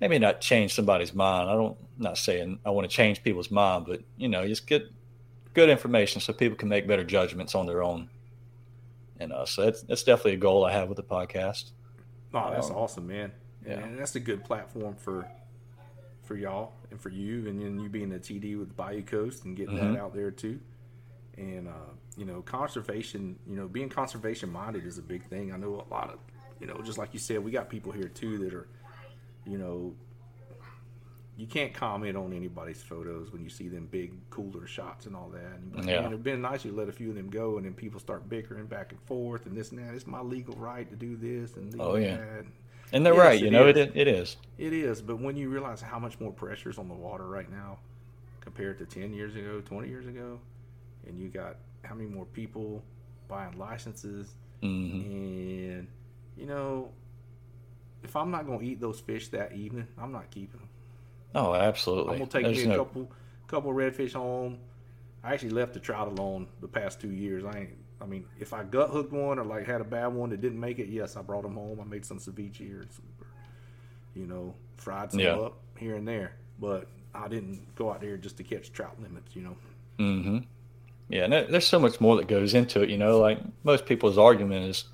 Maybe 0.00 0.18
not 0.18 0.40
change 0.40 0.74
somebody's 0.74 1.14
mind. 1.14 1.50
I 1.50 1.54
don't 1.54 1.76
I'm 1.98 2.02
not 2.02 2.18
saying 2.18 2.60
I 2.64 2.70
want 2.70 2.88
to 2.88 2.94
change 2.94 3.22
people's 3.22 3.50
mind, 3.50 3.86
but 3.86 4.00
you 4.16 4.28
know, 4.28 4.46
just 4.46 4.66
get 4.66 4.90
good 5.54 5.68
information 5.68 6.20
so 6.20 6.32
people 6.32 6.56
can 6.56 6.68
make 6.68 6.86
better 6.86 7.04
judgments 7.04 7.54
on 7.54 7.66
their 7.66 7.82
own. 7.82 8.08
And 9.18 9.32
uh, 9.32 9.44
so 9.44 9.64
that's 9.64 9.82
that's 9.82 10.02
definitely 10.02 10.34
a 10.34 10.38
goal 10.38 10.64
I 10.64 10.72
have 10.72 10.88
with 10.88 10.96
the 10.96 11.02
podcast. 11.02 11.72
Oh, 12.32 12.50
that's 12.50 12.70
um, 12.70 12.76
awesome, 12.76 13.06
man. 13.06 13.32
Yeah, 13.66 13.80
and 13.80 13.98
that's 13.98 14.16
a 14.16 14.20
good 14.20 14.44
platform 14.44 14.96
for 14.96 15.28
for 16.22 16.36
y'all 16.36 16.72
and 16.90 17.00
for 17.00 17.10
you, 17.10 17.48
and 17.48 17.60
then 17.60 17.78
you 17.80 17.88
being 17.88 18.12
a 18.12 18.18
TD 18.18 18.58
with 18.58 18.76
Bayou 18.76 19.02
Coast 19.02 19.44
and 19.44 19.56
getting 19.56 19.76
mm-hmm. 19.76 19.94
that 19.94 20.00
out 20.00 20.14
there 20.14 20.30
too. 20.30 20.58
And 21.36 21.68
uh, 21.68 21.92
you 22.16 22.24
know, 22.24 22.42
conservation, 22.42 23.38
you 23.48 23.56
know, 23.56 23.66
being 23.68 23.88
conservation 23.88 24.50
minded 24.50 24.86
is 24.86 24.98
a 24.98 25.02
big 25.02 25.24
thing. 25.24 25.52
I 25.52 25.56
know 25.56 25.84
a 25.88 25.92
lot 25.92 26.10
of, 26.10 26.18
you 26.60 26.66
know, 26.66 26.80
just 26.82 26.98
like 26.98 27.12
you 27.12 27.18
said, 27.18 27.42
we 27.42 27.50
got 27.50 27.68
people 27.68 27.92
here 27.92 28.08
too 28.08 28.38
that 28.38 28.54
are, 28.54 28.68
you 29.46 29.58
know, 29.58 29.94
you 31.36 31.46
can't 31.46 31.72
comment 31.72 32.16
on 32.16 32.34
anybody's 32.34 32.82
photos 32.82 33.32
when 33.32 33.42
you 33.42 33.48
see 33.48 33.68
them 33.68 33.88
big 33.90 34.12
cooler 34.28 34.66
shots 34.66 35.06
and 35.06 35.16
all 35.16 35.30
that. 35.30 35.58
And 35.58 35.74
like, 35.74 35.86
yeah. 35.86 36.06
it'd 36.06 36.22
been 36.22 36.42
nice 36.42 36.64
you 36.66 36.72
let 36.72 36.88
a 36.88 36.92
few 36.92 37.08
of 37.08 37.16
them 37.16 37.30
go, 37.30 37.56
and 37.56 37.64
then 37.64 37.72
people 37.72 37.98
start 37.98 38.28
bickering 38.28 38.66
back 38.66 38.92
and 38.92 39.00
forth 39.02 39.46
and 39.46 39.56
this 39.56 39.70
and 39.70 39.78
that. 39.78 39.94
It's 39.94 40.06
my 40.06 40.20
legal 40.20 40.54
right 40.56 40.88
to 40.90 40.96
do 40.96 41.16
this 41.16 41.56
and 41.56 41.74
oh 41.80 41.96
yeah, 41.96 42.18
that. 42.18 42.44
and 42.92 43.06
they're 43.06 43.14
yes, 43.14 43.22
right. 43.22 43.40
You 43.40 43.50
know 43.50 43.68
is. 43.68 43.76
it 43.76 43.92
it 43.94 44.06
is. 44.06 44.36
It 44.58 44.74
is, 44.74 45.00
but 45.00 45.18
when 45.18 45.36
you 45.36 45.48
realize 45.48 45.80
how 45.80 45.98
much 45.98 46.20
more 46.20 46.32
pressure 46.32 46.68
is 46.68 46.78
on 46.78 46.88
the 46.88 46.94
water 46.94 47.26
right 47.26 47.50
now 47.50 47.78
compared 48.40 48.78
to 48.78 48.84
ten 48.84 49.14
years 49.14 49.34
ago, 49.34 49.62
twenty 49.64 49.88
years 49.88 50.06
ago, 50.06 50.38
and 51.06 51.18
you 51.18 51.28
got 51.28 51.56
how 51.82 51.94
many 51.94 52.08
more 52.08 52.26
people 52.26 52.82
buying 53.28 53.56
licenses, 53.58 54.34
mm-hmm. 54.62 55.10
and 55.10 55.88
you 56.36 56.46
know, 56.46 56.90
if 58.02 58.16
I'm 58.16 58.30
not 58.30 58.46
going 58.46 58.60
to 58.60 58.64
eat 58.64 58.80
those 58.80 59.00
fish 59.00 59.28
that 59.28 59.52
evening, 59.52 59.86
I'm 59.98 60.12
not 60.12 60.30
keeping 60.30 60.60
them. 60.60 60.68
Oh, 61.34 61.54
absolutely. 61.54 62.12
I'm 62.14 62.18
gonna 62.18 62.30
take 62.30 62.44
There's 62.44 62.58
me 62.58 62.64
a 62.64 62.68
no... 62.68 62.76
couple 62.78 63.12
couple 63.46 63.72
redfish 63.72 64.12
home. 64.12 64.58
I 65.22 65.34
actually 65.34 65.50
left 65.50 65.74
the 65.74 65.80
trout 65.80 66.08
alone 66.08 66.48
the 66.60 66.68
past 66.68 67.00
two 67.00 67.10
years. 67.10 67.44
I 67.44 67.58
ain't. 67.58 67.70
I 68.00 68.06
mean, 68.06 68.24
if 68.38 68.54
I 68.54 68.64
gut 68.64 68.90
hooked 68.90 69.12
one 69.12 69.38
or 69.38 69.44
like 69.44 69.66
had 69.66 69.80
a 69.80 69.84
bad 69.84 70.08
one 70.08 70.30
that 70.30 70.40
didn't 70.40 70.58
make 70.58 70.78
it, 70.78 70.88
yes, 70.88 71.16
I 71.16 71.22
brought 71.22 71.42
them 71.42 71.54
home. 71.54 71.80
I 71.80 71.84
made 71.84 72.06
some 72.06 72.18
ceviche 72.18 72.80
or, 72.80 72.86
some, 72.90 73.04
you 74.14 74.26
know, 74.26 74.54
fried 74.76 75.10
some 75.10 75.20
yeah. 75.20 75.36
up 75.36 75.58
here 75.76 75.96
and 75.96 76.08
there. 76.08 76.32
But 76.58 76.88
I 77.14 77.28
didn't 77.28 77.74
go 77.74 77.92
out 77.92 78.00
there 78.00 78.16
just 78.16 78.38
to 78.38 78.42
catch 78.42 78.72
trout 78.72 78.96
limits. 79.00 79.36
You 79.36 79.42
know. 79.42 79.56
Mm-hmm. 79.98 80.38
Yeah, 81.10 81.24
and 81.24 81.32
there's 81.32 81.66
so 81.66 81.78
much 81.78 82.00
more 82.00 82.16
that 82.16 82.28
goes 82.28 82.54
into 82.54 82.82
it. 82.82 82.88
You 82.88 82.96
know, 82.96 83.18
like 83.18 83.38
most 83.62 83.84
people's 83.84 84.16
argument 84.16 84.64
is, 84.66 84.84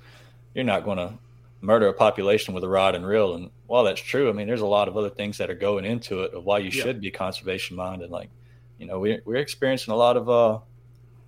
you're 0.53 0.65
not 0.65 0.83
going 0.83 0.97
to 0.97 1.13
murder 1.61 1.87
a 1.87 1.93
population 1.93 2.53
with 2.53 2.63
a 2.63 2.69
rod 2.69 2.95
and 2.95 3.05
reel. 3.05 3.35
And 3.35 3.49
while 3.65 3.83
that's 3.83 4.01
true, 4.01 4.29
I 4.29 4.33
mean, 4.33 4.47
there's 4.47 4.61
a 4.61 4.67
lot 4.67 4.87
of 4.87 4.97
other 4.97 5.09
things 5.09 5.37
that 5.37 5.49
are 5.49 5.55
going 5.55 5.85
into 5.85 6.23
it 6.23 6.33
of 6.33 6.45
why 6.45 6.59
you 6.59 6.69
yeah. 6.71 6.83
should 6.83 7.01
be 7.01 7.11
conservation 7.11 7.75
minded. 7.75 8.09
Like, 8.09 8.29
you 8.77 8.85
know, 8.85 8.99
we're, 8.99 9.21
we're 9.25 9.37
experiencing 9.37 9.93
a 9.93 9.97
lot 9.97 10.17
of 10.17 10.29
uh, 10.29 10.59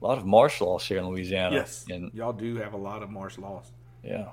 a 0.01 0.05
lot 0.05 0.17
of 0.17 0.25
marsh 0.25 0.61
loss 0.61 0.85
here 0.85 0.99
in 0.99 1.07
Louisiana. 1.07 1.55
Yes, 1.55 1.85
and 1.89 2.11
y'all 2.13 2.33
do 2.33 2.55
have 2.57 2.73
a 2.73 2.77
lot 2.77 3.03
of 3.03 3.09
marsh 3.09 3.37
loss. 3.37 3.71
Yeah, 4.03 4.29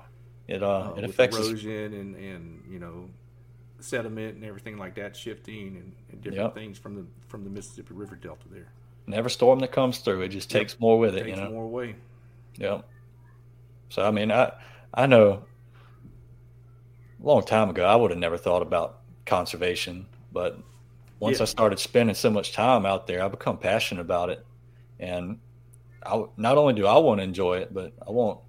it 0.47 0.63
uh, 0.63 0.67
uh 0.67 0.93
it 0.97 1.03
affects 1.03 1.37
erosion 1.37 1.93
us. 1.93 1.99
and 1.99 2.15
and 2.15 2.63
you 2.69 2.79
know 2.79 3.09
sediment 3.79 4.35
and 4.35 4.43
everything 4.43 4.77
like 4.77 4.95
that 4.95 5.15
shifting 5.15 5.77
and, 5.77 5.93
and 6.11 6.21
different 6.21 6.45
yep. 6.45 6.55
things 6.55 6.77
from 6.77 6.95
the 6.95 7.05
from 7.27 7.43
the 7.43 7.49
Mississippi 7.49 7.93
River 7.93 8.15
Delta 8.15 8.47
there. 8.49 8.71
Never 9.07 9.29
storm 9.29 9.59
that 9.59 9.71
comes 9.71 9.99
through, 9.99 10.21
it 10.21 10.29
just 10.29 10.51
yep. 10.51 10.61
takes 10.61 10.79
more 10.79 10.99
with 10.99 11.15
it. 11.15 11.23
Takes 11.23 11.37
you 11.37 11.43
know, 11.43 11.51
more 11.51 11.65
away. 11.65 11.95
Yep. 12.57 12.87
So 13.89 14.05
I 14.05 14.11
mean, 14.11 14.31
I 14.31 14.53
I 14.93 15.05
know 15.05 15.43
a 17.21 17.27
long 17.27 17.43
time 17.43 17.69
ago, 17.69 17.85
I 17.85 17.95
would 17.95 18.11
have 18.11 18.19
never 18.19 18.37
thought 18.37 18.61
about 18.61 18.99
conservation. 19.25 20.05
But 20.31 20.59
once 21.19 21.37
yeah. 21.39 21.43
I 21.43 21.45
started 21.45 21.79
spending 21.79 22.15
so 22.15 22.29
much 22.29 22.53
time 22.53 22.85
out 22.85 23.07
there, 23.07 23.23
I 23.23 23.27
become 23.27 23.57
passionate 23.57 24.01
about 24.01 24.29
it. 24.29 24.45
And 24.99 25.39
I, 26.05 26.25
not 26.37 26.57
only 26.57 26.73
do 26.73 26.85
I 26.85 26.97
want 26.97 27.19
to 27.19 27.23
enjoy 27.23 27.59
it, 27.59 27.73
but 27.73 27.93
I 28.05 28.11
want 28.11 28.39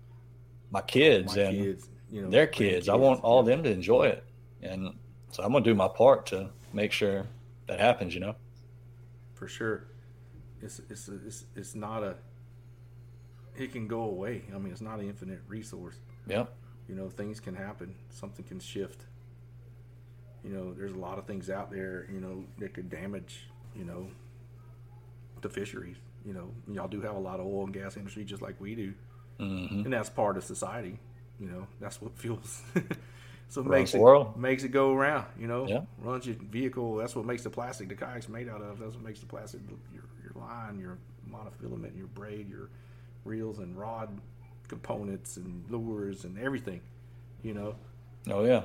my 0.71 0.81
kids 0.83 1.37
my 1.37 1.43
and 1.43 1.57
kids, 1.57 1.89
you 2.11 2.23
know, 2.23 2.31
their 2.31 2.47
kids. 2.47 2.75
kids. 2.75 2.89
I 2.89 2.95
want 2.95 3.23
all 3.23 3.43
yeah. 3.43 3.57
them 3.57 3.65
to 3.65 3.71
enjoy 3.71 4.05
it. 4.05 4.25
And 4.63 4.95
so 5.31 5.43
I'm 5.43 5.53
going 5.53 5.65
to 5.65 5.71
do 5.71 5.75
my 5.75 5.89
part 5.89 6.27
to 6.27 6.51
make 6.73 6.93
sure 6.93 7.27
that 7.67 7.81
happens, 7.81 8.15
you 8.15 8.21
know? 8.21 8.35
For 9.35 9.49
sure. 9.49 9.89
It's, 10.61 10.81
it's, 10.91 11.09
it's, 11.09 11.45
it's 11.55 11.75
not 11.75 12.03
a, 12.03 12.17
it 13.57 13.73
can 13.73 13.87
go 13.87 14.03
away. 14.03 14.43
I 14.55 14.59
mean, 14.59 14.73
it's 14.73 14.81
not 14.81 14.99
an 14.99 15.09
infinite 15.09 15.41
resource. 15.47 15.97
Yep 16.27 16.53
you 16.89 16.95
know 16.95 17.09
things 17.09 17.41
can 17.41 17.55
happen. 17.55 17.95
Something 18.11 18.45
can 18.45 18.59
shift. 18.61 19.03
You 20.43 20.51
know 20.51 20.73
there's 20.73 20.93
a 20.93 20.99
lot 20.99 21.19
of 21.19 21.27
things 21.27 21.51
out 21.51 21.71
there 21.71 22.07
you 22.13 22.21
know 22.21 22.45
that 22.59 22.73
could 22.75 22.89
damage 22.89 23.49
you 23.77 23.85
know 23.85 24.09
the 25.43 25.49
fisheries. 25.49 25.97
You 26.25 26.33
know 26.33 26.51
y'all 26.73 26.89
do 26.89 27.01
have 27.03 27.15
a 27.15 27.21
lot 27.21 27.41
of 27.41 27.47
oil 27.47 27.65
and 27.65 27.75
gas 27.75 27.97
industry 27.97 28.25
just 28.25 28.43
like 28.43 28.61
we 28.61 28.75
do. 28.75 28.95
Mm-hmm. 29.39 29.85
and 29.85 29.93
that's 29.93 30.09
part 30.11 30.37
of 30.37 30.45
society. 30.45 30.99
You 31.39 31.49
know 31.49 31.67
that's 31.81 32.01
what 32.01 32.13
fuels 32.19 32.63
so 33.49 33.61
it 33.61 33.67
makes 33.67 33.95
it 33.95 34.01
world. 34.01 34.37
makes 34.37 34.65
it 34.65 34.71
go 34.71 34.93
around 34.93 35.27
you 35.39 35.47
know? 35.47 35.67
Yeah. 35.69 35.83
runs 35.99 36.27
your 36.27 36.37
vehicle. 36.37 36.97
That's 36.97 37.15
what 37.15 37.25
makes 37.25 37.45
the 37.45 37.51
plastic 37.51 37.89
the 37.89 37.95
kayak's 37.95 38.29
made 38.29 38.49
out 38.49 38.63
of. 38.63 38.79
That's 38.81 38.95
what 38.95 39.05
makes 39.05 39.21
the 39.21 39.27
plastic 39.27 39.61
your, 39.93 40.05
your 40.23 40.33
line 40.41 40.79
your 40.79 40.99
monofilament 41.31 41.97
your 41.97 42.07
braid 42.09 42.49
your 42.49 42.71
reels 43.25 43.59
and 43.59 43.79
rod 43.79 44.09
components 44.69 45.37
and 45.37 45.65
lures 45.71 46.25
and 46.25 46.39
everything, 46.39 46.81
you 47.43 47.55
know. 47.55 47.75
Oh 48.31 48.45
yeah. 48.45 48.65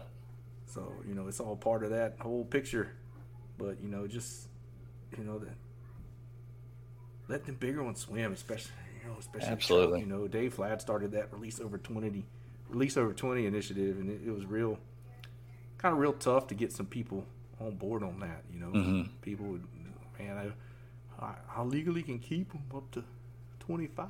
So 0.65 0.91
you 1.07 1.15
know 1.15 1.27
it's 1.27 1.39
all 1.39 1.55
part 1.55 1.83
of 1.83 1.91
that 1.91 2.17
whole 2.19 2.45
picture, 2.45 2.91
but 3.57 3.81
you 3.81 3.89
know 3.89 4.07
just 4.07 4.47
you 5.17 5.23
know 5.23 5.39
that 5.39 5.55
let 7.27 7.45
the 7.45 7.51
bigger 7.51 7.83
ones 7.83 7.99
swim, 7.99 8.33
especially 8.33 8.73
you 9.01 9.09
know 9.09 9.15
especially 9.19 9.49
absolutely. 9.49 9.99
You 10.01 10.05
know 10.05 10.27
Dave 10.27 10.55
Fladd 10.55 10.81
started 10.81 11.11
that 11.11 11.31
release 11.33 11.59
over 11.59 11.77
twenty 11.77 12.25
release 12.69 12.97
over 12.97 13.13
twenty 13.13 13.45
initiative, 13.45 13.97
and 13.99 14.09
it, 14.09 14.21
it 14.25 14.31
was 14.31 14.45
real 14.45 14.77
kind 15.77 15.93
of 15.93 15.99
real 15.99 16.13
tough 16.13 16.47
to 16.47 16.55
get 16.55 16.71
some 16.71 16.85
people 16.85 17.25
on 17.59 17.75
board 17.75 18.03
on 18.03 18.19
that. 18.19 18.43
You 18.51 18.59
know, 18.59 18.67
mm-hmm. 18.67 19.01
people 19.21 19.45
would 19.47 19.63
man, 20.19 20.53
I, 21.19 21.25
I, 21.25 21.35
I 21.57 21.63
legally 21.63 22.03
can 22.03 22.19
keep 22.19 22.51
them 22.51 22.63
up 22.75 22.89
to 22.91 23.03
twenty 23.59 23.87
five 23.87 24.07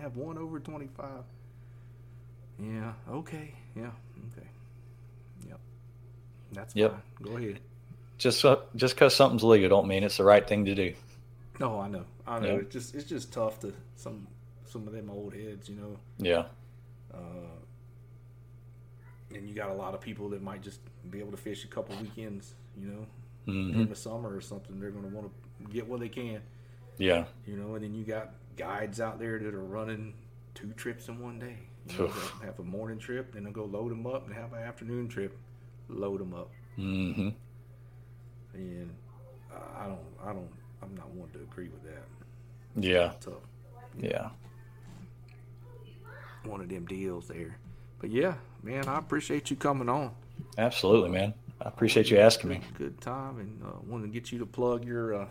have 0.00 0.16
one 0.16 0.38
over 0.38 0.58
25. 0.60 1.06
Yeah, 2.58 2.92
okay. 3.10 3.54
Yeah, 3.76 3.90
okay. 4.32 4.48
Yep. 5.48 5.60
That's 6.52 6.76
yep. 6.76 6.92
Fine. 6.92 7.02
Go 7.22 7.36
ahead. 7.36 7.60
Just 8.18 8.44
uh, 8.44 8.56
just 8.76 8.94
because 8.94 9.14
something's 9.14 9.42
legal 9.42 9.68
don't 9.68 9.88
mean 9.88 10.04
it's 10.04 10.18
the 10.18 10.24
right 10.24 10.46
thing 10.46 10.66
to 10.66 10.74
do. 10.74 10.94
No, 11.58 11.80
I 11.80 11.88
know. 11.88 12.04
I 12.26 12.40
know. 12.40 12.52
Yep. 12.52 12.60
It's 12.62 12.72
just 12.72 12.94
it's 12.94 13.04
just 13.04 13.32
tough 13.32 13.60
to 13.60 13.72
some 13.96 14.26
some 14.66 14.86
of 14.86 14.92
them 14.92 15.10
old 15.10 15.34
heads, 15.34 15.68
you 15.68 15.76
know. 15.76 15.96
Yeah. 16.18 16.44
Uh, 17.12 17.50
and 19.34 19.48
you 19.48 19.54
got 19.54 19.70
a 19.70 19.74
lot 19.74 19.94
of 19.94 20.00
people 20.00 20.28
that 20.30 20.42
might 20.42 20.62
just 20.62 20.80
be 21.10 21.18
able 21.18 21.30
to 21.30 21.36
fish 21.36 21.64
a 21.64 21.68
couple 21.68 21.96
weekends, 21.96 22.54
you 22.76 22.86
know, 22.88 23.06
mm-hmm. 23.46 23.80
in 23.80 23.88
the 23.88 23.96
summer 23.96 24.34
or 24.34 24.40
something. 24.40 24.80
They're 24.80 24.90
going 24.90 25.08
to 25.08 25.14
want 25.14 25.30
to 25.30 25.72
get 25.72 25.86
what 25.86 26.00
they 26.00 26.08
can. 26.08 26.40
Yeah. 26.98 27.24
You 27.46 27.56
know, 27.56 27.74
and 27.74 27.84
then 27.84 27.94
you 27.94 28.04
got 28.04 28.34
guides 28.60 29.00
out 29.00 29.18
there 29.18 29.38
that 29.38 29.54
are 29.54 29.64
running 29.64 30.14
two 30.54 30.72
trips 30.72 31.08
in 31.08 31.18
one 31.20 31.38
day. 31.38 31.56
You 31.88 31.98
know, 31.98 32.08
have 32.44 32.58
a 32.58 32.62
morning 32.62 32.98
trip, 32.98 33.32
then 33.32 33.44
they'll 33.44 33.52
go 33.52 33.64
load 33.64 33.90
them 33.90 34.06
up, 34.06 34.26
and 34.26 34.34
have 34.34 34.52
an 34.52 34.62
afternoon 34.62 35.08
trip, 35.08 35.36
load 35.88 36.20
them 36.20 36.34
up. 36.34 36.50
Mm-hmm. 36.78 37.30
And 38.54 38.94
I 39.50 39.86
don't, 39.86 39.98
I 40.22 40.32
don't, 40.32 40.50
I'm 40.82 40.94
not 40.94 41.08
one 41.10 41.30
to 41.30 41.38
agree 41.40 41.68
with 41.68 41.82
that. 41.84 42.04
Yeah. 42.76 43.12
Tough. 43.20 43.34
Yeah. 43.98 44.28
One 46.44 46.60
of 46.60 46.68
them 46.68 46.84
deals 46.86 47.28
there. 47.28 47.58
But 47.98 48.10
yeah, 48.10 48.34
man, 48.62 48.86
I 48.86 48.98
appreciate 48.98 49.50
you 49.50 49.56
coming 49.56 49.88
on. 49.88 50.14
Absolutely, 50.58 51.10
man. 51.10 51.34
I 51.60 51.68
appreciate 51.68 52.10
you 52.10 52.18
asking 52.18 52.50
me. 52.50 52.60
Good 52.78 53.00
time, 53.00 53.38
and 53.38 53.62
uh, 53.62 53.78
wanted 53.86 54.06
to 54.06 54.12
get 54.12 54.32
you 54.32 54.38
to 54.38 54.46
plug 54.46 54.84
your 54.84 55.14
uh, 55.14 55.26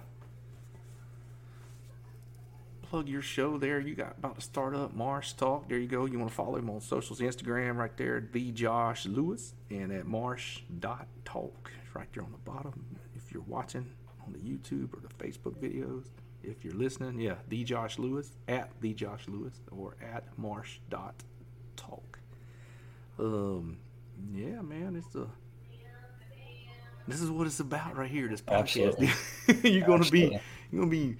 plug 2.90 3.08
your 3.08 3.22
show 3.22 3.58
there. 3.58 3.80
You 3.80 3.94
got 3.94 4.16
about 4.18 4.36
to 4.36 4.42
start 4.42 4.76
up 4.76 4.96
Marsh 4.96 5.34
Talk. 5.34 5.70
There 5.70 5.78
you 5.78 5.88
go. 5.88 6.06
You 6.06 6.18
want 6.18 6.32
to 6.32 6.36
follow 6.36 6.58
him 6.58 6.70
on 6.70 6.82
socials, 6.82 7.20
Instagram 7.20 7.76
right 7.76 7.96
there, 7.98 8.28
the 8.32 8.52
Josh 8.52 9.06
Lewis, 9.06 9.54
and 9.70 9.92
at 9.92 10.08
Marsh 10.08 10.62
dot 10.80 11.08
Talk 11.24 11.72
right 11.94 12.08
there 12.14 12.24
on 12.24 12.32
the 12.32 12.52
bottom. 12.52 12.98
If 13.16 13.32
you're 13.32 13.44
watching 13.44 13.86
on 14.26 14.34
the 14.34 14.40
YouTube 14.40 14.94
or 14.94 15.02
the 15.02 15.24
Facebook 15.24 15.56
videos, 15.58 16.06
if 16.42 16.66
you're 16.66 16.74
listening, 16.74 17.20
yeah, 17.20 17.36
the 17.48 17.64
Josh 17.64 18.00
Lewis 18.00 18.32
at 18.48 18.72
the 18.82 18.94
Josh 18.94 19.28
Lewis 19.28 19.62
or 19.72 19.96
at 20.02 20.26
Marsh 20.38 20.80
dot 20.90 21.16
Talk. 21.76 22.20
Um, 23.20 23.78
yeah, 24.34 24.62
man, 24.62 24.96
it's 24.96 25.16
a 25.16 25.28
this 27.08 27.22
is 27.22 27.30
what 27.32 27.48
it's 27.48 27.60
about 27.60 27.98
right 27.98 28.10
here. 28.10 28.28
This 28.28 28.42
podcast. 28.42 29.00
you're 29.64 29.86
gonna 29.86 30.10
be 30.10 30.40
you're 30.72 30.82
gonna 30.82 30.92
be 30.92 31.18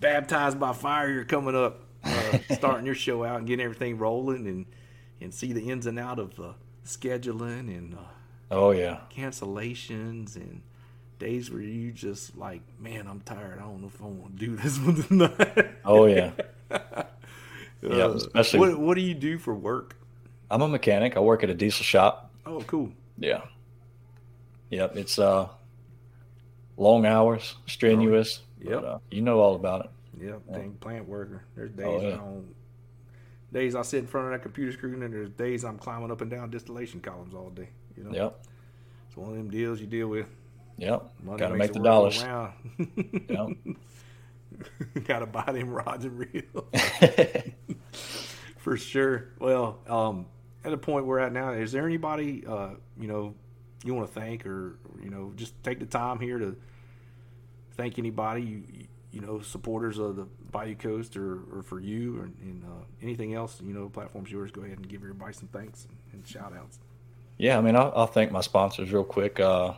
baptized 0.00 0.58
by 0.60 0.72
fire. 0.72 1.10
You're 1.10 1.24
coming 1.24 1.54
up, 1.56 1.82
uh, 2.04 2.38
starting 2.54 2.86
your 2.86 2.94
show 2.94 3.24
out 3.24 3.38
and 3.38 3.46
getting 3.46 3.64
everything 3.64 3.98
rolling, 3.98 4.46
and 4.46 4.66
and 5.20 5.32
see 5.32 5.52
the 5.52 5.70
ins 5.70 5.86
and 5.86 5.98
out 5.98 6.18
of 6.18 6.38
uh, 6.38 6.52
scheduling 6.84 7.68
and 7.76 7.94
uh, 7.94 7.98
Oh 8.50 8.70
yeah. 8.70 9.00
cancellations 9.14 10.36
and 10.36 10.62
days 11.18 11.50
where 11.50 11.62
you 11.62 11.90
just 11.92 12.36
like, 12.36 12.60
man, 12.78 13.06
I'm 13.08 13.20
tired. 13.20 13.58
I 13.58 13.62
don't 13.62 13.80
know 13.80 13.86
if 13.88 14.00
I 14.02 14.06
want 14.06 14.38
to 14.38 14.46
do 14.46 14.56
this 14.56 14.78
one 14.78 15.02
tonight. 15.02 15.68
Oh 15.84 16.04
yeah. 16.06 16.32
yeah. 16.70 17.04
Uh, 17.82 18.10
Especially. 18.10 18.58
what 18.60 18.78
what 18.78 18.94
do 18.94 19.00
you 19.02 19.14
do 19.14 19.38
for 19.38 19.54
work? 19.54 19.96
I'm 20.50 20.62
a 20.62 20.68
mechanic. 20.68 21.16
I 21.16 21.20
work 21.20 21.42
at 21.42 21.50
a 21.50 21.54
diesel 21.54 21.82
shop. 21.84 22.30
Oh, 22.44 22.60
cool. 22.68 22.92
Yeah. 23.18 23.42
Yep. 24.70 24.96
It's 24.96 25.18
uh 25.18 25.48
long 26.76 27.06
hours, 27.06 27.56
strenuous. 27.66 28.42
Yep. 28.62 28.82
Uh, 28.84 28.98
you 29.10 29.22
know 29.22 29.38
all 29.40 29.54
about 29.54 29.84
it. 29.86 29.90
Yep, 30.24 30.42
Yeah. 30.50 30.56
dang 30.58 30.72
plant 30.74 31.06
worker. 31.08 31.44
There's 31.54 31.70
days 31.72 31.86
Oh, 31.86 32.00
yeah. 32.00 32.14
I 32.14 32.16
don't. 32.16 32.54
Days 33.52 33.74
I 33.74 33.82
sit 33.82 34.00
in 34.00 34.06
front 34.06 34.26
of 34.26 34.32
that 34.32 34.42
computer 34.42 34.72
screen, 34.72 35.02
and 35.02 35.12
there's 35.14 35.30
days 35.30 35.64
I'm 35.64 35.78
climbing 35.78 36.10
up 36.10 36.20
and 36.20 36.30
down 36.30 36.50
distillation 36.50 37.00
columns 37.00 37.34
all 37.34 37.50
day. 37.50 37.68
You 37.96 38.04
know. 38.04 38.12
Yep. 38.12 38.44
It's 39.08 39.16
one 39.16 39.30
of 39.30 39.36
them 39.36 39.50
deals 39.50 39.80
you 39.80 39.86
deal 39.86 40.08
with. 40.08 40.26
Yep. 40.78 41.10
Money 41.22 41.38
Got 41.38 41.48
to 41.48 41.54
make 41.56 41.72
the 41.72 41.78
dollars. 41.80 42.22
round. 42.24 42.52
Got 45.06 45.20
to 45.20 45.26
buy 45.26 45.52
them 45.52 45.70
rods 45.70 46.04
and 46.04 46.18
reels. 46.18 46.64
For 48.58 48.76
sure. 48.76 49.28
Well, 49.38 49.78
um, 49.86 50.26
at 50.64 50.70
the 50.70 50.78
point 50.78 51.06
we're 51.06 51.18
at 51.20 51.32
now, 51.32 51.50
is 51.52 51.72
there 51.72 51.86
anybody 51.86 52.44
uh, 52.46 52.70
you 52.98 53.06
know 53.06 53.34
you 53.84 53.94
want 53.94 54.08
to 54.08 54.12
thank, 54.20 54.44
or 54.46 54.78
you 55.02 55.10
know, 55.10 55.32
just 55.36 55.62
take 55.62 55.78
the 55.78 55.86
time 55.86 56.18
here 56.18 56.38
to 56.38 56.56
thank 57.76 57.98
anybody 57.98 58.42
you 58.42 58.62
you 59.12 59.20
know 59.20 59.40
supporters 59.40 59.98
of 59.98 60.16
the 60.16 60.26
Bayou 60.50 60.74
Coast, 60.74 61.16
or, 61.16 61.40
or 61.52 61.62
for 61.62 61.80
you, 61.80 62.18
or 62.18 62.24
and 62.24 62.64
uh, 62.64 62.84
anything 63.02 63.34
else 63.34 63.60
you 63.62 63.72
know, 63.72 63.88
platforms 63.88 64.30
yours. 64.30 64.50
Go 64.50 64.62
ahead 64.62 64.78
and 64.78 64.88
give 64.88 65.02
everybody 65.02 65.32
some 65.32 65.48
thanks 65.48 65.84
and, 65.84 65.96
and 66.12 66.26
shout 66.26 66.52
outs. 66.56 66.78
Yeah, 67.38 67.58
I 67.58 67.60
mean, 67.60 67.76
I'll, 67.76 67.92
I'll 67.94 68.06
thank 68.06 68.32
my 68.32 68.40
sponsors 68.40 68.90
real 68.92 69.04
quick. 69.04 69.38
Uh, 69.38 69.74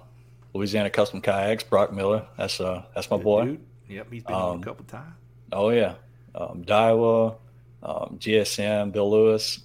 Louisiana 0.55 0.91
Custom 0.91 1.21
Kayaks, 1.21 1.65
Brock 1.65 1.93
Miller. 1.93 2.27
That's 2.37 2.61
uh, 2.61 2.85
that's 2.95 3.11
my 3.11 3.17
boy. 3.17 3.45
Dude, 3.45 3.61
yep, 3.89 4.13
he's 4.13 4.23
been 4.25 4.35
on 4.35 4.55
Um, 4.57 4.61
a 4.61 4.65
couple 4.65 4.85
times. 4.87 5.15
Oh 5.53 5.71
yeah, 5.71 5.95
um, 6.35 6.65
Daiwa, 6.65 7.37
um, 7.83 8.19
GSM, 8.21 8.93
Bill 8.93 9.11
Lewis, 9.11 9.61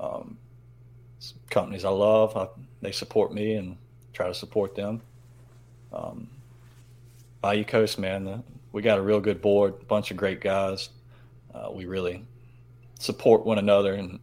um, 0.00 0.38
companies 1.50 1.84
I 1.84 1.90
love. 1.90 2.36
I, 2.36 2.48
they 2.80 2.92
support 2.92 3.32
me 3.32 3.54
and 3.54 3.76
try 4.12 4.28
to 4.28 4.34
support 4.34 4.74
them. 4.74 5.00
Um, 5.92 6.28
Bayou 7.44 7.64
Coast, 7.64 7.98
man, 7.98 8.42
we 8.72 8.80
got 8.80 8.96
a 8.96 9.02
real 9.02 9.20
good 9.20 9.42
board, 9.42 9.86
bunch 9.86 10.10
of 10.10 10.16
great 10.16 10.40
guys. 10.40 10.88
Uh, 11.54 11.68
we 11.70 11.84
really 11.84 12.24
support 12.98 13.44
one 13.44 13.58
another 13.58 13.92
and 13.92 14.18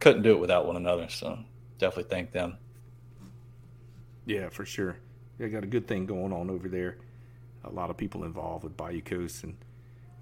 couldn't 0.00 0.22
do 0.22 0.32
it 0.32 0.40
without 0.40 0.66
one 0.66 0.74
another. 0.74 1.08
So 1.08 1.38
definitely 1.78 2.10
thank 2.10 2.32
them. 2.32 2.56
Yeah, 4.26 4.48
for 4.48 4.64
sure. 4.64 4.96
They 5.38 5.50
got 5.50 5.62
a 5.62 5.68
good 5.68 5.86
thing 5.86 6.04
going 6.04 6.32
on 6.32 6.50
over 6.50 6.68
there. 6.68 6.96
A 7.62 7.70
lot 7.70 7.90
of 7.90 7.96
people 7.96 8.24
involved 8.24 8.64
with 8.64 8.76
Bayou 8.76 9.02
Coast 9.02 9.44
and 9.44 9.56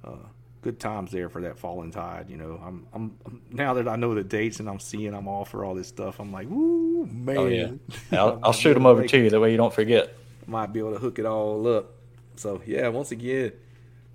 uh, 0.04 0.28
good 0.60 0.78
times 0.78 1.12
there 1.12 1.30
for 1.30 1.40
that 1.40 1.58
falling 1.58 1.90
tide. 1.90 2.28
You 2.28 2.36
know, 2.36 2.60
I'm, 2.62 2.86
I'm, 2.92 3.16
I'm 3.24 3.40
now 3.50 3.72
that 3.72 3.88
I 3.88 3.96
know 3.96 4.14
the 4.14 4.22
dates 4.22 4.60
and 4.60 4.68
I'm 4.68 4.78
seeing 4.78 5.14
I'm 5.14 5.26
all 5.26 5.46
for 5.46 5.64
all 5.64 5.74
this 5.74 5.88
stuff. 5.88 6.20
I'm 6.20 6.30
like, 6.30 6.50
woo, 6.50 7.06
man. 7.06 7.36
Oh 7.38 7.46
yeah, 7.46 7.70
I'll, 8.12 8.38
I'll 8.42 8.52
shoot 8.52 8.74
them 8.74 8.84
over 8.84 9.06
to 9.06 9.16
you. 9.16 9.30
That 9.30 9.40
way 9.40 9.52
you 9.52 9.56
don't 9.56 9.72
forget. 9.72 10.14
Might 10.46 10.74
be 10.74 10.80
able 10.80 10.92
to 10.92 10.98
hook 10.98 11.18
it 11.18 11.24
all 11.24 11.66
up. 11.66 11.96
So 12.40 12.62
yeah, 12.64 12.88
once 12.88 13.12
again, 13.12 13.52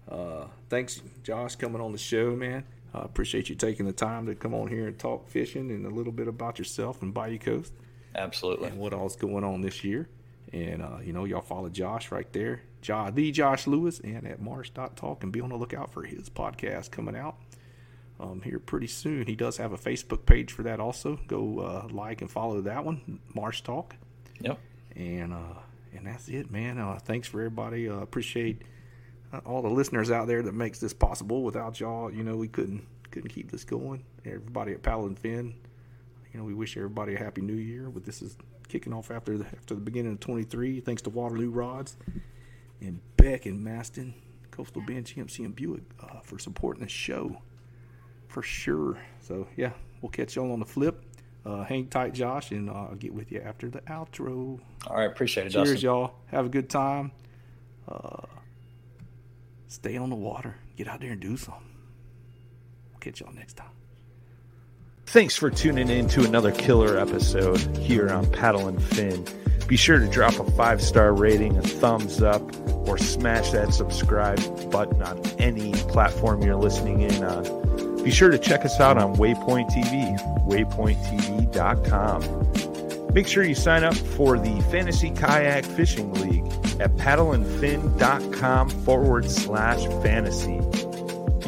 uh, 0.09 0.45
thanks, 0.67 0.99
Josh, 1.21 1.55
coming 1.57 1.79
on 1.79 1.91
the 1.91 1.99
show, 1.99 2.35
man. 2.35 2.63
I 2.91 3.03
appreciate 3.03 3.49
you 3.49 3.55
taking 3.55 3.85
the 3.85 3.93
time 3.93 4.25
to 4.25 4.33
come 4.33 4.55
on 4.55 4.67
here 4.67 4.87
and 4.87 4.97
talk 4.97 5.27
fishing 5.27 5.69
and 5.69 5.85
a 5.85 5.91
little 5.91 6.11
bit 6.11 6.27
about 6.27 6.57
yourself 6.57 7.03
and 7.03 7.13
Bayou 7.13 7.37
Coast 7.37 7.71
Absolutely. 8.15 8.69
and 8.69 8.79
what 8.79 8.95
all's 8.95 9.15
going 9.15 9.43
on 9.43 9.61
this 9.61 9.83
year. 9.83 10.09
And 10.51 10.81
uh, 10.81 10.97
you 11.03 11.13
know, 11.13 11.25
y'all 11.25 11.41
follow 11.41 11.69
Josh 11.69 12.11
right 12.11 12.31
there, 12.33 12.63
Josh, 12.81 13.11
the 13.13 13.31
Josh 13.31 13.67
Lewis, 13.67 13.99
and 13.99 14.25
at 14.25 14.41
Marsh.talk, 14.41 15.21
and 15.21 15.31
be 15.31 15.39
on 15.39 15.49
the 15.49 15.55
lookout 15.55 15.93
for 15.93 16.01
his 16.01 16.27
podcast 16.27 16.89
coming 16.89 17.15
out 17.15 17.35
um, 18.19 18.41
here 18.41 18.57
pretty 18.57 18.87
soon. 18.87 19.27
He 19.27 19.35
does 19.35 19.57
have 19.57 19.71
a 19.71 19.77
Facebook 19.77 20.25
page 20.25 20.51
for 20.51 20.63
that 20.63 20.79
also. 20.79 21.19
Go 21.27 21.59
uh, 21.59 21.87
like 21.91 22.21
and 22.21 22.31
follow 22.31 22.59
that 22.61 22.83
one, 22.83 23.19
Marsh 23.35 23.61
Talk. 23.61 23.95
Yep. 24.39 24.57
And 24.95 25.31
uh, 25.31 25.59
and 25.95 26.07
that's 26.07 26.27
it, 26.29 26.51
man. 26.51 26.77
Uh, 26.77 26.99
thanks 27.03 27.27
for 27.27 27.39
everybody. 27.39 27.89
Uh, 27.89 27.95
appreciate 27.95 28.61
uh, 29.33 29.39
all 29.45 29.61
the 29.61 29.69
listeners 29.69 30.11
out 30.11 30.27
there 30.27 30.41
that 30.41 30.53
makes 30.53 30.79
this 30.79 30.93
possible. 30.93 31.43
Without 31.43 31.79
y'all, 31.79 32.11
you 32.11 32.23
know, 32.23 32.35
we 32.35 32.47
couldn't 32.47 32.85
couldn't 33.11 33.29
keep 33.29 33.51
this 33.51 33.63
going. 33.63 34.03
Everybody 34.25 34.73
at 34.73 34.83
Paddle 34.83 35.05
and 35.05 35.17
Fin, 35.17 35.55
you 36.33 36.39
know, 36.39 36.45
we 36.45 36.53
wish 36.53 36.75
everybody 36.77 37.15
a 37.15 37.19
happy 37.19 37.41
new 37.41 37.53
year. 37.53 37.89
But 37.89 38.03
this 38.03 38.21
is 38.21 38.37
kicking 38.67 38.93
off 38.93 39.11
after 39.11 39.37
the 39.37 39.45
after 39.45 39.75
the 39.75 39.81
beginning 39.81 40.13
of 40.13 40.19
23. 40.19 40.81
Thanks 40.81 41.01
to 41.03 41.09
Waterloo 41.09 41.49
Rods 41.49 41.97
and 42.81 42.99
Beck 43.17 43.45
and 43.45 43.63
Maston, 43.63 44.13
Coastal 44.51 44.81
Bend, 44.81 45.05
GMC 45.05 45.45
and 45.45 45.55
Buick 45.55 45.83
uh, 46.01 46.19
for 46.21 46.39
supporting 46.39 46.83
the 46.83 46.89
show 46.89 47.37
for 48.27 48.41
sure. 48.41 48.97
So 49.21 49.47
yeah, 49.55 49.71
we'll 50.01 50.09
catch 50.09 50.35
y'all 50.35 50.51
on 50.51 50.59
the 50.59 50.65
flip. 50.65 51.04
Uh, 51.45 51.63
hang 51.63 51.87
tight, 51.87 52.13
Josh, 52.13 52.51
and 52.51 52.69
uh, 52.69 52.73
I'll 52.73 52.95
get 52.95 53.13
with 53.13 53.31
you 53.31 53.39
after 53.39 53.69
the 53.69 53.81
outro. 53.81 54.59
All 54.87 54.95
right, 54.95 55.05
appreciate 55.05 55.45
it, 55.47 55.51
Josh. 55.51 55.67
Cheers, 55.67 55.75
Dustin. 55.75 55.89
y'all. 55.89 56.15
Have 56.27 56.47
a 56.47 56.49
good 56.49 56.69
time. 56.69 57.11
Uh, 57.87 58.25
stay 59.67 59.95
on 59.97 60.09
the 60.09 60.15
water. 60.15 60.55
Get 60.75 60.87
out 60.87 61.01
there 61.01 61.11
and 61.11 61.21
do 61.21 61.37
something. 61.37 61.61
We'll 62.91 62.99
catch 62.99 63.19
y'all 63.21 63.31
next 63.33 63.57
time. 63.57 63.69
Thanks 65.05 65.35
for 65.37 65.51
tuning 65.51 65.89
in 65.89 66.07
to 66.09 66.25
another 66.25 66.51
killer 66.51 66.97
episode 66.97 67.59
here 67.77 68.09
on 68.09 68.29
Paddle 68.31 68.67
and 68.67 68.81
Fin. 68.81 69.23
Be 69.67 69.77
sure 69.77 69.99
to 69.99 70.07
drop 70.07 70.33
a 70.39 70.51
five 70.51 70.81
star 70.81 71.13
rating, 71.13 71.57
a 71.57 71.61
thumbs 71.61 72.23
up, 72.23 72.41
or 72.87 72.97
smash 72.97 73.51
that 73.51 73.71
subscribe 73.73 74.39
button 74.71 75.01
on 75.03 75.23
any 75.39 75.73
platform 75.73 76.41
you're 76.41 76.55
listening 76.55 77.01
in 77.01 77.23
on. 77.23 77.94
Be 78.05 78.11
sure 78.11 78.29
to 78.29 78.37
check 78.37 78.63
us 78.63 78.79
out 78.79 78.99
on 78.99 79.15
Waypoint 79.15 79.71
TV, 79.71 80.15
waypointtv.com. 80.45 82.21
Make 83.15 83.27
sure 83.27 83.43
you 83.43 83.55
sign 83.55 83.83
up 83.83 83.95
for 83.95 84.37
the 84.37 84.61
Fantasy 84.69 85.09
Kayak 85.09 85.65
Fishing 85.65 86.13
League 86.13 86.45
at 86.79 86.91
paddleandfin.com 86.97 88.69
forward 88.69 89.31
slash 89.31 89.87
fantasy. 90.03 90.61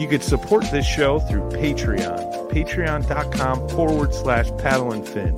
You 0.01 0.07
could 0.07 0.23
support 0.23 0.65
this 0.71 0.87
show 0.87 1.19
through 1.19 1.47
Patreon, 1.51 2.49
patreon.com 2.49 3.69
forward 3.69 4.15
slash 4.15 4.49
paddle 4.57 4.93
and 4.93 5.07
fin. 5.07 5.37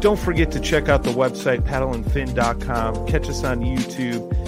Don't 0.00 0.18
forget 0.18 0.50
to 0.50 0.58
check 0.58 0.88
out 0.88 1.04
the 1.04 1.10
website 1.10 1.60
paddleandfin.com. 1.60 3.06
Catch 3.06 3.28
us 3.28 3.44
on 3.44 3.60
YouTube. 3.60 4.47